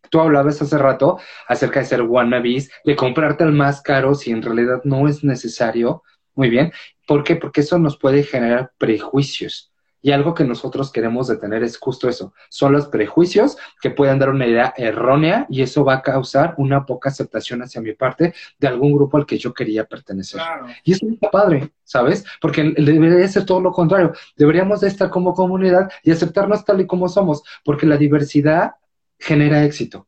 Tú 0.09 0.19
hablabas 0.19 0.61
hace 0.61 0.77
rato 0.77 1.19
acerca 1.47 1.79
de 1.79 1.85
ser 1.85 2.01
wannabes, 2.03 2.71
de 2.83 2.95
comprarte 2.95 3.43
el 3.43 3.51
más 3.51 3.81
caro 3.81 4.15
si 4.15 4.31
en 4.31 4.41
realidad 4.41 4.81
no 4.83 5.07
es 5.07 5.23
necesario. 5.23 6.03
Muy 6.35 6.49
bien. 6.49 6.71
¿Por 7.07 7.23
qué? 7.23 7.35
Porque 7.35 7.61
eso 7.61 7.79
nos 7.79 7.97
puede 7.97 8.23
generar 8.23 8.71
prejuicios. 8.77 9.71
Y 10.01 10.11
algo 10.11 10.35
que 10.35 10.43
nosotros 10.43 10.91
queremos 10.91 11.27
detener 11.27 11.63
es 11.63 11.79
justo 11.79 12.07
eso. 12.07 12.31
Son 12.49 12.71
los 12.71 12.87
prejuicios 12.89 13.57
que 13.81 13.89
pueden 13.89 14.19
dar 14.19 14.29
una 14.29 14.45
idea 14.45 14.71
errónea 14.77 15.47
y 15.49 15.63
eso 15.63 15.83
va 15.83 15.95
a 15.95 16.01
causar 16.03 16.53
una 16.57 16.85
poca 16.85 17.09
aceptación 17.09 17.63
hacia 17.63 17.81
mi 17.81 17.93
parte 17.93 18.35
de 18.59 18.67
algún 18.67 18.93
grupo 18.93 19.17
al 19.17 19.25
que 19.25 19.39
yo 19.39 19.51
quería 19.51 19.85
pertenecer. 19.85 20.39
Y 20.83 20.91
eso 20.91 21.07
está 21.11 21.31
padre, 21.31 21.71
¿sabes? 21.83 22.23
Porque 22.39 22.75
debería 22.77 23.27
ser 23.27 23.45
todo 23.45 23.59
lo 23.59 23.71
contrario. 23.71 24.13
Deberíamos 24.35 24.81
de 24.81 24.89
estar 24.89 25.09
como 25.09 25.33
comunidad 25.33 25.89
y 26.03 26.11
aceptarnos 26.11 26.63
tal 26.63 26.81
y 26.81 26.85
como 26.85 27.09
somos, 27.09 27.41
porque 27.63 27.87
la 27.87 27.97
diversidad 27.97 28.75
genera 29.17 29.63
éxito. 29.63 30.05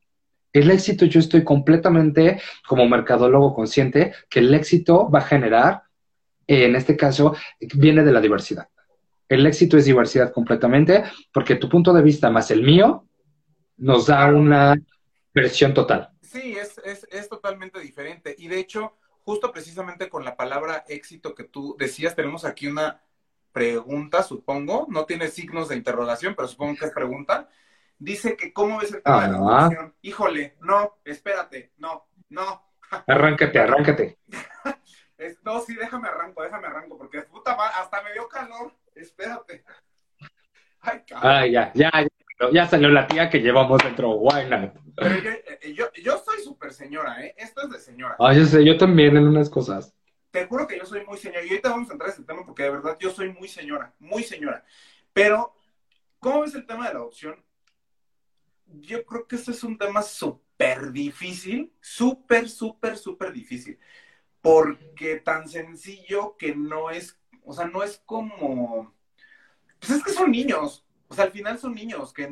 El 0.54 0.70
éxito, 0.70 1.06
yo 1.06 1.20
estoy 1.20 1.44
completamente 1.44 2.40
como 2.68 2.88
mercadólogo 2.88 3.56
consciente 3.56 4.14
que 4.30 4.42
el 4.42 4.54
éxito 4.54 5.10
va 5.10 5.20
a 5.20 5.24
generar, 5.24 5.84
en 6.48 6.76
este 6.76 6.96
caso, 6.96 7.36
viene 7.76 8.04
de 8.04 8.12
la 8.12 8.22
diversidad. 8.22 8.68
El 9.30 9.46
éxito 9.46 9.78
es 9.78 9.86
diversidad 9.86 10.32
completamente 10.32 11.04
porque 11.34 11.56
tu 11.56 11.68
punto 11.68 11.92
de 11.94 12.02
vista 12.02 12.30
más 12.30 12.50
el 12.52 12.64
mío 12.64 13.06
nos 13.78 14.08
da 14.08 14.26
una 14.28 14.76
versión 15.34 15.74
total. 15.74 16.10
Sí, 16.22 16.54
es, 16.58 16.78
es, 16.86 17.06
es 17.12 17.28
totalmente 17.30 17.80
diferente. 17.80 18.34
Y 18.38 18.48
de 18.48 18.60
hecho, 18.60 18.96
justo 19.24 19.52
precisamente 19.52 20.10
con 20.10 20.24
la 20.24 20.36
palabra 20.38 20.86
éxito 20.88 21.36
que 21.36 21.44
tú 21.44 21.76
decías, 21.78 22.16
tenemos 22.16 22.46
aquí 22.46 22.68
una 22.68 23.02
pregunta, 23.52 24.24
supongo, 24.24 24.88
no 24.90 25.06
tiene 25.06 25.28
signos 25.28 25.68
de 25.70 25.76
interrogación, 25.76 26.34
pero 26.36 26.48
supongo 26.48 26.76
que 26.80 26.86
es 26.86 26.92
pregunta. 26.92 27.50
Dice 28.00 28.38
que 28.38 28.54
cómo 28.54 28.78
ves 28.80 28.94
el 28.94 29.02
tema 29.04 29.28
de 29.28 29.32
la 29.34 29.38
Ah. 29.40 29.60
adopción. 29.60 29.94
Híjole, 30.04 30.56
no, 30.62 30.98
espérate, 31.04 31.72
no, 31.78 32.08
no. 32.30 32.64
Arráncate, 33.08 33.60
arráncate. 33.60 34.20
Es- 35.18 35.42
no, 35.44 35.60
sí, 35.62 35.76
déjame 35.76 36.08
arranco, 36.08 36.44
déjame 36.44 36.68
arranco, 36.68 36.98
porque 36.98 37.22
puta 37.24 37.56
ma- 37.56 37.68
hasta 37.70 38.02
me 38.04 38.14
dio 38.14 38.28
calor. 38.28 38.74
Espérate. 38.96 39.64
Ay, 40.82 41.04
cabrón. 41.08 41.32
Ah, 41.32 41.46
ya, 41.48 41.72
ya, 41.74 41.92
ya, 42.40 42.52
ya 42.52 42.68
salió 42.68 42.90
la 42.90 43.08
tía 43.08 43.30
que 43.30 43.40
llevamos 43.40 43.82
dentro. 43.84 44.12
Why 44.12 44.46
not? 44.50 44.74
Pero 44.96 45.18
yo, 45.22 45.30
eh, 45.32 45.74
yo, 45.74 45.92
yo 45.94 46.18
soy 46.20 46.40
súper 46.44 46.74
señora, 46.74 47.24
¿eh? 47.26 47.34
Esto 47.38 47.64
es 47.64 47.72
de 47.72 47.80
señora. 47.80 48.16
Ah, 48.20 48.34
yo 48.34 48.46
sé, 48.46 48.64
yo 48.64 48.78
también 48.78 49.18
en 49.18 49.28
unas 49.28 49.50
cosas. 49.50 49.94
Te 50.32 50.46
juro 50.46 50.68
que 50.68 50.78
yo 50.78 50.86
soy 50.86 51.04
muy 51.06 51.18
señora. 51.18 51.44
Y 51.44 51.50
ahorita 51.50 51.70
vamos 51.70 51.90
a 51.90 51.94
entrar 51.94 52.10
a 52.10 52.14
ese 52.14 52.24
tema 52.24 52.46
porque 52.46 52.64
de 52.64 52.70
verdad 52.72 52.98
yo 53.00 53.10
soy 53.10 53.30
muy 53.32 53.48
señora, 53.48 53.94
muy 54.00 54.24
señora. 54.24 54.64
Pero, 55.14 55.54
¿cómo 56.20 56.42
ves 56.42 56.54
el 56.56 56.66
tema 56.66 56.88
de 56.88 56.94
la 56.94 57.00
adopción? 57.00 57.44
Yo 58.66 59.06
creo 59.06 59.28
que 59.28 59.36
este 59.38 59.52
es 59.52 59.64
un 59.64 59.78
tema 59.78 60.02
súper 60.02 60.92
difícil, 60.92 61.74
súper, 61.80 62.50
súper, 62.50 62.98
súper 62.98 63.32
difícil. 63.32 63.80
Porque 64.48 65.18
tan 65.18 65.48
sencillo 65.50 66.38
que 66.38 66.56
no 66.56 66.90
es, 66.90 67.20
o 67.44 67.54
sea, 67.54 67.66
no 67.66 67.84
es 67.84 68.02
como, 68.06 68.94
pues 69.80 69.92
es 69.92 70.04
que 70.04 70.12
son 70.12 70.32
niños, 70.32 70.86
o 71.10 71.16
sea, 71.16 71.26
al 71.26 71.32
final 71.32 71.60
son 71.60 71.74
niños, 71.76 72.14
que 72.14 72.30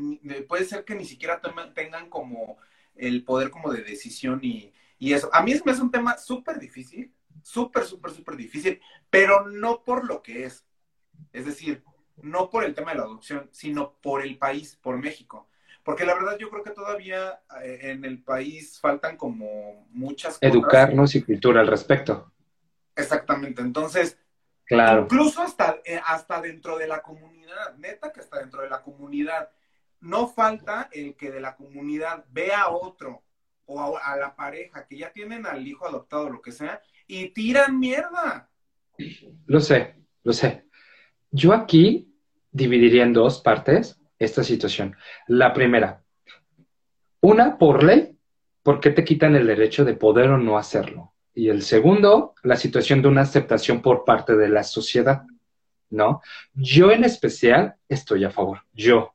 puede 0.48 0.66
ser 0.66 0.86
que 0.86 0.96
ni 0.96 1.06
siquiera 1.06 1.42
tengan 1.74 2.10
como 2.10 2.58
el 2.96 3.24
poder 3.24 3.50
como 3.50 3.72
de 3.72 3.84
decisión 3.84 4.40
y, 4.44 4.74
y 4.98 5.14
eso. 5.14 5.30
A 5.34 5.44
mí 5.44 5.52
es 5.52 5.66
hace 5.66 5.82
un 5.82 5.92
tema 5.92 6.18
súper 6.18 6.60
difícil, 6.60 7.14
súper, 7.42 7.86
súper, 7.86 8.12
súper 8.12 8.36
difícil, 8.36 8.82
pero 9.10 9.48
no 9.48 9.84
por 9.84 10.08
lo 10.08 10.22
que 10.22 10.46
es. 10.46 10.66
Es 11.32 11.46
decir, 11.46 11.84
no 12.18 12.50
por 12.50 12.64
el 12.64 12.74
tema 12.74 12.92
de 12.92 12.98
la 12.98 13.04
adopción, 13.04 13.50
sino 13.52 13.94
por 14.02 14.22
el 14.22 14.38
país, 14.38 14.78
por 14.82 14.98
México. 14.98 15.48
Porque 15.86 16.04
la 16.04 16.16
verdad 16.16 16.36
yo 16.40 16.50
creo 16.50 16.64
que 16.64 16.72
todavía 16.72 17.40
eh, 17.64 17.78
en 17.84 18.04
el 18.06 18.24
país 18.24 18.80
faltan 18.82 19.16
como 19.18 19.86
muchas 19.92 20.40
cosas. 20.40 20.52
Educarnos 20.52 21.14
y 21.14 21.22
cultura 21.22 21.62
al 21.62 21.68
respecto. 21.68 22.34
Exactamente. 22.96 23.62
Entonces, 23.62 24.18
Claro. 24.66 25.04
incluso 25.04 25.44
hasta, 25.44 25.78
eh, 25.86 26.02
hasta 26.04 26.42
dentro 26.42 26.76
de 26.80 26.88
la 26.88 27.04
comunidad, 27.04 27.76
neta 27.78 28.12
que 28.12 28.20
hasta 28.20 28.40
dentro 28.40 28.64
de 28.64 28.70
la 28.70 28.82
comunidad, 28.82 29.52
no 30.02 30.28
falta 30.28 30.90
el 30.92 31.16
que 31.16 31.30
de 31.30 31.40
la 31.40 31.56
comunidad 31.56 32.26
vea 32.32 32.64
a 32.64 32.70
otro 32.72 33.22
o 33.66 33.80
a, 33.96 34.12
a 34.14 34.18
la 34.18 34.36
pareja 34.36 34.88
que 34.88 34.98
ya 34.98 35.12
tienen 35.12 35.46
al 35.46 35.68
hijo 35.68 35.86
adoptado 35.88 36.26
o 36.26 36.30
lo 36.32 36.42
que 36.42 36.52
sea 36.52 36.82
y 37.06 37.30
tiran 37.30 37.80
mierda. 37.80 38.50
Lo 39.46 39.60
sé, 39.60 39.98
lo 40.24 40.34
sé. 40.34 40.66
Yo 41.30 41.54
aquí 41.54 42.12
dividiría 42.52 43.04
en 43.04 43.14
dos 43.14 43.42
partes 43.42 44.02
esta 44.20 44.44
situación. 44.44 44.96
La 45.28 45.54
primera, 45.54 46.02
una 47.22 47.58
por 47.58 47.84
ley, 47.84 48.18
¿por 48.64 48.80
qué 48.80 48.92
te 48.92 49.04
quitan 49.04 49.36
el 49.36 49.48
derecho 49.48 49.86
de 49.86 49.96
poder 49.96 50.30
o 50.30 50.38
no 50.38 50.58
hacerlo? 50.58 51.14
Y 51.34 51.50
el 51.50 51.64
segundo, 51.64 52.34
la 52.44 52.56
situación 52.56 53.02
de 53.02 53.10
una 53.10 53.22
aceptación 53.22 53.82
por 53.82 54.06
parte 54.06 54.36
de 54.36 54.50
la 54.50 54.64
sociedad, 54.64 55.24
¿no? 55.90 56.22
Yo 56.54 56.92
en 56.92 57.04
especial 57.04 57.76
estoy 57.90 58.24
a 58.24 58.32
favor, 58.32 58.62
yo. 58.74 59.14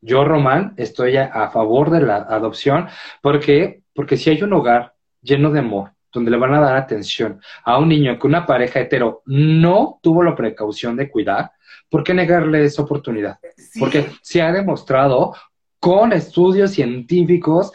Yo, 0.00 0.24
Román, 0.24 0.72
estoy 0.78 1.16
a, 1.18 1.26
a 1.26 1.50
favor 1.50 1.90
de 1.90 2.00
la 2.00 2.16
adopción 2.16 2.88
porque, 3.20 3.82
porque 3.94 4.16
si 4.16 4.30
hay 4.30 4.42
un 4.42 4.54
hogar 4.54 4.94
lleno 5.20 5.50
de 5.50 5.58
amor, 5.58 5.92
donde 6.12 6.30
le 6.30 6.36
van 6.36 6.54
a 6.54 6.60
dar 6.60 6.76
atención 6.76 7.40
a 7.64 7.78
un 7.78 7.88
niño 7.88 8.18
que 8.18 8.26
una 8.26 8.46
pareja 8.46 8.80
hetero 8.80 9.22
no 9.26 9.98
tuvo 10.02 10.22
la 10.22 10.34
precaución 10.34 10.96
de 10.96 11.10
cuidar, 11.10 11.52
¿por 11.88 12.02
qué 12.04 12.14
negarle 12.14 12.64
esa 12.64 12.82
oportunidad? 12.82 13.38
Sí, 13.56 13.78
Porque 13.78 14.06
se 14.22 14.42
ha 14.42 14.52
demostrado 14.52 15.34
con 15.78 16.12
estudios 16.12 16.72
científicos 16.72 17.72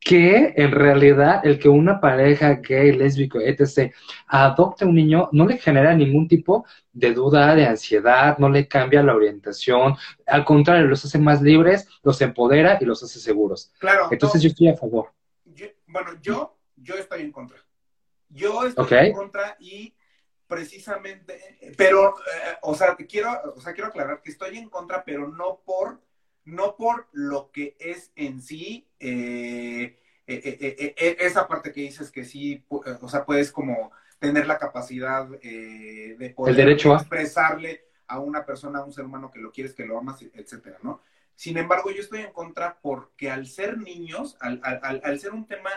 que 0.00 0.54
en 0.56 0.70
realidad 0.70 1.44
el 1.44 1.58
que 1.58 1.68
una 1.68 2.00
pareja 2.00 2.54
gay, 2.54 2.92
lésbico, 2.92 3.40
etc., 3.40 3.92
adopte 4.28 4.84
un 4.84 4.94
niño 4.94 5.28
no 5.32 5.44
le 5.44 5.58
genera 5.58 5.92
ningún 5.94 6.28
tipo 6.28 6.64
de 6.92 7.12
duda, 7.12 7.54
de 7.54 7.66
ansiedad, 7.66 8.38
no 8.38 8.48
le 8.48 8.68
cambia 8.68 9.02
la 9.02 9.14
orientación, 9.14 9.96
al 10.26 10.44
contrario, 10.44 10.86
los 10.86 11.04
hace 11.04 11.18
más 11.18 11.42
libres, 11.42 11.88
los 12.04 12.20
empodera 12.22 12.78
y 12.80 12.84
los 12.84 13.02
hace 13.02 13.18
seguros. 13.18 13.72
claro. 13.78 14.08
Entonces 14.10 14.40
no, 14.40 14.42
yo 14.44 14.48
estoy 14.50 14.68
a 14.68 14.76
favor. 14.76 15.12
yo- 15.44 15.66
bueno, 15.88 16.10
yo, 16.22 16.56
yo 16.76 16.94
estoy 16.94 17.22
en 17.22 17.32
contra. 17.32 17.58
Yo 18.30 18.64
estoy 18.66 18.84
Ok. 18.84 18.92
en 18.92 19.12
contra 19.14 19.56
y 19.58 19.94
precisamente, 20.46 21.74
pero, 21.76 22.18
eh, 22.20 22.56
o 22.62 22.74
sea, 22.74 22.96
te 22.96 23.06
quiero, 23.06 23.30
o 23.54 23.60
sea, 23.60 23.74
quiero 23.74 23.88
aclarar 23.88 24.22
que 24.22 24.30
estoy 24.30 24.56
en 24.58 24.68
contra, 24.70 25.04
pero 25.04 25.28
no 25.28 25.60
por, 25.64 26.00
no 26.44 26.76
por 26.76 27.06
lo 27.12 27.50
que 27.52 27.76
es 27.78 28.12
en 28.16 28.40
sí, 28.40 28.88
eh, 28.98 29.98
eh, 30.26 30.94
eh, 30.98 31.16
esa 31.20 31.46
parte 31.46 31.72
que 31.72 31.82
dices 31.82 32.10
que 32.10 32.24
sí, 32.24 32.64
o 32.68 33.08
sea, 33.08 33.24
puedes 33.24 33.52
como 33.52 33.92
tener 34.18 34.46
la 34.46 34.58
capacidad 34.58 35.28
eh, 35.42 36.16
de 36.18 36.30
poder 36.30 36.52
El 36.52 36.56
derecho 36.56 36.94
a. 36.94 36.98
expresarle 36.98 37.84
a 38.06 38.18
una 38.20 38.44
persona, 38.44 38.78
a 38.80 38.84
un 38.84 38.92
ser 38.92 39.04
humano 39.04 39.30
que 39.30 39.38
lo 39.40 39.52
quieres, 39.52 39.74
que 39.74 39.84
lo 39.84 39.98
amas, 39.98 40.20
etcétera, 40.22 40.78
¿no? 40.82 41.02
Sin 41.34 41.56
embargo, 41.56 41.90
yo 41.90 42.00
estoy 42.00 42.20
en 42.20 42.32
contra 42.32 42.78
porque 42.80 43.30
al 43.30 43.46
ser 43.46 43.78
niños, 43.78 44.36
al, 44.40 44.60
al, 44.64 44.80
al, 44.82 45.00
al 45.04 45.20
ser 45.20 45.32
un 45.32 45.46
tema 45.46 45.70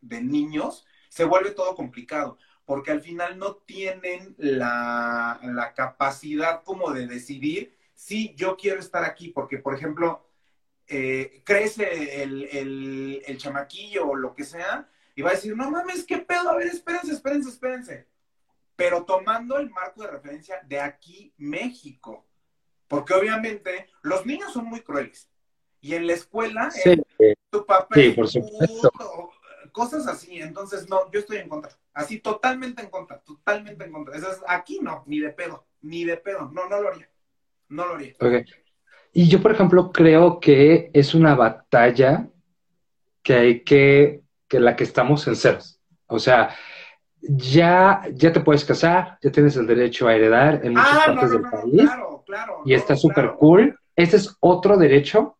de 0.00 0.20
niños, 0.22 0.86
se 1.10 1.24
vuelve 1.24 1.50
todo 1.50 1.74
complicado, 1.74 2.38
porque 2.64 2.92
al 2.92 3.02
final 3.02 3.36
no 3.36 3.56
tienen 3.56 4.34
la, 4.38 5.38
la 5.42 5.74
capacidad 5.74 6.62
como 6.62 6.92
de 6.92 7.06
decidir 7.06 7.76
si 7.94 8.34
yo 8.36 8.56
quiero 8.56 8.80
estar 8.80 9.04
aquí, 9.04 9.28
porque 9.28 9.58
por 9.58 9.74
ejemplo, 9.74 10.26
eh, 10.86 11.42
crece 11.44 12.22
el, 12.22 12.44
el, 12.50 13.22
el 13.26 13.38
chamaquillo 13.38 14.08
o 14.08 14.16
lo 14.16 14.34
que 14.34 14.44
sea, 14.44 14.88
y 15.14 15.22
va 15.22 15.30
a 15.30 15.34
decir, 15.34 15.54
no 15.54 15.70
mames, 15.70 16.04
qué 16.06 16.18
pedo, 16.18 16.48
a 16.48 16.56
ver, 16.56 16.68
espérense, 16.68 17.12
espérense, 17.12 17.50
espérense. 17.50 18.06
Pero 18.76 19.04
tomando 19.04 19.58
el 19.58 19.68
marco 19.68 20.02
de 20.02 20.10
referencia 20.10 20.60
de 20.66 20.80
aquí, 20.80 21.34
México, 21.36 22.24
porque 22.88 23.12
obviamente 23.14 23.88
los 24.02 24.24
niños 24.24 24.52
son 24.52 24.64
muy 24.66 24.80
crueles. 24.80 25.28
Y 25.82 25.94
en 25.94 26.06
la 26.06 26.14
escuela, 26.14 26.70
Sí, 26.70 26.90
eh, 27.18 27.34
tu 27.50 27.66
papá 27.66 27.94
Sí, 27.94 28.06
es 28.06 28.14
por 28.14 28.28
supuesto. 28.28 28.90
puto, 28.92 29.30
cosas 29.70 30.06
así. 30.06 30.40
Entonces, 30.40 30.88
no, 30.88 31.10
yo 31.10 31.20
estoy 31.20 31.38
en 31.38 31.48
contra. 31.48 31.72
Así, 31.92 32.20
totalmente 32.20 32.82
en 32.82 32.90
contra, 32.90 33.18
totalmente 33.20 33.84
en 33.84 33.92
contra. 33.92 34.16
Eso 34.16 34.30
es, 34.30 34.40
aquí 34.46 34.78
no, 34.82 35.02
ni 35.06 35.18
de 35.20 35.30
pedo, 35.30 35.66
ni 35.82 36.04
de 36.04 36.16
pedo. 36.16 36.50
No, 36.52 36.68
no 36.68 36.80
lo 36.80 36.88
haría. 36.88 37.08
No 37.68 37.86
lo 37.86 37.94
haría. 37.94 38.14
Ok. 38.20 38.46
Y 39.12 39.28
yo, 39.28 39.42
por 39.42 39.52
ejemplo, 39.52 39.90
creo 39.90 40.38
que 40.38 40.90
es 40.92 41.14
una 41.14 41.34
batalla 41.34 42.28
que 43.22 43.34
hay 43.34 43.64
que, 43.64 44.22
que 44.48 44.60
la 44.60 44.76
que 44.76 44.84
estamos 44.84 45.26
en 45.26 45.36
ceros. 45.36 45.80
O 46.06 46.18
sea, 46.18 46.54
ya, 47.20 48.02
ya 48.14 48.32
te 48.32 48.40
puedes 48.40 48.64
casar, 48.64 49.18
ya 49.20 49.30
tienes 49.30 49.56
el 49.56 49.66
derecho 49.66 50.08
a 50.08 50.14
heredar 50.14 50.64
en 50.64 50.72
muchas 50.74 50.88
Ah, 50.92 51.04
no, 51.08 51.14
partes 51.20 51.30
no, 51.30 51.34
del 51.34 51.42
no, 51.42 51.50
país 51.50 51.82
claro, 51.82 52.24
claro. 52.26 52.62
y 52.64 52.74
está 52.74 52.96
súper 52.96 53.24
claro. 53.24 53.38
cool. 53.38 53.78
Ese 53.96 54.16
es 54.16 54.36
otro 54.40 54.76
derecho, 54.78 55.36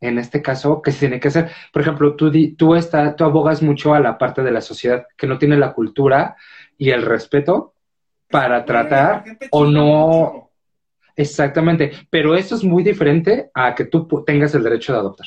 en 0.00 0.18
este 0.18 0.40
caso, 0.40 0.80
que 0.82 0.92
se 0.92 1.00
tiene 1.00 1.20
que 1.20 1.28
hacer. 1.28 1.50
Por 1.72 1.82
ejemplo, 1.82 2.16
tú, 2.16 2.32
tú, 2.56 2.74
está, 2.74 3.14
tú 3.14 3.24
abogas 3.24 3.62
mucho 3.62 3.94
a 3.94 4.00
la 4.00 4.16
parte 4.16 4.42
de 4.42 4.50
la 4.50 4.60
sociedad 4.60 5.06
que 5.16 5.26
no 5.26 5.38
tiene 5.38 5.56
la 5.56 5.72
cultura 5.72 6.36
y 6.78 6.90
el 6.90 7.02
respeto 7.02 7.74
para 8.30 8.64
tratar 8.64 9.24
o 9.50 9.66
no. 9.66 10.50
Exactamente, 11.16 11.92
pero 12.08 12.34
eso 12.34 12.54
es 12.54 12.64
muy 12.64 12.82
diferente 12.82 13.50
a 13.52 13.74
que 13.74 13.84
tú 13.84 14.06
tengas 14.24 14.54
el 14.54 14.62
derecho 14.62 14.92
de 14.92 15.00
adoptar. 15.00 15.26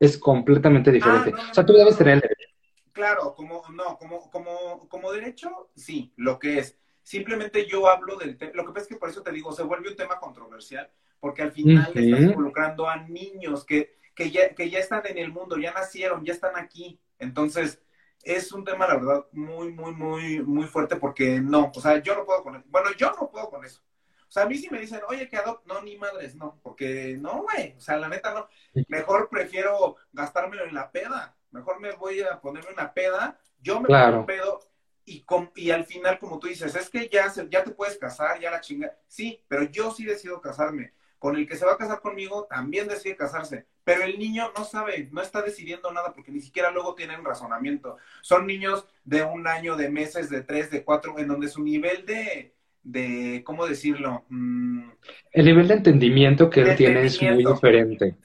Es 0.00 0.16
completamente 0.16 0.90
diferente. 0.90 1.30
Ah, 1.34 1.36
no, 1.36 1.44
no, 1.44 1.50
o 1.50 1.54
sea, 1.54 1.66
tú 1.66 1.72
no, 1.72 1.78
debes 1.80 1.98
tener 1.98 2.14
el 2.14 2.20
derecho. 2.20 2.48
Claro, 2.92 3.34
como, 3.34 3.62
no, 3.72 3.98
como, 3.98 4.30
como, 4.30 4.88
como 4.88 5.12
derecho, 5.12 5.70
sí, 5.74 6.12
lo 6.16 6.38
que 6.38 6.58
es. 6.58 6.78
Simplemente 7.02 7.66
yo 7.66 7.88
hablo 7.88 8.16
del 8.16 8.38
tema. 8.38 8.52
Lo 8.54 8.64
que 8.64 8.72
pasa 8.72 8.84
es 8.84 8.88
que 8.88 8.96
por 8.96 9.10
eso 9.10 9.22
te 9.22 9.32
digo, 9.32 9.52
se 9.52 9.64
vuelve 9.64 9.90
un 9.90 9.96
tema 9.96 10.18
controversial, 10.18 10.90
porque 11.20 11.42
al 11.42 11.52
final 11.52 11.90
Ujú. 11.90 11.98
estás 11.98 12.20
involucrando 12.20 12.88
a 12.88 12.96
niños 12.96 13.64
que, 13.66 13.98
que, 14.14 14.30
ya, 14.30 14.54
que 14.54 14.70
ya 14.70 14.78
están 14.78 15.02
en 15.06 15.18
el 15.18 15.32
mundo, 15.32 15.56
ya 15.58 15.72
nacieron, 15.72 16.24
ya 16.24 16.32
están 16.32 16.56
aquí. 16.56 17.00
Entonces, 17.18 17.82
es 18.22 18.52
un 18.52 18.64
tema, 18.64 18.86
la 18.86 18.96
verdad, 18.96 19.26
muy, 19.32 19.72
muy, 19.72 19.92
muy, 19.92 20.40
muy 20.42 20.66
fuerte, 20.66 20.96
porque 20.96 21.40
no, 21.40 21.70
o 21.74 21.80
sea, 21.80 21.98
yo 22.02 22.14
no 22.14 22.24
puedo 22.24 22.42
con 22.42 22.56
eso. 22.56 22.64
Bueno, 22.68 22.90
yo 22.96 23.10
no 23.12 23.28
puedo 23.30 23.50
con 23.50 23.64
eso. 23.64 23.82
O 24.28 24.32
sea, 24.34 24.44
a 24.44 24.46
mí 24.46 24.56
sí 24.56 24.68
me 24.70 24.80
dicen, 24.80 25.00
oye, 25.08 25.28
que 25.28 25.36
adopt, 25.36 25.66
no, 25.66 25.80
ni 25.82 25.96
madres, 25.96 26.34
no, 26.34 26.58
porque 26.62 27.16
no, 27.20 27.42
güey, 27.42 27.74
o 27.76 27.80
sea, 27.80 27.96
la 27.98 28.08
neta 28.08 28.34
no. 28.34 28.48
Mejor 28.88 29.28
prefiero 29.28 29.96
gastármelo 30.12 30.64
en 30.64 30.74
la 30.74 30.90
peda. 30.90 31.36
Mejor 31.50 31.78
me 31.80 31.92
voy 31.92 32.20
a 32.22 32.40
ponerme 32.40 32.72
una 32.72 32.92
peda, 32.92 33.38
yo 33.60 33.80
me 33.80 33.86
Claro. 33.86 34.06
pongo 34.06 34.20
un 34.20 34.26
pedo 34.26 34.60
y, 35.04 35.22
com- 35.24 35.50
y 35.54 35.70
al 35.70 35.84
final, 35.84 36.18
como 36.18 36.38
tú 36.40 36.48
dices, 36.48 36.74
es 36.74 36.90
que 36.90 37.08
ya, 37.08 37.30
se- 37.30 37.48
ya 37.48 37.62
te 37.62 37.70
puedes 37.72 37.96
casar, 37.98 38.40
ya 38.40 38.50
la 38.50 38.60
chinga. 38.60 38.96
Sí, 39.06 39.44
pero 39.46 39.64
yo 39.64 39.90
sí 39.92 40.04
decido 40.04 40.40
casarme. 40.40 40.94
Con 41.24 41.36
el 41.36 41.48
que 41.48 41.56
se 41.56 41.64
va 41.64 41.72
a 41.72 41.78
casar 41.78 42.02
conmigo 42.02 42.46
también 42.50 42.86
decide 42.86 43.16
casarse. 43.16 43.64
Pero 43.82 44.02
el 44.02 44.18
niño 44.18 44.50
no 44.54 44.62
sabe, 44.62 45.08
no 45.10 45.22
está 45.22 45.40
decidiendo 45.40 45.90
nada 45.90 46.12
porque 46.12 46.30
ni 46.30 46.42
siquiera 46.42 46.70
luego 46.70 46.94
tienen 46.94 47.24
razonamiento. 47.24 47.96
Son 48.20 48.46
niños 48.46 48.86
de 49.04 49.22
un 49.22 49.46
año, 49.46 49.74
de 49.74 49.88
meses, 49.88 50.28
de 50.28 50.42
tres, 50.42 50.70
de 50.70 50.84
cuatro, 50.84 51.18
en 51.18 51.28
donde 51.28 51.48
su 51.48 51.64
nivel 51.64 52.04
de, 52.04 52.52
de 52.82 53.42
¿cómo 53.42 53.66
decirlo? 53.66 54.26
Mm, 54.28 54.90
el 55.32 55.44
nivel 55.46 55.66
de 55.66 55.74
entendimiento 55.74 56.50
que 56.50 56.60
él 56.60 56.76
tiene 56.76 57.06
es 57.06 57.22
muy 57.22 57.42
diferente. 57.42 58.16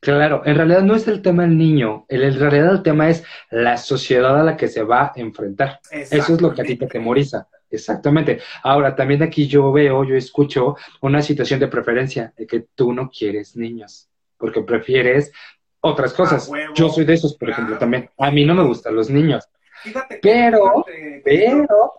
Claro, 0.00 0.42
en 0.44 0.56
realidad 0.56 0.82
no 0.82 0.96
es 0.96 1.06
el 1.06 1.22
tema 1.22 1.44
del 1.44 1.56
niño, 1.56 2.06
en 2.08 2.40
realidad 2.40 2.72
el 2.72 2.82
tema 2.82 3.08
es 3.08 3.22
la 3.52 3.76
sociedad 3.76 4.36
a 4.36 4.42
la 4.42 4.56
que 4.56 4.66
se 4.66 4.82
va 4.82 5.04
a 5.04 5.12
enfrentar. 5.14 5.78
Eso 5.92 6.34
es 6.34 6.40
lo 6.40 6.52
que 6.52 6.62
a 6.62 6.64
ti 6.64 6.74
te 6.74 6.88
temoriza. 6.88 7.46
Exactamente. 7.70 8.40
Ahora, 8.62 8.94
también 8.94 9.22
aquí 9.22 9.46
yo 9.46 9.70
veo, 9.72 10.04
yo 10.04 10.16
escucho 10.16 10.76
una 11.00 11.22
situación 11.22 11.60
de 11.60 11.68
preferencia, 11.68 12.32
de 12.36 12.46
que 12.46 12.60
tú 12.74 12.92
no 12.92 13.10
quieres 13.10 13.56
niños, 13.56 14.08
porque 14.36 14.62
prefieres 14.62 15.32
otras 15.80 16.12
cosas. 16.12 16.50
yo 16.74 16.88
soy 16.88 17.04
de 17.04 17.14
esos, 17.14 17.36
por 17.36 17.50
ejemplo, 17.50 17.78
también. 17.78 18.10
A 18.18 18.30
mí 18.30 18.44
no 18.44 18.54
me 18.54 18.64
gustan 18.64 18.94
los 18.94 19.10
niños. 19.10 19.48
Fíjate 19.82 20.18
pero, 20.20 20.84
pero, 21.24 21.92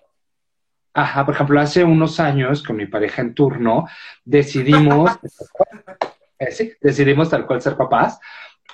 ajá, 0.93 1.25
por 1.25 1.35
ejemplo, 1.35 1.59
hace 1.61 1.83
unos 1.83 2.19
años 2.19 2.61
con 2.61 2.75
mi 2.75 2.87
pareja 2.87 3.21
en 3.21 3.33
turno 3.33 3.87
decidimos 4.25 5.11
Eh, 6.39 6.51
sí, 6.51 6.71
decidimos 6.79 7.29
tal 7.29 7.45
cual 7.45 7.61
ser 7.61 7.75
papás. 7.75 8.17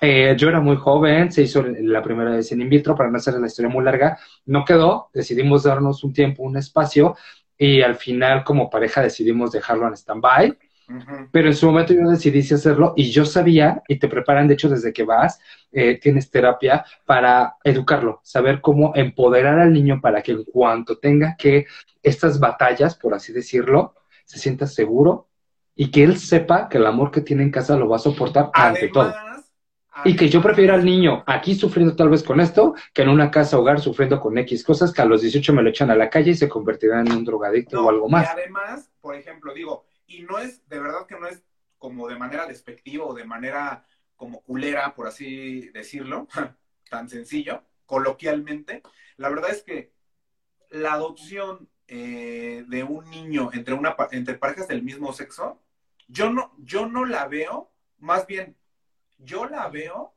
Eh, 0.02 0.36
yo 0.38 0.50
era 0.50 0.60
muy 0.60 0.76
joven, 0.76 1.32
se 1.32 1.44
hizo 1.44 1.64
la 1.64 2.02
primera 2.02 2.32
vez 2.32 2.52
en 2.52 2.62
in 2.62 2.70
vitro, 2.70 2.96
para 2.96 3.10
no 3.10 3.18
hacer 3.18 3.36
la 3.36 3.48
historia 3.48 3.70
muy 3.70 3.84
larga, 3.84 4.18
no 4.46 4.66
quedó, 4.66 5.10
decidimos 5.14 5.64
darnos 5.64 6.04
un 6.04 6.14
tiempo, 6.14 6.44
un 6.44 6.58
espacio, 6.58 7.16
y 7.58 7.82
al 7.82 7.96
final 7.96 8.44
como 8.44 8.70
pareja 8.70 9.02
decidimos 9.02 9.52
dejarlo 9.52 9.88
en 9.88 9.94
stand-by. 9.94 10.58
Pero 11.32 11.48
en 11.48 11.56
su 11.56 11.66
momento 11.66 11.94
yo 11.94 12.08
decidí 12.08 12.42
hacerlo 12.42 12.94
y 12.96 13.10
yo 13.10 13.26
sabía, 13.26 13.82
y 13.88 13.98
te 13.98 14.08
preparan 14.08 14.48
de 14.48 14.54
hecho 14.54 14.70
desde 14.70 14.94
que 14.94 15.04
vas, 15.04 15.40
eh, 15.72 16.00
tienes 16.00 16.30
terapia 16.30 16.86
para 17.06 17.56
educarlo, 17.64 18.22
saber 18.24 18.62
cómo 18.62 18.92
empoderar 18.96 19.58
al 19.58 19.74
niño 19.74 20.00
para 20.00 20.22
que 20.22 20.34
en 20.34 20.44
cuanto 20.44 21.00
tenga 21.00 21.36
que 21.38 21.66
estas 22.04 22.40
batallas, 22.40 22.96
por 22.96 23.16
así 23.16 23.34
decirlo, 23.34 23.96
se 24.26 24.38
sienta 24.38 24.68
seguro 24.68 25.28
y 25.76 25.90
que 25.90 26.04
él 26.04 26.18
sepa 26.18 26.70
que 26.70 26.78
el 26.78 26.86
amor 26.86 27.10
que 27.10 27.22
tiene 27.22 27.42
en 27.42 27.52
casa 27.52 27.76
lo 27.76 27.90
va 27.90 27.96
a 27.96 28.00
soportar 28.00 28.52
ante 28.54 28.90
todo. 28.90 29.12
Y 30.04 30.16
que 30.16 30.30
yo 30.30 30.42
prefiero 30.42 30.74
al 30.74 30.84
niño 30.84 31.24
aquí 31.26 31.56
sufriendo 31.56 31.96
tal 31.96 32.10
vez 32.10 32.24
con 32.24 32.40
esto, 32.40 32.76
que 32.94 33.04
en 33.04 33.10
una 33.10 33.32
casa 33.32 33.58
hogar 33.58 33.80
sufriendo 33.80 34.20
con 34.20 34.38
X 34.40 34.64
cosas 34.64 34.92
que 34.92 35.02
a 35.02 35.06
los 35.06 35.22
18 35.22 35.54
me 35.54 35.62
lo 35.62 35.70
echan 35.70 35.90
a 35.90 35.96
la 35.96 36.10
calle 36.10 36.32
y 36.32 36.36
se 36.36 36.50
convertirá 36.50 37.00
en 37.00 37.12
un 37.12 37.24
drogadicto 37.24 37.86
o 37.86 37.90
algo 37.90 38.10
más. 38.10 38.28
Y 38.28 38.40
además, 38.40 38.92
por 39.00 39.16
ejemplo, 39.16 39.54
digo, 39.54 39.86
y 40.08 40.24
no 40.24 40.40
es, 40.40 40.68
de 40.68 40.80
verdad 40.80 41.06
que 41.08 41.20
no 41.20 41.28
es 41.28 41.44
como 41.78 42.08
de 42.08 42.18
manera 42.18 42.46
despectiva 42.46 43.06
o 43.06 43.14
de 43.14 43.26
manera 43.26 43.86
como 44.16 44.42
culera, 44.42 44.94
por 44.96 45.08
así 45.08 45.70
decirlo, 45.70 46.28
tan 46.90 47.10
sencillo, 47.10 47.64
coloquialmente, 47.86 48.82
la 49.18 49.30
verdad 49.30 49.52
es 49.52 49.64
que 49.64 49.94
la 50.70 50.94
adopción 50.94 51.70
eh, 51.88 52.66
de 52.68 52.84
un 52.84 53.10
niño 53.10 53.52
entre, 53.54 53.76
una, 53.76 53.96
entre 54.12 54.36
parejas 54.36 54.68
del 54.68 54.84
mismo 54.84 55.14
sexo 55.14 55.62
yo 56.08 56.30
no, 56.32 56.54
yo 56.60 56.88
no 56.88 57.06
la 57.06 57.28
veo, 57.28 57.72
más 57.98 58.28
bien, 58.28 58.56
yo 59.18 59.46
la 59.46 59.68
veo 59.70 60.14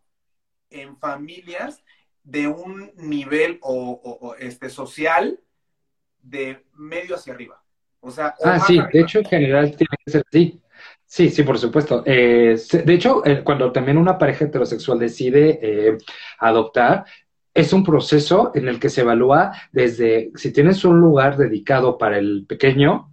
en 0.70 0.96
familias 0.99 1.82
de 2.22 2.46
un 2.46 2.92
nivel 2.96 3.59
o, 3.62 4.34
este 4.38 4.68
social 4.68 5.40
de 6.22 6.64
medio 6.74 7.14
hacia 7.14 7.32
arriba. 7.32 7.62
O 8.01 8.11
sea, 8.11 8.34
ah, 8.44 8.61
sí, 8.61 8.78
de 8.92 9.01
hecho 9.01 9.18
en 9.18 9.24
general 9.24 9.76
tiene 9.76 9.96
que 10.05 10.11
ser 10.11 10.24
así. 10.28 10.61
Sí, 11.05 11.30
sí, 11.30 11.42
por 11.42 11.59
supuesto. 11.59 12.03
Eh, 12.05 12.57
de 12.84 12.94
hecho, 12.94 13.24
eh, 13.24 13.42
cuando 13.42 13.72
también 13.72 13.96
una 13.96 14.18
pareja 14.18 14.44
heterosexual 14.44 14.99
decide 14.99 15.59
eh, 15.62 15.99
adoptar, 16.38 17.07
es 17.55 17.72
un 17.72 17.82
proceso 17.82 18.53
en 18.55 18.68
el 18.68 18.78
que 18.78 18.90
se 18.90 19.01
evalúa 19.01 19.53
desde 19.72 20.30
si 20.36 20.53
tienes 20.53 20.84
un 20.84 21.01
lugar 21.01 21.36
dedicado 21.36 21.99
para 21.99 22.18
el 22.18 22.44
pequeño, 22.46 23.12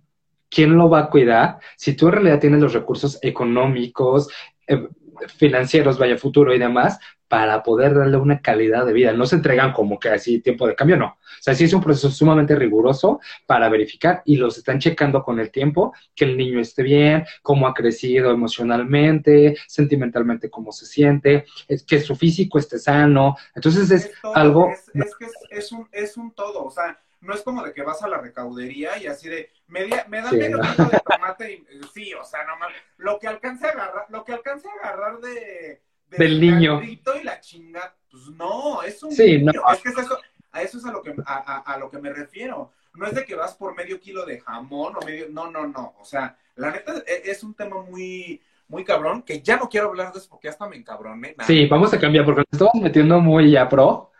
¿quién 0.50 0.78
lo 0.78 0.90
va 0.90 1.00
a 1.00 1.10
cuidar? 1.10 1.58
Si 1.78 1.96
tú 1.96 2.08
en 2.08 2.14
realidad 2.14 2.40
tienes 2.40 2.62
los 2.62 2.74
recursos 2.74 3.18
económicos, 3.22 4.30
eh, 4.68 4.88
financieros, 5.38 5.98
vaya 5.98 6.18
futuro 6.18 6.54
y 6.54 6.60
demás, 6.60 7.00
para 7.28 7.64
poder 7.64 7.96
darle 7.96 8.18
una 8.18 8.40
calidad 8.40 8.86
de 8.86 8.94
vida. 8.94 9.12
No 9.14 9.26
se 9.26 9.36
entregan 9.36 9.74
como 9.74 10.00
que 10.00 10.10
así 10.10 10.40
tiempo 10.42 10.68
de 10.68 10.76
cambio, 10.76 10.98
no. 10.98 11.08
O 11.08 11.42
sea, 11.42 11.56
sí 11.56 11.64
es 11.64 11.74
un 11.74 11.82
proceso 11.82 12.10
sumamente 12.10 12.56
riguroso 12.56 13.20
para 13.46 13.70
verificar 13.70 14.22
y 14.26 14.38
los 14.38 14.58
están 14.58 14.80
checando 14.80 15.24
con 15.24 15.40
el 15.40 15.52
tiempo, 15.52 15.94
que 16.16 16.26
el 16.26 16.38
niño 16.38 16.60
esté 16.60 16.84
bien, 16.84 17.26
cómo 17.42 17.68
ha 17.68 17.74
crecido 17.74 18.32
emocionalmente, 18.32 19.58
sentimentalmente, 19.68 20.50
cómo 20.50 20.72
se 20.72 20.86
siente, 20.86 21.46
que 21.88 22.00
su 22.00 22.16
físico 22.16 22.60
esté 22.60 22.78
sano. 22.80 23.36
Entonces 23.54 23.92
es, 23.92 24.12
algo... 24.34 24.70
Es, 24.70 25.16
que 25.18 25.28
es, 25.50 25.72
un, 25.72 25.88
es 25.92 26.18
un 26.18 26.32
todo, 26.32 26.66
o 26.66 26.72
sea, 26.72 27.00
no 27.26 27.34
es 27.34 27.42
como 27.42 27.64
de 27.64 27.74
que 27.74 27.84
vas 27.84 28.02
a 28.04 28.08
la 28.08 28.18
recaudería 28.18 28.98
y 28.98 29.08
así 29.08 29.28
de, 29.28 29.52
me, 29.68 29.86
me 30.08 30.22
dan 30.22 30.38
medio 30.38 30.60
kilo 30.62 30.90
de 30.90 31.00
tomate 31.00 31.54
y 31.54 31.66
sí, 31.94 32.14
o 32.14 32.24
sea, 32.24 32.46
no 32.46 32.58
mames, 32.58 32.78
lo 32.98 33.20
que 33.20 33.28
alcance 33.28 33.66
a 33.66 33.72
agarrar, 33.72 34.06
lo 34.10 34.24
que 34.24 34.34
alcance 34.34 34.68
a 34.68 34.88
agarrar 34.88 35.20
de, 35.20 35.82
del 36.10 36.40
niño 36.40 36.82
y 36.84 37.02
la 37.24 37.40
chinga, 37.40 37.96
pues 38.10 38.28
no, 38.28 38.84
es 38.84 39.02
un 39.04 39.10
niño. 39.10 39.62
es 39.74 39.82
que 39.82 39.90
eso, 39.90 40.18
a 40.52 40.62
eso 40.62 40.78
es 40.78 40.86
a 40.86 40.92
lo 40.92 41.02
que 41.02 41.16
a, 41.26 41.62
a, 41.62 41.78
lo 41.78 41.90
que 41.90 41.98
me 41.98 42.14
refiero. 42.14 42.72
No 42.94 43.08
es 43.08 43.14
de 43.14 43.26
que 43.26 43.36
vas 43.36 43.56
por 43.56 43.76
medio 43.76 44.00
kilo 44.00 44.26
de 44.26 44.40
jamón 44.40 44.96
o 44.96 45.06
medio, 45.06 45.28
no, 45.30 45.52
no, 45.52 45.68
no, 45.68 45.96
o 46.00 46.06
sea, 46.06 46.38
la 46.56 46.72
neta 46.72 46.94
e, 47.06 47.30
es 47.30 47.44
un 47.44 47.54
tema 47.54 47.82
muy 47.82 48.42
muy 48.68 48.84
cabrón, 48.84 49.22
que 49.22 49.42
ya 49.42 49.58
no 49.58 49.70
quiero 49.70 49.90
hablar 49.90 50.12
de 50.12 50.20
eso 50.20 50.30
porque 50.30 50.50
hasta 50.50 50.68
me 50.68 50.76
encabroné. 50.76 51.36
Sí, 51.46 51.68
vamos 51.68 51.94
a 51.94 52.00
cambiar 52.00 52.26
porque 52.26 52.44
nos 52.52 52.62
estamos 52.62 52.84
metiendo 52.84 53.20
muy 53.20 53.52
ya 53.52 53.70
pro. 53.70 54.12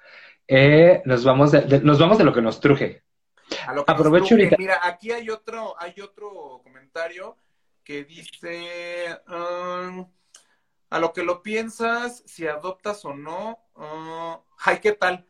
Eh, 0.48 1.02
nos, 1.06 1.24
vamos 1.24 1.52
de, 1.52 1.80
nos 1.82 2.00
vamos 2.00 2.18
de 2.18 2.24
lo 2.24 2.34
que 2.34 2.42
nos 2.42 2.60
truje. 2.60 3.04
Aprovecho 3.88 4.36
Mira, 4.36 4.80
aquí 4.84 5.12
hay 5.12 5.30
otro, 5.30 5.76
hay 5.80 5.94
otro 6.02 6.62
comentario 6.64 7.38
que 7.84 8.04
dice, 8.04 9.20
um, 9.28 10.12
a 10.90 11.00
lo 11.00 11.14
que 11.14 11.24
lo 11.24 11.44
piensas, 11.44 12.24
si 12.26 12.48
adoptas 12.48 13.06
o 13.06 13.14
no, 13.14 13.60
uh, 13.76 14.44
ay, 14.66 14.80
¿qué 14.82 14.94
tal? 14.94 15.28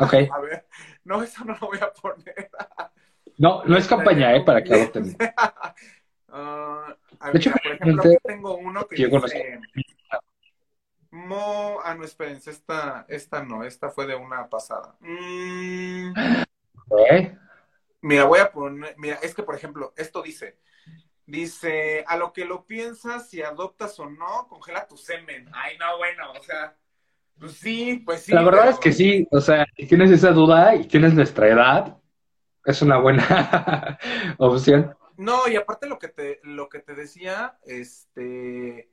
Ok. 0.00 0.14
a 0.32 0.40
ver, 0.40 0.66
no, 1.04 1.22
eso 1.22 1.44
no 1.44 1.56
lo 1.60 1.68
voy 1.68 1.78
a 1.78 1.92
poner. 1.92 2.50
no, 3.38 3.64
no 3.64 3.76
es 3.76 3.86
campaña, 3.86 4.34
¿eh? 4.34 4.42
Para 4.44 4.62
que 4.62 4.74
adopten. 4.74 5.16
Uh, 6.28 7.30
de 7.32 7.38
hecho, 7.38 7.50
por 7.50 7.72
ejemplo, 7.72 8.02
aquí 8.02 8.16
tengo 8.24 8.56
uno 8.56 8.86
que 8.86 9.06
dice... 9.06 9.60
Mo, 11.10 11.80
ah, 11.84 11.94
no, 11.94 12.04
espérense, 12.04 12.50
esta, 12.50 13.04
esta 13.08 13.42
no, 13.42 13.64
esta 13.64 13.90
fue 13.90 14.06
de 14.06 14.14
una 14.14 14.48
pasada. 14.48 14.94
Mm. 15.00 16.12
Mira, 18.02 18.24
voy 18.24 18.38
a 18.38 18.50
poner, 18.52 18.94
mira, 18.96 19.18
es 19.22 19.34
que 19.34 19.42
por 19.42 19.54
ejemplo, 19.54 19.92
esto 19.96 20.22
dice, 20.22 20.58
dice, 21.26 22.04
a 22.06 22.16
lo 22.16 22.32
que 22.32 22.44
lo 22.44 22.64
piensas, 22.64 23.28
si 23.28 23.42
adoptas 23.42 23.98
o 23.98 24.08
no, 24.08 24.46
congela 24.48 24.86
tu 24.86 24.96
semen. 24.96 25.48
Ay, 25.52 25.76
no, 25.78 25.98
bueno, 25.98 26.32
o 26.32 26.42
sea, 26.42 26.76
pues 27.38 27.52
sí, 27.52 28.02
pues 28.04 28.22
sí. 28.22 28.32
La 28.32 28.42
verdad 28.42 28.68
es 28.68 28.78
que 28.78 28.92
sí, 28.92 29.26
o 29.30 29.40
sea, 29.40 29.66
si 29.76 29.86
tienes 29.86 30.10
esa 30.10 30.30
duda 30.30 30.76
y 30.76 30.86
tienes 30.86 31.14
nuestra 31.14 31.48
edad, 31.48 31.98
es 32.64 32.82
una 32.82 32.98
buena 32.98 33.98
opción. 34.38 34.94
No, 35.16 35.48
y 35.48 35.56
aparte 35.56 35.88
lo 35.88 35.98
que 35.98 36.08
te, 36.08 36.40
lo 36.44 36.68
que 36.68 36.78
te 36.78 36.94
decía, 36.94 37.58
este, 37.64 38.89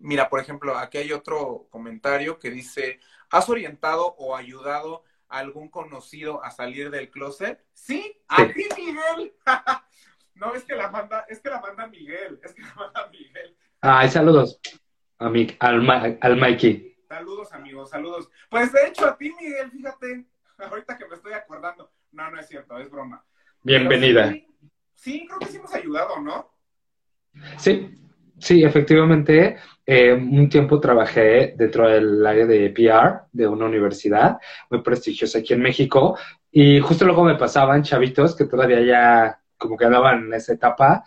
mira, 0.00 0.28
por 0.28 0.40
ejemplo, 0.40 0.76
aquí 0.76 0.98
hay 0.98 1.12
otro 1.12 1.68
comentario 1.70 2.38
que 2.38 2.50
dice, 2.50 3.00
¿has 3.30 3.48
orientado 3.48 4.14
o 4.18 4.36
ayudado 4.36 5.04
algún 5.28 5.68
conocido 5.68 6.42
a 6.42 6.50
salir 6.50 6.90
del 6.90 7.10
closet? 7.10 7.64
Sí, 7.72 8.20
a 8.28 8.46
ti, 8.48 8.66
Miguel. 8.76 9.32
no, 10.34 10.54
es 10.54 10.64
que 10.64 10.74
la 10.74 10.90
manda, 10.90 11.24
es 11.28 11.40
que 11.40 11.50
la 11.50 11.60
manda 11.60 11.86
Miguel, 11.86 12.40
es 12.42 12.52
que 12.52 12.62
la 12.62 12.74
manda 12.74 13.08
Miguel. 13.08 13.56
Ay, 13.80 14.08
saludos 14.10 14.60
a 15.20 15.26
al, 15.66 16.18
al 16.20 16.36
Mikey. 16.36 16.96
Saludos, 17.06 17.52
amigos, 17.52 17.90
saludos. 17.90 18.30
Pues 18.48 18.72
de 18.72 18.86
hecho, 18.86 19.06
a 19.06 19.16
ti, 19.16 19.32
Miguel, 19.38 19.70
fíjate, 19.70 20.26
ahorita 20.58 20.96
que 20.96 21.06
me 21.06 21.14
estoy 21.14 21.34
acordando. 21.34 21.92
No, 22.12 22.30
no 22.30 22.40
es 22.40 22.48
cierto, 22.48 22.78
es 22.78 22.90
broma. 22.90 23.24
Bienvenida. 23.62 24.34
sí, 24.94 25.26
creo 25.26 25.38
que 25.38 25.46
sí 25.46 25.58
hemos 25.58 25.74
ayudado, 25.74 26.18
¿no? 26.20 26.50
Sí, 27.58 27.94
Sí, 28.40 28.64
efectivamente, 28.64 29.58
eh, 29.84 30.14
un 30.14 30.48
tiempo 30.48 30.80
trabajé 30.80 31.54
dentro 31.56 31.88
del 31.88 32.24
área 32.24 32.46
de 32.46 32.70
PR 32.70 33.20
de 33.32 33.46
una 33.46 33.66
universidad 33.66 34.38
muy 34.70 34.82
prestigiosa 34.82 35.40
aquí 35.40 35.52
en 35.52 35.60
México 35.60 36.16
y 36.50 36.80
justo 36.80 37.04
luego 37.04 37.22
me 37.22 37.34
pasaban 37.36 37.82
chavitos 37.82 38.34
que 38.34 38.46
todavía 38.46 38.80
ya 38.80 39.40
como 39.58 39.76
que 39.76 39.84
andaban 39.84 40.24
en 40.24 40.34
esa 40.34 40.54
etapa, 40.54 41.04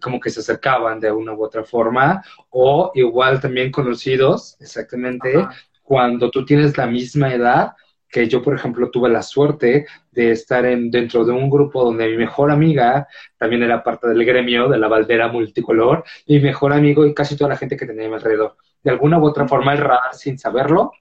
como 0.00 0.18
que 0.18 0.30
se 0.30 0.40
acercaban 0.40 0.98
de 0.98 1.12
una 1.12 1.34
u 1.34 1.44
otra 1.44 1.62
forma 1.62 2.22
o 2.50 2.90
igual 2.94 3.40
también 3.40 3.70
conocidos, 3.70 4.56
exactamente, 4.60 5.46
cuando 5.82 6.30
tú 6.30 6.44
tienes 6.44 6.76
la 6.76 6.86
misma 6.86 7.32
edad 7.32 7.72
que 8.12 8.28
yo, 8.28 8.42
por 8.42 8.54
ejemplo, 8.54 8.90
tuve 8.90 9.08
la 9.08 9.22
suerte 9.22 9.86
de 10.10 10.32
estar 10.32 10.66
en, 10.66 10.90
dentro 10.90 11.24
de 11.24 11.32
un 11.32 11.48
grupo 11.48 11.82
donde 11.82 12.06
mi 12.08 12.18
mejor 12.18 12.50
amiga 12.50 13.08
también 13.38 13.62
era 13.62 13.82
parte 13.82 14.06
del 14.06 14.24
gremio 14.26 14.68
de 14.68 14.78
la 14.78 14.86
baldera 14.86 15.28
multicolor, 15.28 16.04
mi 16.28 16.38
mejor 16.38 16.74
amigo 16.74 17.06
y 17.06 17.14
casi 17.14 17.36
toda 17.36 17.48
la 17.48 17.56
gente 17.56 17.74
que 17.74 17.86
tenía 17.86 18.04
a 18.04 18.08
mi 18.10 18.14
alrededor. 18.14 18.56
De 18.84 18.90
alguna 18.90 19.18
u 19.18 19.24
otra 19.24 19.48
forma, 19.48 19.72
el 19.72 19.78
radar, 19.78 20.12
sin 20.12 20.38
saberlo, 20.38 20.92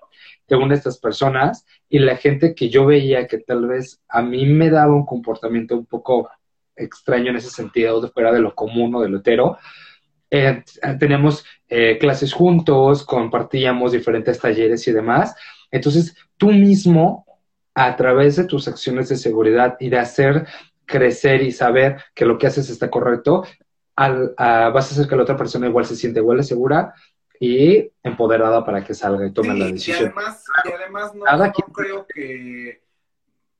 de 0.47 0.55
una 0.55 0.69
de 0.69 0.75
estas 0.75 0.99
personas 0.99 1.65
y 1.89 1.99
la 1.99 2.15
gente 2.15 2.55
que 2.55 2.69
yo 2.69 2.85
veía 2.85 3.27
que 3.27 3.39
tal 3.39 3.67
vez 3.67 4.01
a 4.07 4.21
mí 4.21 4.45
me 4.45 4.69
daba 4.69 4.95
un 4.95 5.05
comportamiento 5.05 5.75
un 5.75 5.85
poco 5.85 6.29
extraño 6.77 7.31
en 7.31 7.35
ese 7.35 7.49
sentido, 7.49 8.07
fuera 8.13 8.31
de 8.31 8.39
lo 8.39 8.55
común 8.55 8.95
o 8.95 9.01
de 9.01 9.09
lo 9.09 9.17
hetero. 9.17 9.57
Eh, 10.29 10.63
teníamos 10.97 11.43
eh, 11.67 11.97
clases 11.99 12.31
juntos, 12.31 13.03
compartíamos 13.03 13.91
diferentes 13.91 14.39
talleres 14.39 14.87
y 14.87 14.93
demás. 14.93 15.35
Entonces, 15.71 16.15
tú 16.37 16.47
mismo, 16.47 17.25
a 17.73 17.95
través 17.95 18.35
de 18.35 18.43
tus 18.43 18.67
acciones 18.67 19.09
de 19.09 19.15
seguridad 19.15 19.77
y 19.79 19.89
de 19.89 19.99
hacer 19.99 20.47
crecer 20.85 21.41
y 21.41 21.51
saber 21.51 22.03
que 22.13 22.25
lo 22.25 22.37
que 22.37 22.47
haces 22.47 22.69
está 22.69 22.89
correcto, 22.89 23.45
al, 23.95 24.33
vas 24.37 24.91
a 24.91 24.93
hacer 24.93 25.07
que 25.07 25.15
la 25.15 25.23
otra 25.23 25.37
persona 25.37 25.67
igual 25.67 25.85
se 25.85 25.95
siente 25.95 26.19
igual 26.19 26.37
de 26.37 26.43
segura 26.43 26.93
y 27.39 27.91
empoderada 28.03 28.63
para 28.63 28.83
que 28.83 28.93
salga 28.93 29.25
y 29.25 29.31
tome 29.31 29.57
la 29.57 29.65
decisión. 29.65 29.97
Y 29.97 30.01
además, 30.05 30.45
y 30.65 30.71
además 30.71 31.15
no, 31.15 31.25
no 31.25 31.51
creo 31.73 32.05
que, 32.07 32.83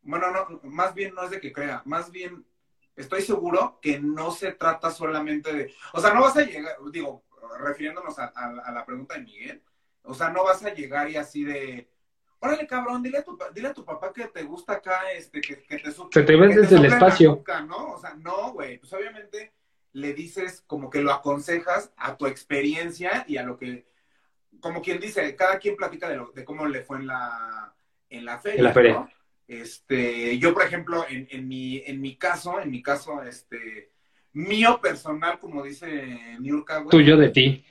bueno, 0.03 0.27
no, 0.31 0.59
más 0.63 0.93
bien 0.93 1.15
no 1.15 1.23
es 1.23 1.31
de 1.31 1.39
que 1.39 1.51
crea, 1.51 1.81
más 1.85 2.11
bien 2.11 2.45
estoy 2.95 3.21
seguro 3.21 3.79
que 3.81 3.99
no 3.99 4.31
se 4.31 4.51
trata 4.51 4.91
solamente 4.91 5.53
de, 5.53 5.73
o 5.93 6.01
sea, 6.01 6.13
no 6.13 6.21
vas 6.21 6.37
a 6.37 6.43
llegar, 6.43 6.75
digo, 6.91 7.23
refiriéndonos 7.59 8.19
a, 8.19 8.31
la 8.71 8.85
pregunta 8.85 9.15
de 9.15 9.21
Miguel, 9.21 9.63
o 10.03 10.13
sea, 10.13 10.29
no 10.29 10.43
vas 10.43 10.63
a 10.63 10.73
llegar 10.73 11.09
y 11.09 11.17
así 11.17 11.43
de, 11.43 11.89
órale 12.41 12.67
cabrón, 12.67 13.01
dile 13.01 13.19
a 13.19 13.23
tu, 13.23 13.37
dile 13.53 13.69
a 13.69 13.73
tu 13.73 13.85
papá 13.85 14.11
que 14.11 14.25
te 14.27 14.43
gusta 14.43 14.73
acá, 14.73 15.11
este, 15.15 15.39
que, 15.39 15.63
que 15.63 15.77
te 15.77 15.91
Se 15.91 16.23
te 16.23 16.35
ves 16.35 16.55
desde 16.55 16.75
el 16.75 16.85
espacio. 16.85 17.43
¿no? 17.67 17.93
O 17.93 17.99
sea, 17.99 18.15
no, 18.15 18.51
güey, 18.51 18.79
pues 18.79 18.91
obviamente 18.93 19.53
le 19.93 20.13
dices 20.13 20.63
como 20.67 20.89
que 20.89 21.01
lo 21.01 21.11
aconsejas 21.11 21.93
a 21.97 22.17
tu 22.17 22.25
experiencia 22.25 23.25
y 23.27 23.37
a 23.37 23.43
lo 23.43 23.57
que, 23.57 23.85
como 24.59 24.81
quien 24.81 24.99
dice, 24.99 25.35
cada 25.35 25.59
quien 25.59 25.75
platica 25.75 26.09
de, 26.09 26.17
lo, 26.17 26.31
de 26.31 26.43
cómo 26.43 26.65
le 26.65 26.81
fue 26.81 26.97
en 26.97 27.07
la, 27.07 27.73
en 28.09 28.25
la 28.25 28.39
feria. 28.39 28.57
En 28.57 28.63
la 28.63 28.73
feria. 28.73 29.09
Este, 29.47 30.37
yo, 30.39 30.53
por 30.53 30.63
ejemplo, 30.63 31.05
en, 31.07 31.27
en, 31.29 31.47
mi, 31.47 31.83
en 31.85 32.01
mi 32.01 32.15
caso, 32.15 32.59
en 32.59 32.71
mi 32.71 32.81
caso, 32.81 33.21
este, 33.21 33.91
mío 34.33 34.79
personal, 34.81 35.39
como 35.39 35.63
dice 35.63 36.37
Niurka, 36.39 36.79
güey. 36.79 36.89
Tuyo 36.89 37.17
de 37.17 37.29
ti. 37.29 37.65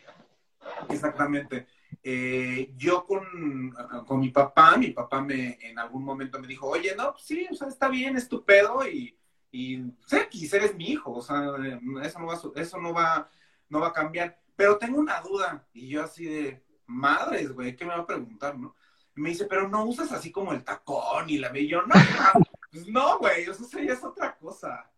Exactamente. 0.90 1.66
Eh, 2.02 2.72
yo 2.76 3.04
con, 3.04 3.74
con, 4.06 4.20
mi 4.20 4.30
papá, 4.30 4.76
mi 4.78 4.90
papá 4.90 5.20
me 5.20 5.58
en 5.60 5.78
algún 5.78 6.02
momento 6.02 6.38
me 6.38 6.46
dijo, 6.46 6.66
oye, 6.66 6.94
no, 6.96 7.14
sí, 7.18 7.46
o 7.50 7.54
sea, 7.54 7.68
está 7.68 7.88
bien, 7.88 8.16
es 8.16 8.28
tu 8.28 8.42
pedo 8.42 8.88
y, 8.88 9.18
y 9.52 9.82
sé 10.06 10.28
que 10.30 10.56
eres 10.56 10.74
mi 10.74 10.86
hijo, 10.92 11.12
o 11.12 11.22
sea, 11.22 11.56
eso 12.02 12.18
no 12.18 12.26
va, 12.26 12.40
eso 12.56 12.80
no 12.80 12.94
va, 12.94 13.30
no 13.68 13.80
va 13.80 13.88
a 13.88 13.92
cambiar. 13.92 14.40
Pero 14.56 14.78
tengo 14.78 14.98
una 14.98 15.20
duda, 15.20 15.66
y 15.74 15.88
yo 15.88 16.02
así 16.02 16.24
de, 16.24 16.62
madres, 16.86 17.52
güey, 17.52 17.76
¿qué 17.76 17.84
me 17.84 17.94
va 17.94 18.00
a 18.00 18.06
preguntar, 18.06 18.58
no? 18.58 18.74
me 19.14 19.30
dice, 19.30 19.44
pero 19.44 19.68
no 19.68 19.84
usas 19.84 20.12
así 20.12 20.30
como 20.30 20.52
el 20.52 20.64
tacón 20.64 21.28
y 21.28 21.38
la 21.38 21.50
ve. 21.50 21.66
yo, 21.66 21.82
no, 21.82 21.94
pues 22.70 22.88
no, 22.88 23.18
güey, 23.18 23.42
eso 23.42 23.66
es 23.78 24.04
otra 24.04 24.36
cosa. 24.36 24.90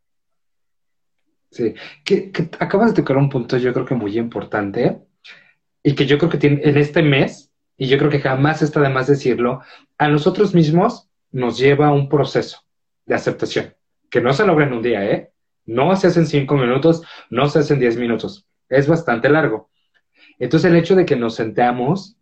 Sí, 1.51 1.75
que, 2.05 2.33
acabas 2.61 2.91
de 2.91 3.03
tocar 3.03 3.17
un 3.17 3.29
punto 3.29 3.59
yo 3.59 3.75
creo 3.75 3.85
que 3.85 3.95
muy 3.95 4.17
importante 4.17 5.07
y 5.83 5.95
que 5.95 6.07
yo 6.07 6.19
creo 6.19 6.31
que 6.31 6.39
tiene, 6.39 6.61
en 6.65 6.77
este 6.77 7.03
mes, 7.03 7.53
y 7.77 7.89
yo 7.89 7.99
creo 7.99 8.11
que 8.11 8.21
jamás 8.21 8.63
está 8.63 8.81
de 8.81 8.89
más 8.89 9.07
decirlo, 9.07 9.61
a 9.99 10.09
nosotros 10.09 10.55
mismos 10.55 11.09
nos 11.31 11.59
lleva 11.59 11.93
un 11.93 12.09
proceso 12.09 12.61
de 13.07 13.15
aceptación, 13.15 13.75
que 14.11 14.21
no 14.21 14.33
se 14.33 14.47
logra 14.47 14.67
en 14.67 14.75
un 14.75 14.83
día, 14.83 15.05
¿eh? 15.05 15.33
No 15.65 15.95
se 15.97 16.09
hace 16.09 16.21
en 16.21 16.27
cinco 16.27 16.57
minutos, 16.57 17.03
no 17.31 17.49
se 17.49 17.61
hace 17.61 17.75
en 17.75 17.81
diez 17.81 17.97
minutos, 17.97 18.47
es 18.69 18.87
bastante 18.87 19.29
largo. 19.29 19.71
Entonces 20.39 20.71
el 20.71 20.77
hecho 20.77 20.95
de 20.95 21.05
que 21.05 21.17
nos 21.17 21.35
sentamos 21.35 22.17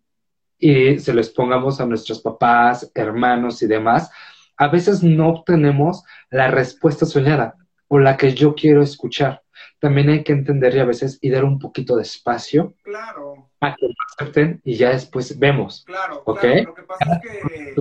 y 0.57 0.99
se 0.99 1.13
les 1.13 1.29
pongamos 1.29 1.81
a 1.81 1.85
nuestros 1.85 2.21
papás, 2.21 2.91
hermanos 2.93 3.61
y 3.63 3.67
demás, 3.67 4.11
a 4.57 4.67
veces 4.67 5.01
no 5.03 5.29
obtenemos 5.29 6.03
la 6.29 6.49
respuesta 6.49 7.05
soñada 7.05 7.55
o 7.87 7.99
la 7.99 8.15
que 8.15 8.33
yo 8.33 8.53
quiero 8.53 8.83
escuchar. 8.83 9.41
También 9.79 10.09
hay 10.09 10.23
que 10.23 10.33
entender 10.33 10.75
y 10.75 10.79
a 10.79 10.85
veces 10.85 11.17
y 11.19 11.29
dar 11.29 11.43
un 11.43 11.57
poquito 11.57 11.95
de 11.95 12.03
espacio 12.03 12.75
claro. 12.83 13.30
A 13.61 13.75
que 13.75 13.87
lo 13.87 13.93
acepten 14.09 14.59
y 14.65 14.75
ya 14.75 14.89
después 14.89 15.37
vemos. 15.37 15.83
Claro, 15.85 16.23
Lo 16.25 16.33
que 16.73 16.83
pasa 16.83 17.21
es 17.23 17.73
que... 17.73 17.75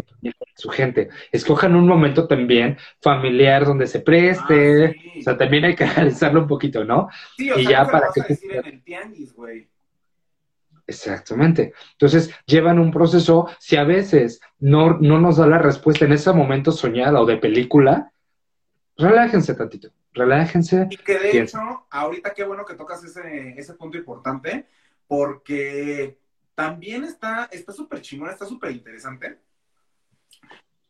Su 0.54 0.68
gente. 0.68 1.08
Escojan 1.32 1.74
un 1.74 1.86
momento 1.86 2.28
también 2.28 2.76
familiar 3.00 3.64
donde 3.64 3.86
se 3.86 4.00
preste. 4.00 4.84
Ah, 4.84 5.18
o 5.18 5.22
sea, 5.22 5.38
también 5.38 5.64
hay 5.64 5.74
que 5.74 5.84
analizarlo 5.96 6.42
un 6.42 6.46
poquito, 6.46 6.84
¿no? 6.84 7.08
Sí, 7.38 7.50
o 7.50 7.58
y 7.58 7.64
sea, 7.64 7.84
ya 7.84 7.90
para 7.90 8.08
que... 8.14 8.20
decir 8.20 8.56
en 8.56 8.66
el 8.66 8.82
tianguis, 8.82 9.34
güey. 9.34 9.70
Exactamente. 10.86 11.72
Entonces, 11.92 12.30
llevan 12.44 12.78
un 12.78 12.90
proceso, 12.90 13.48
si 13.58 13.76
a 13.76 13.84
veces 13.84 14.40
no, 14.58 14.98
no 14.98 15.18
nos 15.18 15.38
da 15.38 15.46
la 15.46 15.58
respuesta 15.58 16.04
en 16.04 16.12
ese 16.12 16.30
momento 16.32 16.72
soñada 16.72 17.20
o 17.20 17.26
de 17.26 17.38
película, 17.38 18.12
relájense 18.98 19.54
tantito, 19.54 19.88
relájense. 20.12 20.88
Y 20.90 20.96
que 20.98 21.18
de 21.18 21.40
hecho, 21.40 21.86
ahorita 21.90 22.34
qué 22.34 22.44
bueno 22.44 22.66
que 22.66 22.74
tocas 22.74 23.02
ese, 23.04 23.54
ese 23.56 23.74
punto 23.74 23.96
importante, 23.96 24.66
porque 25.10 26.20
también 26.54 27.02
está 27.02 27.50
súper 27.74 28.00
chingón, 28.00 28.30
está 28.30 28.46
súper 28.46 28.70
interesante, 28.70 29.40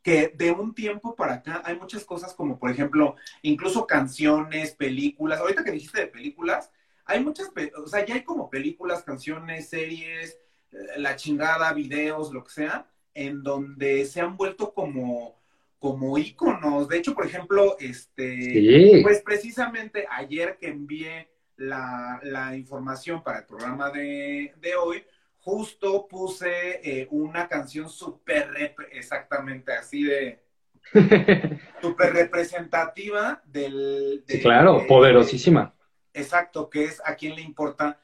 que 0.02 0.28
de 0.36 0.50
un 0.50 0.74
tiempo 0.74 1.16
para 1.16 1.36
acá 1.36 1.62
hay 1.64 1.78
muchas 1.78 2.04
cosas 2.04 2.34
como, 2.34 2.58
por 2.58 2.70
ejemplo, 2.70 3.16
incluso 3.40 3.86
canciones, 3.86 4.74
películas. 4.74 5.40
Ahorita 5.40 5.64
que 5.64 5.70
dijiste 5.70 6.00
de 6.00 6.06
películas, 6.08 6.70
hay 7.06 7.24
muchas, 7.24 7.50
o 7.82 7.86
sea, 7.86 8.04
ya 8.04 8.14
hay 8.16 8.22
como 8.22 8.50
películas, 8.50 9.04
canciones, 9.04 9.70
series, 9.70 10.36
eh, 10.70 10.76
la 10.98 11.16
chingada, 11.16 11.72
videos, 11.72 12.30
lo 12.30 12.44
que 12.44 12.50
sea, 12.50 12.90
en 13.14 13.42
donde 13.42 14.04
se 14.04 14.20
han 14.20 14.36
vuelto 14.36 14.74
como, 14.74 15.40
como 15.78 16.18
íconos. 16.18 16.88
De 16.90 16.98
hecho, 16.98 17.14
por 17.14 17.24
ejemplo, 17.24 17.78
este, 17.80 19.00
pues 19.02 19.22
precisamente 19.22 20.06
ayer 20.10 20.58
que 20.58 20.68
envié 20.68 21.30
la, 21.60 22.56
información 22.56 23.22
para 23.22 23.40
el 23.40 23.46
programa 23.46 23.90
de, 23.90 24.52
hoy, 24.80 25.04
justo 25.38 26.06
puse 26.08 26.80
eh, 26.82 27.08
una 27.10 27.48
canción 27.48 27.88
súper, 27.88 28.74
exactamente 28.92 29.72
así 29.72 30.04
de, 30.04 30.42
súper 31.82 32.12
representativa 32.14 33.42
del... 33.44 34.24
sí, 34.26 34.40
claro, 34.40 34.86
poderosísima. 34.86 35.74
Exacto, 36.12 36.68
que 36.68 36.84
es 36.84 37.00
a 37.04 37.14
quién 37.14 37.36
le 37.36 37.42
importa. 37.42 38.00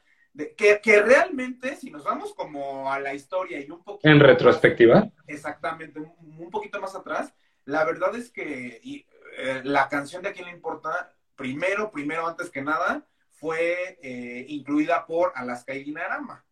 que, 0.55 0.79
que, 0.81 1.01
realmente, 1.01 1.75
si 1.75 1.89
nos 1.89 2.03
vamos 2.03 2.33
como 2.33 2.91
a 2.91 2.99
la 2.99 3.13
historia 3.13 3.59
y 3.59 3.69
un 3.69 3.83
poquito. 3.83 4.07
En 4.07 4.19
retrospectiva. 4.19 5.09
exactamente, 5.25 5.99
un, 5.99 6.49
poquito 6.51 6.79
más 6.79 6.95
atrás, 6.95 7.33
la 7.65 7.83
verdad 7.83 8.15
es 8.15 8.29
que 8.29 8.79
eh, 8.83 9.61
la 9.63 9.89
canción 9.89 10.21
de 10.21 10.29
a 10.29 10.33
quién 10.33 10.45
le 10.45 10.51
importa, 10.51 11.13
primero, 11.35 11.91
primero, 11.91 12.27
antes 12.27 12.49
que 12.49 12.61
nada, 12.61 13.05
fue 13.39 13.99
eh, 14.01 14.45
incluida 14.49 15.05
por 15.05 15.31
Alaska 15.35 15.73
y 15.73 15.83
Dinarama. 15.83 16.43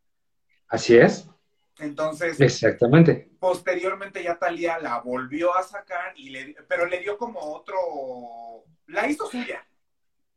Así 0.68 0.96
es. 0.98 1.28
Entonces, 1.80 2.40
exactamente. 2.40 3.30
Posteriormente 3.40 4.24
ya 4.24 4.38
Talía 4.38 4.80
la 4.80 5.00
volvió 5.00 5.56
a 5.56 5.64
sacar 5.64 6.14
y 6.16 6.30
le, 6.30 6.56
pero 6.68 6.86
le 6.86 7.00
dio 7.00 7.18
como 7.18 7.40
otro, 7.40 7.76
la 8.88 9.08
hizo 9.08 9.30
suya. 9.30 9.66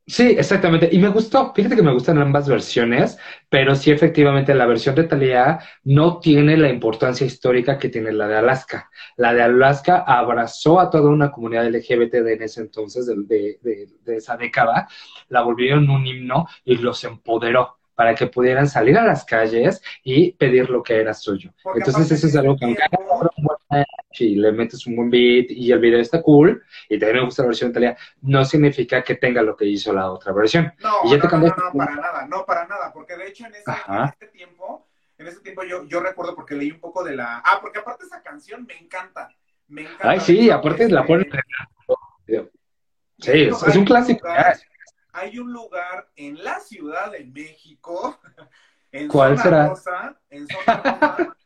Sí, 0.08 0.34
exactamente. 0.38 0.88
Y 0.90 0.98
me 0.98 1.08
gustó, 1.08 1.52
fíjate 1.54 1.76
que 1.76 1.82
me 1.82 1.92
gustan 1.92 2.16
ambas 2.18 2.48
versiones, 2.48 3.18
pero 3.50 3.74
sí 3.74 3.90
efectivamente 3.90 4.54
la 4.54 4.64
versión 4.64 4.94
de 4.94 5.04
Thalía 5.04 5.58
no 5.84 6.18
tiene 6.18 6.56
la 6.56 6.70
importancia 6.70 7.26
histórica 7.26 7.78
que 7.78 7.90
tiene 7.90 8.12
la 8.12 8.26
de 8.26 8.36
Alaska. 8.38 8.90
La 9.18 9.34
de 9.34 9.42
Alaska 9.42 9.98
abrazó 10.06 10.80
a 10.80 10.88
toda 10.88 11.10
una 11.10 11.30
comunidad 11.30 11.68
LGBT 11.68 12.14
de 12.24 12.32
en 12.32 12.42
ese 12.42 12.62
entonces, 12.62 13.06
de, 13.06 13.58
de 13.60 14.16
esa 14.16 14.38
década, 14.38 14.88
la 15.28 15.42
volvieron 15.42 15.90
un 15.90 16.06
himno 16.06 16.46
y 16.64 16.78
los 16.78 17.04
empoderó 17.04 17.78
para 17.98 18.14
que 18.14 18.28
pudieran 18.28 18.68
salir 18.68 18.96
a 18.96 19.04
las 19.04 19.24
calles 19.24 19.82
y 20.04 20.30
pedir 20.30 20.70
lo 20.70 20.84
que 20.84 21.00
era 21.00 21.12
suyo. 21.12 21.52
Entonces 21.74 22.12
eso 22.12 22.28
es 22.28 22.36
algo 22.36 22.56
que 22.56 22.76
si 24.12 24.34
le 24.34 24.52
metes 24.52 24.86
un 24.86 24.96
buen 24.96 25.10
beat 25.10 25.50
y 25.50 25.70
el 25.70 25.78
video 25.78 26.00
está 26.00 26.22
cool 26.22 26.62
y 26.88 26.98
también 26.98 27.18
me 27.18 27.24
gusta 27.26 27.42
la 27.42 27.48
versión 27.48 27.70
italiana, 27.70 27.96
no 28.22 28.44
significa 28.44 29.02
que 29.02 29.16
tenga 29.16 29.42
lo 29.42 29.56
que 29.56 29.66
hizo 29.66 29.92
la 29.92 30.10
otra 30.10 30.32
versión. 30.32 30.72
No, 30.78 31.04
no, 31.04 31.16
no, 31.16 31.38
no, 31.38 31.72
para 31.72 31.94
nada, 31.94 32.26
no 32.26 32.44
para 32.44 32.66
nada, 32.66 32.92
porque 32.92 33.16
de 33.16 33.28
hecho 33.28 33.46
en 33.46 33.54
ese, 33.54 33.70
este 34.04 34.26
tiempo, 34.28 34.88
en 35.18 35.26
ese 35.26 35.40
tiempo 35.40 35.62
yo, 35.64 35.84
yo 35.84 36.00
recuerdo 36.00 36.34
porque 36.34 36.54
leí 36.54 36.70
un 36.70 36.80
poco 36.80 37.04
de 37.04 37.16
la... 37.16 37.42
Ah, 37.44 37.58
porque 37.60 37.80
aparte 37.80 38.04
esa 38.04 38.22
canción 38.22 38.64
me 38.66 38.76
encanta, 38.78 39.28
me 39.68 39.82
encanta. 39.82 40.10
Ay, 40.10 40.20
sí, 40.20 40.50
aparte 40.50 40.88
la 40.88 41.06
ponen... 41.06 41.30
Sí, 43.20 43.42
es, 43.42 43.76
un 43.76 43.84
clásico 43.84 44.28
hay 45.18 45.38
un 45.38 45.52
lugar 45.52 46.08
en 46.16 46.42
la 46.42 46.60
Ciudad 46.60 47.10
de 47.10 47.24
México, 47.24 48.18
en 48.92 49.08
¿Cuál 49.08 49.36
zona 49.36 49.42
será? 49.42 49.68
Rosa, 49.68 50.20
en 50.30 50.46
zona 50.46 50.82
rosa, 50.82 51.36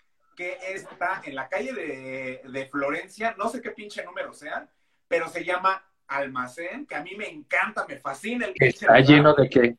que 0.43 0.74
está 0.74 1.22
en 1.24 1.34
la 1.34 1.49
calle 1.49 1.72
de, 1.72 2.68
Florencia, 2.70 3.34
no 3.38 3.49
sé 3.49 3.61
qué 3.61 3.70
pinche 3.70 4.05
número 4.05 4.32
sea, 4.32 4.68
pero 5.09 5.28
se 5.28 5.45
llama 5.45 5.84
Almacén, 6.07 6.86
que 6.86 6.95
a 6.95 7.03
mí 7.03 7.14
me 7.16 7.28
encanta, 7.28 7.86
me 7.86 7.99
fascina 7.99 8.47
el 8.47 8.53
pinche 8.53 8.86
Está 8.86 9.01
lleno 9.01 9.34
de 9.34 9.49
qué. 9.49 9.76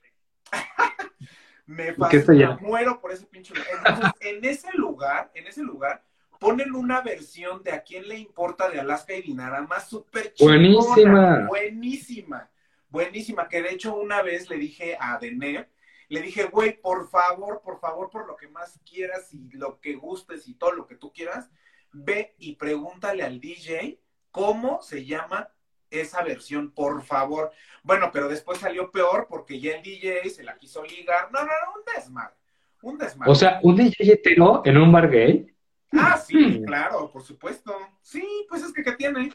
me 1.65 1.93
fascina, 1.93 2.57
muero 2.61 2.99
por 2.99 3.11
ese 3.11 3.25
pinche 3.25 3.53
lugar. 3.53 3.69
Entonces, 3.77 4.11
en 4.21 4.45
ese 4.45 4.71
lugar, 4.73 5.31
en 5.33 5.47
ese 5.47 5.63
lugar, 5.63 6.03
ponen 6.39 6.75
una 6.75 7.01
versión 7.01 7.63
de 7.63 7.71
a 7.71 7.83
quién 7.83 8.07
le 8.07 8.17
importa 8.17 8.69
de 8.69 8.79
Alaska 8.79 9.13
y 9.13 9.21
Dinarama 9.21 9.79
súper 9.79 10.33
chingona. 10.33 10.57
Buenísima. 10.57 11.47
Buenísima 11.47 12.49
buenísima, 12.93 13.49
que 13.49 13.63
de 13.63 13.71
hecho 13.71 13.95
una 13.95 14.21
vez 14.21 14.49
le 14.51 14.57
dije 14.57 14.95
a 14.99 15.17
Dene, 15.17 15.67
le 16.13 16.21
dije, 16.21 16.43
güey, 16.43 16.79
por 16.79 17.09
favor, 17.09 17.61
por 17.63 17.79
favor, 17.79 18.11
por 18.11 18.27
lo 18.27 18.35
que 18.35 18.47
más 18.47 18.79
quieras 18.85 19.33
y 19.33 19.49
lo 19.53 19.81
que 19.81 19.95
gustes 19.95 20.47
y 20.47 20.53
todo 20.53 20.71
lo 20.73 20.85
que 20.85 20.95
tú 20.95 21.11
quieras, 21.11 21.49
ve 21.91 22.35
y 22.37 22.55
pregúntale 22.55 23.23
al 23.23 23.39
DJ 23.39 23.99
cómo 24.29 24.83
se 24.83 25.05
llama 25.05 25.49
esa 25.89 26.21
versión, 26.21 26.69
por 26.69 27.03
favor. 27.03 27.51
Bueno, 27.81 28.11
pero 28.13 28.27
después 28.27 28.59
salió 28.59 28.91
peor 28.91 29.25
porque 29.27 29.59
ya 29.59 29.75
el 29.75 29.81
DJ 29.81 30.29
se 30.29 30.43
la 30.43 30.55
quiso 30.55 30.83
ligar. 30.83 31.31
No, 31.31 31.39
no, 31.39 31.47
no, 31.47 31.79
un 31.79 31.95
desmadre. 31.95 32.35
Un 32.83 32.97
desmadre. 32.99 33.31
O 33.31 33.35
sea, 33.35 33.59
un 33.63 33.75
DJ 33.75 34.13
hetero 34.13 34.61
en 34.65 34.77
un 34.77 34.91
bar 34.91 35.09
gay. 35.09 35.51
Ah, 35.93 36.17
sí, 36.17 36.59
hmm. 36.59 36.65
claro, 36.65 37.09
por 37.11 37.23
supuesto. 37.23 37.75
Sí, 38.01 38.45
pues 38.47 38.61
es 38.61 38.71
que 38.71 38.83
¿qué 38.83 38.91
tiene? 38.91 39.33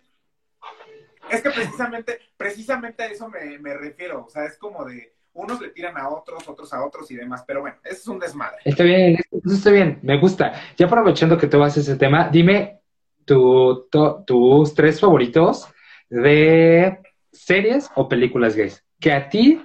Es 1.29 1.43
que 1.43 1.51
precisamente, 1.51 2.20
precisamente 2.37 3.03
a 3.03 3.07
eso 3.07 3.29
me, 3.29 3.59
me 3.59 3.74
refiero. 3.74 4.26
O 4.26 4.31
sea, 4.31 4.45
es 4.45 4.57
como 4.59 4.85
de 4.85 5.18
unos 5.39 5.61
le 5.61 5.70
tiran 5.70 5.97
a 5.97 6.09
otros, 6.09 6.47
otros 6.49 6.72
a 6.72 6.84
otros 6.84 7.11
y 7.11 7.16
demás. 7.16 7.45
Pero 7.47 7.61
bueno, 7.61 7.76
eso 7.84 7.97
es 7.97 8.09
un 8.09 8.18
desmadre. 8.18 8.59
Está 8.64 8.84
bien, 8.84 9.16
eso 9.16 9.55
está 9.55 9.70
bien, 9.70 10.01
me 10.03 10.18
gusta. 10.18 10.53
Ya 10.76 10.86
aprovechando 10.86 11.39
que 11.39 11.47
tú 11.47 11.59
vas 11.59 11.76
a 11.76 11.80
ese 11.80 11.97
tema, 11.97 12.28
dime 12.28 12.80
tu, 13.24 13.89
tus 14.26 14.74
tres 14.74 15.01
favoritos 15.01 15.68
de 16.09 16.99
series 17.32 17.91
o 17.95 18.09
películas 18.09 18.57
gays 18.57 18.84
que 18.99 19.12
a 19.12 19.28
ti 19.28 19.64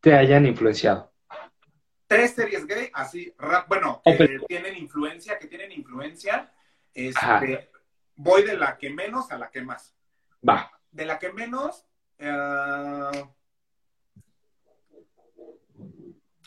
te 0.00 0.14
hayan 0.14 0.46
influenciado. 0.46 1.10
Tres 2.06 2.34
series 2.34 2.66
gay, 2.66 2.90
así, 2.92 3.32
bueno, 3.68 4.02
que 4.04 4.40
tienen 4.48 4.76
influencia, 4.76 5.38
que 5.38 5.46
tienen 5.46 5.70
influencia. 5.70 6.52
Este, 6.92 7.70
voy 8.16 8.42
de 8.42 8.56
la 8.56 8.76
que 8.76 8.90
menos 8.90 9.30
a 9.30 9.38
la 9.38 9.48
que 9.50 9.62
más. 9.62 9.94
Va. 10.46 10.72
De 10.90 11.06
la 11.06 11.20
que 11.20 11.32
menos, 11.32 11.86
uh, 12.18 13.26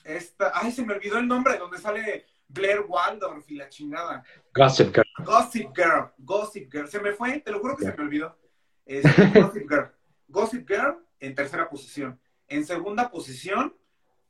esta, 0.03 0.51
ay, 0.53 0.71
se 0.71 0.85
me 0.85 0.93
olvidó 0.93 1.17
el 1.17 1.27
nombre, 1.27 1.57
donde 1.57 1.77
sale 1.77 2.25
Blair 2.47 2.81
Waldorf 2.87 3.49
y 3.49 3.55
la 3.55 3.69
chingada. 3.69 4.23
Gossip 4.53 4.93
Girl. 4.93 5.25
Gossip 5.25 5.75
Girl, 5.75 6.11
Gossip 6.17 6.71
Girl. 6.71 6.87
Se 6.87 6.99
me 6.99 7.13
fue, 7.13 7.39
te 7.39 7.51
lo 7.51 7.59
juro 7.59 7.75
que 7.75 7.85
se 7.85 7.93
me 7.93 8.03
olvidó. 8.03 8.37
Este, 8.85 9.09
Gossip 9.41 9.69
Girl. 9.69 9.91
Gossip 10.27 10.67
Girl 10.67 10.97
en 11.19 11.35
tercera 11.35 11.69
posición. 11.69 12.19
En 12.47 12.65
segunda 12.65 13.09
posición 13.09 13.75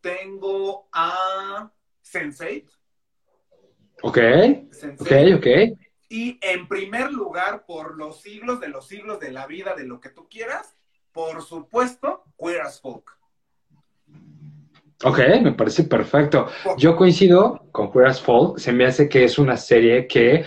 tengo 0.01 0.87
a 0.91 1.71
Sense8. 2.03 2.69
Ok. 4.01 4.17
Ok, 4.99 5.11
ok. 5.37 5.47
Y 6.09 6.37
en 6.41 6.67
primer 6.67 7.11
lugar, 7.11 7.65
por 7.65 7.97
los 7.97 8.21
siglos 8.21 8.59
de 8.59 8.67
los 8.67 8.87
siglos 8.87 9.19
de 9.19 9.31
la 9.31 9.47
vida, 9.47 9.73
de 9.75 9.85
lo 9.85 9.99
que 9.99 10.09
tú 10.09 10.27
quieras, 10.29 10.75
por 11.11 11.41
supuesto, 11.41 12.23
Queer 12.37 12.61
as 12.61 12.79
Folk. 12.81 13.17
Ok, 15.03 15.19
me 15.41 15.53
parece 15.53 15.83
perfecto. 15.83 16.47
Yo 16.77 16.95
coincido 16.95 17.67
con 17.71 17.91
Queer 17.91 18.07
as 18.07 18.21
Folk. 18.21 18.57
Se 18.57 18.71
me 18.71 18.85
hace 18.85 19.09
que 19.09 19.25
es 19.25 19.37
una 19.37 19.57
serie 19.57 20.07
que 20.07 20.45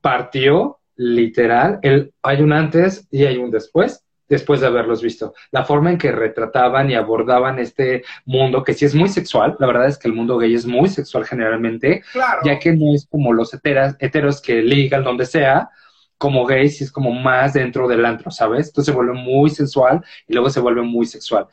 partió 0.00 0.80
literal. 0.96 1.78
El, 1.82 2.12
hay 2.22 2.42
un 2.42 2.52
antes 2.52 3.06
y 3.10 3.24
hay 3.24 3.36
un 3.38 3.50
después 3.50 4.06
después 4.28 4.60
de 4.60 4.66
haberlos 4.66 5.02
visto. 5.02 5.34
La 5.50 5.64
forma 5.64 5.90
en 5.90 5.98
que 5.98 6.12
retrataban 6.12 6.90
y 6.90 6.94
abordaban 6.94 7.58
este 7.58 8.04
mundo, 8.24 8.64
que 8.64 8.74
sí 8.74 8.84
es 8.84 8.94
muy 8.94 9.08
sexual, 9.08 9.56
la 9.58 9.66
verdad 9.66 9.86
es 9.86 9.98
que 9.98 10.08
el 10.08 10.14
mundo 10.14 10.38
gay 10.38 10.54
es 10.54 10.66
muy 10.66 10.88
sexual 10.88 11.24
generalmente, 11.24 12.02
ya 12.44 12.58
que 12.58 12.72
no 12.72 12.94
es 12.94 13.06
como 13.06 13.32
los 13.32 13.52
heteras, 13.54 13.96
heteros 13.98 14.40
que 14.40 14.62
ligan 14.62 15.04
donde 15.04 15.26
sea, 15.26 15.70
como 16.18 16.46
gay 16.46 16.68
sí 16.68 16.84
es 16.84 16.92
como 16.92 17.12
más 17.12 17.52
dentro 17.52 17.86
del 17.86 18.04
antro, 18.04 18.30
¿sabes? 18.30 18.68
Entonces 18.68 18.92
se 18.92 18.96
vuelve 18.96 19.12
muy 19.12 19.50
sensual 19.50 20.02
y 20.26 20.32
luego 20.32 20.50
se 20.50 20.60
vuelve 20.60 20.82
muy 20.82 21.06
sexual. 21.06 21.46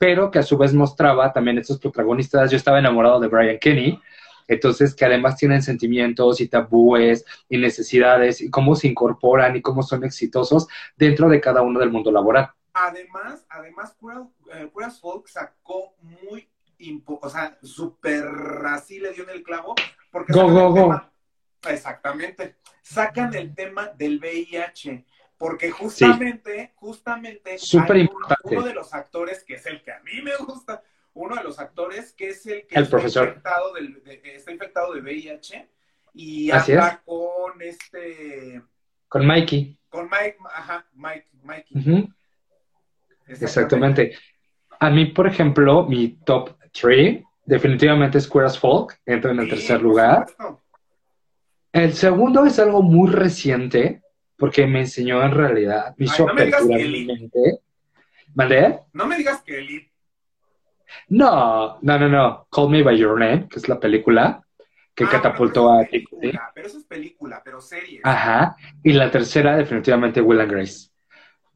Pero 0.00 0.30
que 0.30 0.38
a 0.38 0.42
su 0.42 0.56
vez 0.56 0.72
mostraba 0.72 1.30
también 1.30 1.58
estos 1.58 1.78
protagonistas, 1.78 2.50
yo 2.50 2.56
estaba 2.56 2.78
enamorado 2.78 3.20
de 3.20 3.28
Brian 3.28 3.58
Kenny, 3.58 4.00
entonces 4.48 4.94
que 4.94 5.04
además 5.04 5.36
tienen 5.36 5.60
sentimientos 5.60 6.40
y 6.40 6.48
tabúes 6.48 7.26
y 7.50 7.58
necesidades 7.58 8.40
y 8.40 8.48
cómo 8.48 8.76
se 8.76 8.88
incorporan 8.88 9.56
y 9.56 9.60
cómo 9.60 9.82
son 9.82 10.02
exitosos 10.02 10.68
dentro 10.96 11.28
de 11.28 11.38
cada 11.38 11.60
uno 11.60 11.78
del 11.78 11.90
mundo 11.90 12.10
laboral. 12.10 12.50
Además, 12.72 13.44
además, 13.50 13.94
eh, 14.54 14.70
Folk 15.02 15.28
sacó 15.28 15.94
muy, 16.00 16.48
o 17.04 17.28
sea, 17.28 17.58
súper 17.62 18.24
así 18.68 19.00
le 19.00 19.12
dio 19.12 19.24
en 19.24 19.30
el 19.36 19.42
clavo, 19.42 19.74
porque 20.10 20.32
go, 20.32 20.48
go, 20.50 20.70
go. 20.70 21.00
exactamente, 21.68 22.56
sacan 22.80 23.34
el 23.34 23.54
tema 23.54 23.88
del 23.98 24.18
VIH, 24.18 25.04
porque 25.40 25.70
justamente, 25.70 26.74
justamente, 26.74 27.56
uno 28.44 28.62
de 28.62 28.74
los 28.74 28.92
actores 28.92 29.42
que 29.42 29.54
es 29.54 29.64
el 29.64 29.82
que 29.82 29.90
a 29.90 30.00
mí 30.00 30.20
me 30.22 30.36
gusta, 30.36 30.82
uno 31.14 31.34
de 31.34 31.42
los 31.42 31.58
actores 31.58 32.12
que 32.12 32.28
es 32.28 32.44
el 32.44 32.66
que 32.66 32.78
está, 32.78 33.00
Infectado 33.00 33.72
de, 33.72 34.20
está 34.34 34.52
infectado 34.52 34.92
de 34.92 35.00
VIH 35.00 35.66
y 36.12 36.50
habla 36.50 37.00
con 37.06 37.62
este... 37.62 38.60
Con 39.08 39.26
Mikey. 39.26 39.78
Con 39.88 40.10
Mike, 40.10 40.36
ajá, 40.44 40.86
Mike, 40.92 41.28
Mikey. 41.42 42.12
Exactamente. 43.26 44.18
A 44.78 44.90
mí, 44.90 45.06
por 45.06 45.26
ejemplo, 45.26 45.86
mi 45.86 46.18
top 46.18 46.50
3 46.78 47.24
definitivamente 47.46 48.18
es 48.18 48.28
Queer 48.28 48.44
as 48.44 48.58
Folk, 48.58 49.00
entra 49.06 49.30
en 49.30 49.40
el 49.40 49.48
tercer 49.48 49.80
lugar. 49.80 50.26
El 51.72 51.94
segundo 51.94 52.44
es 52.44 52.58
algo 52.58 52.82
muy 52.82 53.10
reciente, 53.10 54.02
porque 54.40 54.66
me 54.66 54.80
enseñó 54.80 55.22
en 55.22 55.32
realidad, 55.32 55.94
me 55.96 56.06
hizo 56.06 56.26
no 56.26 56.34
me 56.34 56.46
digas 56.46 56.64
¿Mandé? 58.34 58.80
No 58.92 59.06
me 59.06 59.16
digas 59.16 59.42
que 59.42 59.58
Elite 59.58 59.90
no, 61.08 61.78
no, 61.82 61.98
no, 61.98 62.08
no. 62.08 62.46
Call 62.50 62.70
Me 62.70 62.82
By 62.82 62.96
Your 62.98 63.18
Name, 63.18 63.48
que 63.48 63.58
es 63.58 63.68
la 63.68 63.78
película 63.78 64.44
que 64.94 65.04
ah, 65.04 65.08
catapultó 65.08 65.72
a 65.72 65.86
Pero 65.88 66.66
eso 66.66 66.78
es 66.78 66.84
película, 66.84 67.40
pero 67.44 67.60
serie. 67.60 68.00
Ajá. 68.02 68.56
Y 68.82 68.92
la 68.92 69.10
tercera, 69.10 69.56
definitivamente, 69.56 70.20
Will 70.20 70.40
and 70.40 70.50
Grace. 70.50 70.90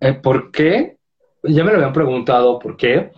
Eh, 0.00 0.14
¿Por 0.14 0.50
qué? 0.50 0.96
Ya 1.42 1.62
me 1.62 1.70
lo 1.70 1.76
habían 1.76 1.92
preguntado, 1.92 2.58
¿por 2.58 2.76
qué? 2.76 3.12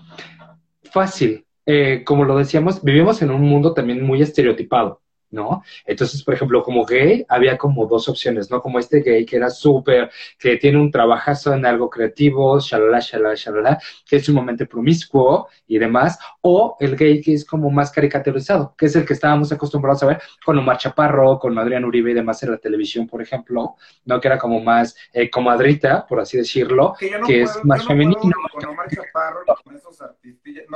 Fácil. 0.90 1.44
Eh, 1.64 2.02
como 2.04 2.24
lo 2.24 2.36
decíamos, 2.36 2.82
vivimos 2.82 3.22
en 3.22 3.30
un 3.30 3.42
mundo 3.42 3.72
también 3.72 4.04
muy 4.04 4.22
estereotipado. 4.22 5.00
¿No? 5.30 5.62
Entonces, 5.84 6.22
por 6.22 6.34
ejemplo, 6.34 6.62
como 6.62 6.84
gay 6.84 7.24
había 7.28 7.58
como 7.58 7.86
dos 7.86 8.08
opciones, 8.08 8.50
¿no? 8.50 8.60
Como 8.60 8.78
este 8.78 9.00
gay 9.00 9.24
que 9.24 9.36
era 9.36 9.50
súper, 9.50 10.10
que 10.38 10.56
tiene 10.56 10.78
un 10.78 10.90
trabajazo 10.90 11.54
en 11.54 11.66
algo 11.66 11.90
creativo, 11.90 12.58
shalala, 12.60 13.00
shalala, 13.00 13.34
shalala, 13.34 13.78
que 14.06 14.16
es 14.16 14.24
sumamente 14.24 14.66
promiscuo 14.66 15.48
y 15.66 15.78
demás, 15.78 16.18
o 16.40 16.76
el 16.80 16.96
gay 16.96 17.20
que 17.20 17.34
es 17.34 17.44
como 17.44 17.70
más 17.70 17.90
caricaturizado, 17.90 18.74
que 18.76 18.86
es 18.86 18.96
el 18.96 19.04
que 19.04 19.14
estábamos 19.14 19.52
acostumbrados 19.52 20.02
a 20.02 20.06
ver 20.06 20.20
con 20.44 20.58
Omar 20.58 20.78
Chaparro, 20.78 21.38
con 21.38 21.58
Adrián 21.58 21.84
Uribe 21.84 22.12
y 22.12 22.14
demás 22.14 22.42
en 22.42 22.52
la 22.52 22.58
televisión, 22.58 23.06
por 23.06 23.20
ejemplo, 23.20 23.76
¿no? 24.04 24.20
Que 24.20 24.28
era 24.28 24.38
como 24.38 24.60
más 24.60 24.96
eh, 25.12 25.28
comadrita, 25.28 26.06
por 26.06 26.20
así 26.20 26.36
decirlo, 26.38 26.94
que, 27.26 27.42
es 27.42 27.64
más 27.64 27.86
femenino. 27.86 28.32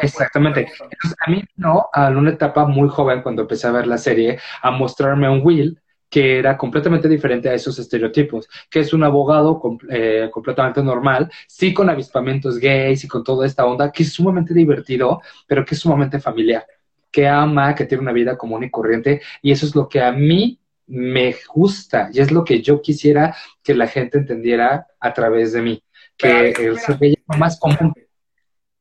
Exactamente. 0.03 0.69
Entonces, 0.81 1.17
a 1.25 1.31
mí, 1.31 1.43
no, 1.57 1.89
a 1.93 2.09
una 2.09 2.31
etapa 2.31 2.67
muy 2.67 2.89
joven, 2.89 3.23
cuando 3.23 3.43
empecé 3.43 3.67
a 3.67 3.73
ver 3.73 3.87
la 3.87 3.99
serie, 3.99 4.39
a 4.62 4.70
mostrarme 4.70 5.26
a 5.26 5.30
un 5.30 5.41
Will 5.45 5.80
que 6.11 6.41
era 6.41 6.59
completamente 6.59 7.09
diferente 7.09 7.49
a 7.49 7.55
esos 7.55 7.78
estereotipos, 7.78 8.49
que 8.68 8.80
es 8.80 8.93
un 8.93 9.05
abogado 9.05 9.62
eh, 9.88 10.28
completamente 10.32 10.82
normal, 10.82 11.30
sí 11.47 11.72
con 11.72 11.88
avispamientos 11.88 12.59
gays 12.59 13.05
y 13.05 13.09
con 13.09 13.22
toda 13.22 13.47
esta 13.47 13.64
onda, 13.64 13.93
que 13.93 14.03
es 14.03 14.12
sumamente 14.12 14.53
divertido, 14.53 15.22
pero 15.47 15.64
que 15.64 15.76
es 15.76 15.80
sumamente 15.80 16.18
familiar, 16.18 16.66
que 17.12 17.28
ama, 17.28 17.76
que 17.76 17.84
tiene 17.84 18.03
una 18.03 18.12
vida 18.12 18.36
común 18.36 18.64
y 18.64 18.70
corriente, 18.70 19.22
y 19.41 19.53
eso 19.53 19.64
es 19.64 19.74
lo 19.76 19.88
que 19.88 20.01
a 20.01 20.11
mí 20.11 20.59
me 20.88 21.36
gusta, 21.55 22.11
y 22.12 22.18
es 22.18 22.32
lo 22.32 22.43
que 22.43 22.61
yo 22.61 22.82
quisiera 22.82 23.36
que 23.62 23.74
la 23.74 23.86
gente 23.86 24.18
entendiera 24.18 24.88
a 24.99 25.14
través 25.14 25.53
de 25.53 25.62
mí, 25.62 25.84
que 26.16 26.51
el 26.51 26.76
ser 26.80 26.99
más 27.38 27.59
común. 27.61 27.95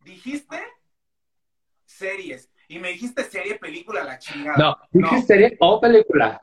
Dijiste 0.03 0.68
series, 1.99 2.49
y 2.67 2.79
me 2.79 2.89
dijiste 2.89 3.23
serie, 3.23 3.55
película, 3.55 4.03
la 4.03 4.17
chingada. 4.17 4.57
No, 4.57 4.77
dije 4.91 5.21
serie 5.21 5.57
o 5.59 5.79
película. 5.79 6.41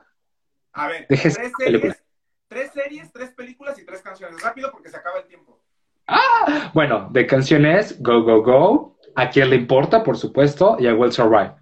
A 0.73 0.87
ver, 0.87 1.05
tres 1.07 1.37
series, 1.57 2.03
tres 2.47 2.71
series, 2.71 3.11
tres 3.11 3.31
películas 3.31 3.79
y 3.79 3.85
tres 3.85 4.01
canciones. 4.01 4.41
Rápido 4.41 4.71
porque 4.71 4.89
se 4.89 4.97
acaba 4.97 5.19
el 5.19 5.25
tiempo. 5.25 5.59
Ah, 6.07 6.71
bueno, 6.73 7.09
de 7.11 7.25
canciones, 7.25 8.01
Go, 8.01 8.23
Go, 8.23 8.43
Go. 8.43 8.97
A 9.15 9.29
quién 9.29 9.49
le 9.49 9.55
importa, 9.55 10.03
por 10.03 10.15
supuesto, 10.15 10.77
y 10.79 10.87
a 10.87 10.93
Will 10.93 11.11
Survive. 11.11 11.55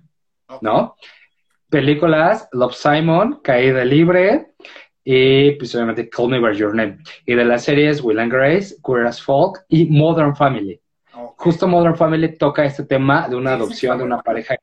¿No? 0.62 0.96
Películas, 1.70 2.48
Love 2.52 2.76
Simon, 2.76 3.40
Caída 3.42 3.84
Libre, 3.86 4.54
y 5.04 5.52
pues 5.52 5.74
obviamente 5.74 6.10
Call 6.10 6.30
Me 6.30 6.40
By 6.40 6.56
Your 6.56 6.76
Name. 6.76 6.98
Y 7.26 7.34
de 7.34 7.46
las 7.46 7.64
series 7.64 8.02
Will 8.02 8.20
and 8.20 8.32
Grace, 8.32 8.76
Queer 8.86 9.06
as 9.06 9.22
Folk 9.22 9.64
y 9.70 9.86
Modern 9.86 10.36
Family. 10.36 10.82
Justo 11.38 11.68
Modern 11.68 11.96
Family 11.96 12.38
toca 12.38 12.66
este 12.66 12.84
tema 12.84 13.28
de 13.30 13.36
una 13.36 13.54
adopción 13.54 13.98
de 13.98 14.04
una 14.04 14.22
pareja 14.22 14.56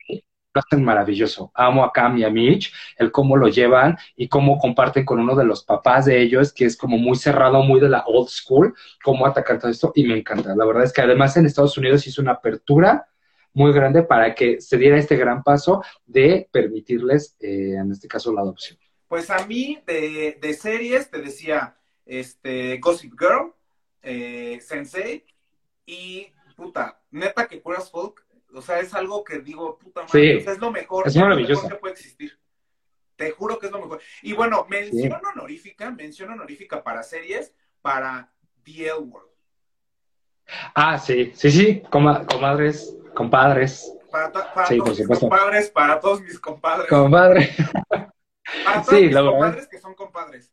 lo 0.54 0.60
hacen 0.60 0.84
maravilloso. 0.84 1.50
Amo 1.54 1.84
a 1.84 1.92
Cam 1.92 2.18
y 2.18 2.24
a 2.24 2.30
Mitch, 2.30 2.72
el 2.98 3.10
cómo 3.10 3.36
lo 3.36 3.48
llevan 3.48 3.96
y 4.16 4.28
cómo 4.28 4.58
comparten 4.58 5.04
con 5.04 5.18
uno 5.18 5.34
de 5.34 5.44
los 5.44 5.64
papás 5.64 6.04
de 6.04 6.20
ellos, 6.20 6.52
que 6.52 6.66
es 6.66 6.76
como 6.76 6.98
muy 6.98 7.16
cerrado, 7.16 7.62
muy 7.62 7.80
de 7.80 7.88
la 7.88 8.04
old 8.06 8.28
school, 8.28 8.74
cómo 9.02 9.26
atacar 9.26 9.58
todo 9.58 9.70
esto 9.70 9.92
y 9.94 10.04
me 10.04 10.16
encanta. 10.18 10.54
La 10.54 10.66
verdad 10.66 10.84
es 10.84 10.92
que 10.92 11.00
además 11.00 11.36
en 11.36 11.46
Estados 11.46 11.76
Unidos 11.78 12.06
hizo 12.06 12.20
una 12.20 12.32
apertura 12.32 13.08
muy 13.54 13.72
grande 13.72 14.02
para 14.02 14.34
que 14.34 14.60
se 14.60 14.76
diera 14.78 14.98
este 14.98 15.16
gran 15.16 15.42
paso 15.42 15.82
de 16.06 16.48
permitirles, 16.50 17.36
eh, 17.40 17.74
en 17.78 17.90
este 17.90 18.08
caso, 18.08 18.32
la 18.32 18.40
adopción. 18.40 18.78
Pues 19.08 19.30
a 19.30 19.46
mí 19.46 19.78
de, 19.86 20.38
de 20.40 20.54
series 20.54 21.10
te 21.10 21.18
decía 21.18 21.76
este 22.06 22.78
Gossip 22.78 23.12
Girl, 23.18 23.52
eh, 24.02 24.58
Sensei 24.62 25.24
y 25.86 26.28
puta, 26.52 27.00
neta 27.10 27.46
que 27.46 27.60
Curas 27.60 27.90
Folk 27.90 28.24
o 28.54 28.60
sea, 28.60 28.80
es 28.80 28.92
algo 28.94 29.24
que 29.24 29.38
digo, 29.38 29.78
puta 29.78 30.02
madre, 30.02 30.36
es 30.36 30.58
lo 30.58 30.70
mejor, 30.70 31.06
es 31.08 31.16
maravilloso. 31.16 31.68
que 31.68 31.74
puede 31.76 31.94
existir. 31.94 32.38
Te 33.16 33.30
juro 33.30 33.58
que 33.58 33.66
es 33.66 33.72
lo 33.72 33.80
mejor. 33.80 34.00
Y 34.22 34.32
bueno, 34.32 34.66
mención 34.68 35.20
honorífica, 35.24 35.90
mención 35.90 36.30
honorífica 36.30 36.82
para 36.82 37.02
series, 37.02 37.54
para 37.80 38.30
The 38.64 38.86
L 38.86 38.98
World. 39.00 39.30
Ah, 40.74 40.98
sí, 40.98 41.32
sí, 41.34 41.50
sí, 41.50 41.82
comadres, 41.90 42.94
compadres. 43.14 43.92
Para, 44.10 44.30
todos 44.30 44.98
mis 44.98 45.18
compadres, 45.18 45.70
para 45.70 46.00
todos 46.00 46.20
mis 46.20 46.38
compadres. 46.38 46.88
Compadre. 46.88 47.50
Para 47.88 48.82
todos 48.82 49.00
mis 49.00 49.16
compadres 49.16 49.68
que 49.68 49.78
son 49.78 49.94
compadres. 49.94 50.52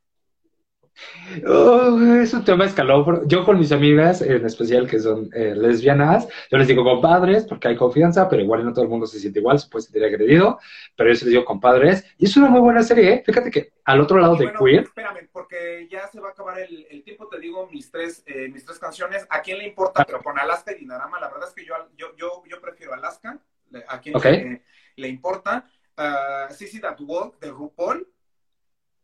Oh, 1.48 2.00
es 2.22 2.34
un 2.34 2.44
tema 2.44 2.66
escaló. 2.66 3.26
Yo 3.28 3.46
con 3.46 3.60
mis 3.60 3.72
amigas, 3.72 4.22
en 4.22 4.46
especial 4.46 4.88
que 4.88 5.00
son 5.00 5.30
eh, 5.34 5.54
lesbianas, 5.56 6.28
yo 6.50 6.58
les 6.58 6.68
digo 6.68 6.84
compadres 6.84 7.46
porque 7.46 7.68
hay 7.68 7.76
confianza, 7.76 8.28
pero 8.28 8.42
igual 8.42 8.66
no 8.66 8.74
todo 8.74 8.84
el 8.84 8.90
mundo 8.90 9.06
se 9.06 9.20
siente 9.20 9.40
igual, 9.40 9.60
se 9.60 9.70
puede 9.70 9.84
sentir 9.84 10.04
agredido, 10.04 10.60
pero 10.96 11.10
yo 11.10 11.14
les 11.14 11.26
digo 11.26 11.46
compadres. 11.46 12.06
Y 12.18 12.26
es 12.26 12.36
una 12.38 12.50
muy 12.50 12.60
buena 12.60 12.84
serie, 12.84 13.14
¿eh? 13.14 13.24
Fíjate 13.26 13.52
que 13.52 13.74
al 13.86 14.02
otro 14.02 14.20
lado 14.20 14.36
de 14.36 14.52
Queer. 14.54 14.84
Espérame, 14.84 15.30
porque 15.32 15.88
ya 15.90 16.08
se 16.08 16.20
va 16.20 16.30
a 16.30 16.32
acabar 16.32 16.60
el, 16.60 17.04
tiempo, 17.04 17.28
te 17.28 17.40
digo 17.40 17.68
mis 17.72 17.92
tres, 17.92 18.24
eh, 18.26 18.50
mis 18.50 18.66
tres 18.66 18.80
canciones. 18.80 19.26
¿A 19.30 19.42
quién 19.42 19.60
le 19.60 19.68
importa? 19.68 20.04
Pero 20.06 20.22
con 20.22 20.38
Alaska 20.38 20.72
y 20.72 20.80
Dinarama, 20.80 21.20
la 21.20 21.30
verdad 21.30 21.48
es 21.50 21.56
que 21.56 21.66
yo, 21.66 21.76
yo, 21.96 22.16
yo, 22.18 22.44
yo 22.48 22.60
prefiero 22.60 22.94
Alaska. 22.94 23.40
¿A 23.88 24.00
quién 24.00 24.64
le, 24.96 25.08
importa? 25.08 25.70
Uh, 25.98 26.52
Sissy 26.54 26.80
That 26.80 26.98
Walk 27.00 27.40
de 27.40 27.52
RuPaul. 27.52 28.08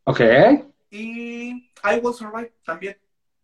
Ok. 0.06 0.22
Y 0.96 1.50
I 1.84 2.00
Will 2.02 2.14
Survive 2.14 2.54
también. 2.64 2.98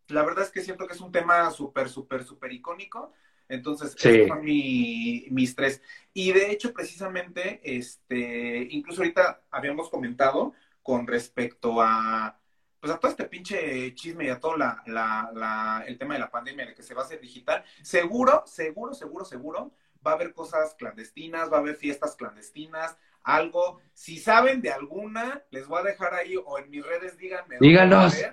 La 0.08 0.24
verdad 0.24 0.46
es 0.46 0.52
que 0.52 0.62
siento 0.62 0.88
que 0.88 0.94
es 0.94 1.02
un 1.02 1.12
tema 1.12 1.52
súper, 1.52 1.90
súper, 1.90 2.24
súper 2.24 2.52
icónico. 2.54 3.12
Entonces, 3.50 3.94
esos 3.98 4.28
son 4.30 4.46
mis 4.46 5.56
tres. 5.56 5.82
Y 6.14 6.32
de 6.32 6.52
hecho, 6.52 6.74
precisamente, 6.74 7.60
este, 7.64 8.68
incluso 8.72 9.02
ahorita 9.02 9.44
habíamos 9.52 9.90
comentado 9.90 10.54
con 10.82 11.06
respecto 11.06 11.82
a, 11.82 12.40
pues 12.80 12.94
a 12.94 13.00
todo 13.00 13.12
este 13.12 13.26
pinche 13.26 13.94
chisme 13.94 14.26
y 14.26 14.30
a 14.30 14.40
todo 14.40 14.56
la, 14.56 14.82
la, 14.86 15.84
el 15.86 15.98
tema 15.98 16.14
de 16.14 16.22
la 16.22 16.32
pandemia, 16.32 16.66
de 16.68 16.74
que 16.74 16.84
se 16.84 16.94
va 16.94 17.02
a 17.02 17.06
hacer 17.06 17.20
digital. 17.20 17.64
Seguro, 17.82 18.44
seguro, 18.46 18.94
seguro, 18.94 19.26
seguro, 19.26 19.74
va 20.06 20.12
a 20.12 20.16
haber 20.16 20.34
cosas 20.34 20.74
clandestinas, 20.76 21.52
va 21.52 21.58
a 21.58 21.60
haber 21.60 21.76
fiestas 21.76 22.16
clandestinas, 22.16 22.98
algo. 23.24 23.80
Si 23.94 24.18
saben 24.18 24.62
de 24.62 24.72
alguna, 24.72 25.44
les 25.52 25.68
voy 25.68 25.80
a 25.80 25.84
dejar 25.84 26.14
ahí 26.14 26.36
o 26.38 26.58
en 26.58 26.70
mis 26.70 26.86
redes, 26.86 27.18
díganme. 27.18 27.58
Díganos. 27.60 28.16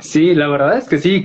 Sí, 0.00 0.34
la 0.34 0.48
verdad 0.48 0.78
es 0.78 0.88
que 0.88 0.98
sí. 0.98 1.22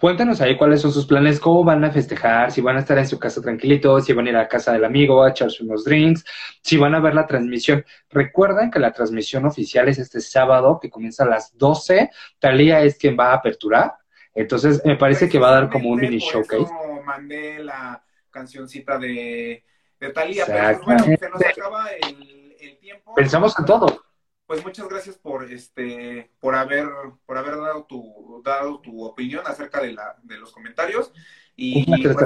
Cuéntanos 0.00 0.40
ahí 0.40 0.56
cuáles 0.56 0.80
son 0.80 0.92
sus 0.92 1.06
planes, 1.06 1.38
cómo 1.38 1.64
van 1.64 1.84
a 1.84 1.90
festejar, 1.90 2.50
si 2.50 2.60
van 2.60 2.76
a 2.76 2.80
estar 2.80 2.98
en 2.98 3.06
su 3.06 3.18
casa 3.18 3.40
tranquilitos, 3.40 4.04
si 4.04 4.12
van 4.12 4.26
a 4.26 4.30
ir 4.30 4.36
a 4.36 4.48
casa 4.48 4.72
del 4.72 4.84
amigo 4.84 5.22
a 5.22 5.30
echarse 5.30 5.62
unos 5.62 5.84
drinks, 5.84 6.24
si 6.62 6.76
van 6.76 6.94
a 6.94 7.00
ver 7.00 7.14
la 7.14 7.26
transmisión. 7.26 7.84
Recuerden 8.10 8.70
que 8.70 8.78
la 8.78 8.92
transmisión 8.92 9.46
oficial 9.46 9.88
es 9.88 9.98
este 9.98 10.20
sábado 10.20 10.78
que 10.80 10.90
comienza 10.90 11.24
a 11.24 11.28
las 11.28 11.56
12. 11.56 12.10
Talía 12.38 12.82
es 12.82 12.98
quien 12.98 13.16
va 13.18 13.30
a 13.30 13.34
aperturar. 13.34 13.94
Entonces, 14.34 14.82
me 14.84 14.96
parece 14.96 15.28
que 15.28 15.38
va 15.38 15.48
a 15.48 15.60
dar 15.60 15.70
como 15.70 15.90
un 15.90 16.00
mini 16.00 16.18
showcase. 16.18 16.70
mandé 17.04 17.58
la 17.62 18.02
cancioncita 18.30 18.98
de 18.98 19.64
de 20.00 20.10
Talía. 20.10 20.44
Pero 20.46 20.80
pues, 20.82 20.84
bueno, 20.84 21.16
se 21.18 21.28
nos 21.28 21.44
acaba 21.44 21.90
el, 21.90 22.78
tiempo. 22.80 23.14
Pensamos 23.14 23.58
en 23.58 23.64
todo. 23.64 24.04
Pues 24.46 24.64
muchas 24.64 24.88
gracias 24.88 25.18
por 25.18 25.50
este, 25.52 26.30
por 26.40 26.54
haber, 26.54 26.88
por 27.26 27.36
haber 27.36 27.56
dado 27.56 27.84
tu, 27.84 28.40
dado 28.44 28.80
tu 28.80 29.04
opinión 29.04 29.46
acerca 29.46 29.80
de 29.80 29.92
la, 29.92 30.16
de 30.22 30.38
los 30.38 30.52
comentarios. 30.52 31.12
Y 31.54 31.84
pues 32.02 32.16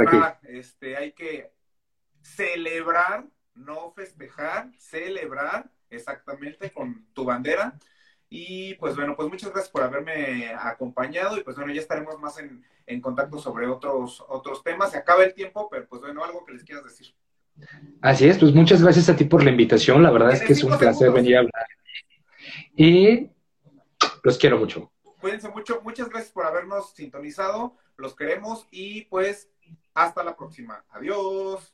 este, 0.45 0.97
hay 0.97 1.13
que 1.13 1.53
celebrar, 2.21 3.27
no 3.55 3.93
festejar, 3.93 4.71
celebrar 4.79 5.71
exactamente 5.91 6.71
con 6.71 7.07
tu 7.13 7.25
bandera. 7.25 7.79
Y 8.29 8.75
pues 8.75 8.95
bueno, 8.95 9.17
pues 9.17 9.29
muchas 9.29 9.51
gracias 9.51 9.71
por 9.71 9.83
haberme 9.83 10.55
acompañado 10.55 11.37
y 11.37 11.43
pues 11.43 11.57
bueno, 11.57 11.73
ya 11.73 11.81
estaremos 11.81 12.19
más 12.19 12.39
en, 12.39 12.65
en 12.87 13.01
contacto 13.01 13.39
sobre 13.39 13.67
otros, 13.67 14.25
otros 14.29 14.63
temas. 14.63 14.93
Se 14.93 14.99
acaba 14.99 15.25
el 15.25 15.35
tiempo, 15.35 15.69
pero 15.71 15.87
pues 15.89 16.01
bueno, 16.01 16.25
algo 16.25 16.45
que 16.45 16.53
les 16.53 16.65
quieras 16.65 16.85
decir. 16.85 17.15
Así 18.01 18.29
es, 18.29 18.39
pues 18.39 18.53
muchas 18.53 18.83
gracias 18.83 19.09
a 19.09 19.17
ti 19.17 19.25
por 19.25 19.45
la 19.45 19.51
invitación. 19.51 20.03
La 20.03 20.11
verdad 20.11 20.33
es 20.33 20.43
que 20.43 20.53
es 20.53 20.65
un 20.65 20.77
placer 20.77 21.11
venir 21.13 21.37
a 21.37 21.41
hablar. 21.41 21.67
Y 22.77 23.31
los 24.23 24.39
quiero 24.39 24.59
mucho. 24.59 24.91
Cuídense 25.21 25.49
mucho. 25.49 25.81
Muchas 25.83 26.09
gracias 26.09 26.33
por 26.33 26.45
habernos 26.45 26.95
sintonizado. 26.95 27.77
Los 27.97 28.17
queremos 28.17 28.67
y 28.71 29.03
pues 29.03 29.49
hasta 29.95 30.25
la 30.25 30.37
próxima. 30.37 30.85
Adiós. 30.91 31.72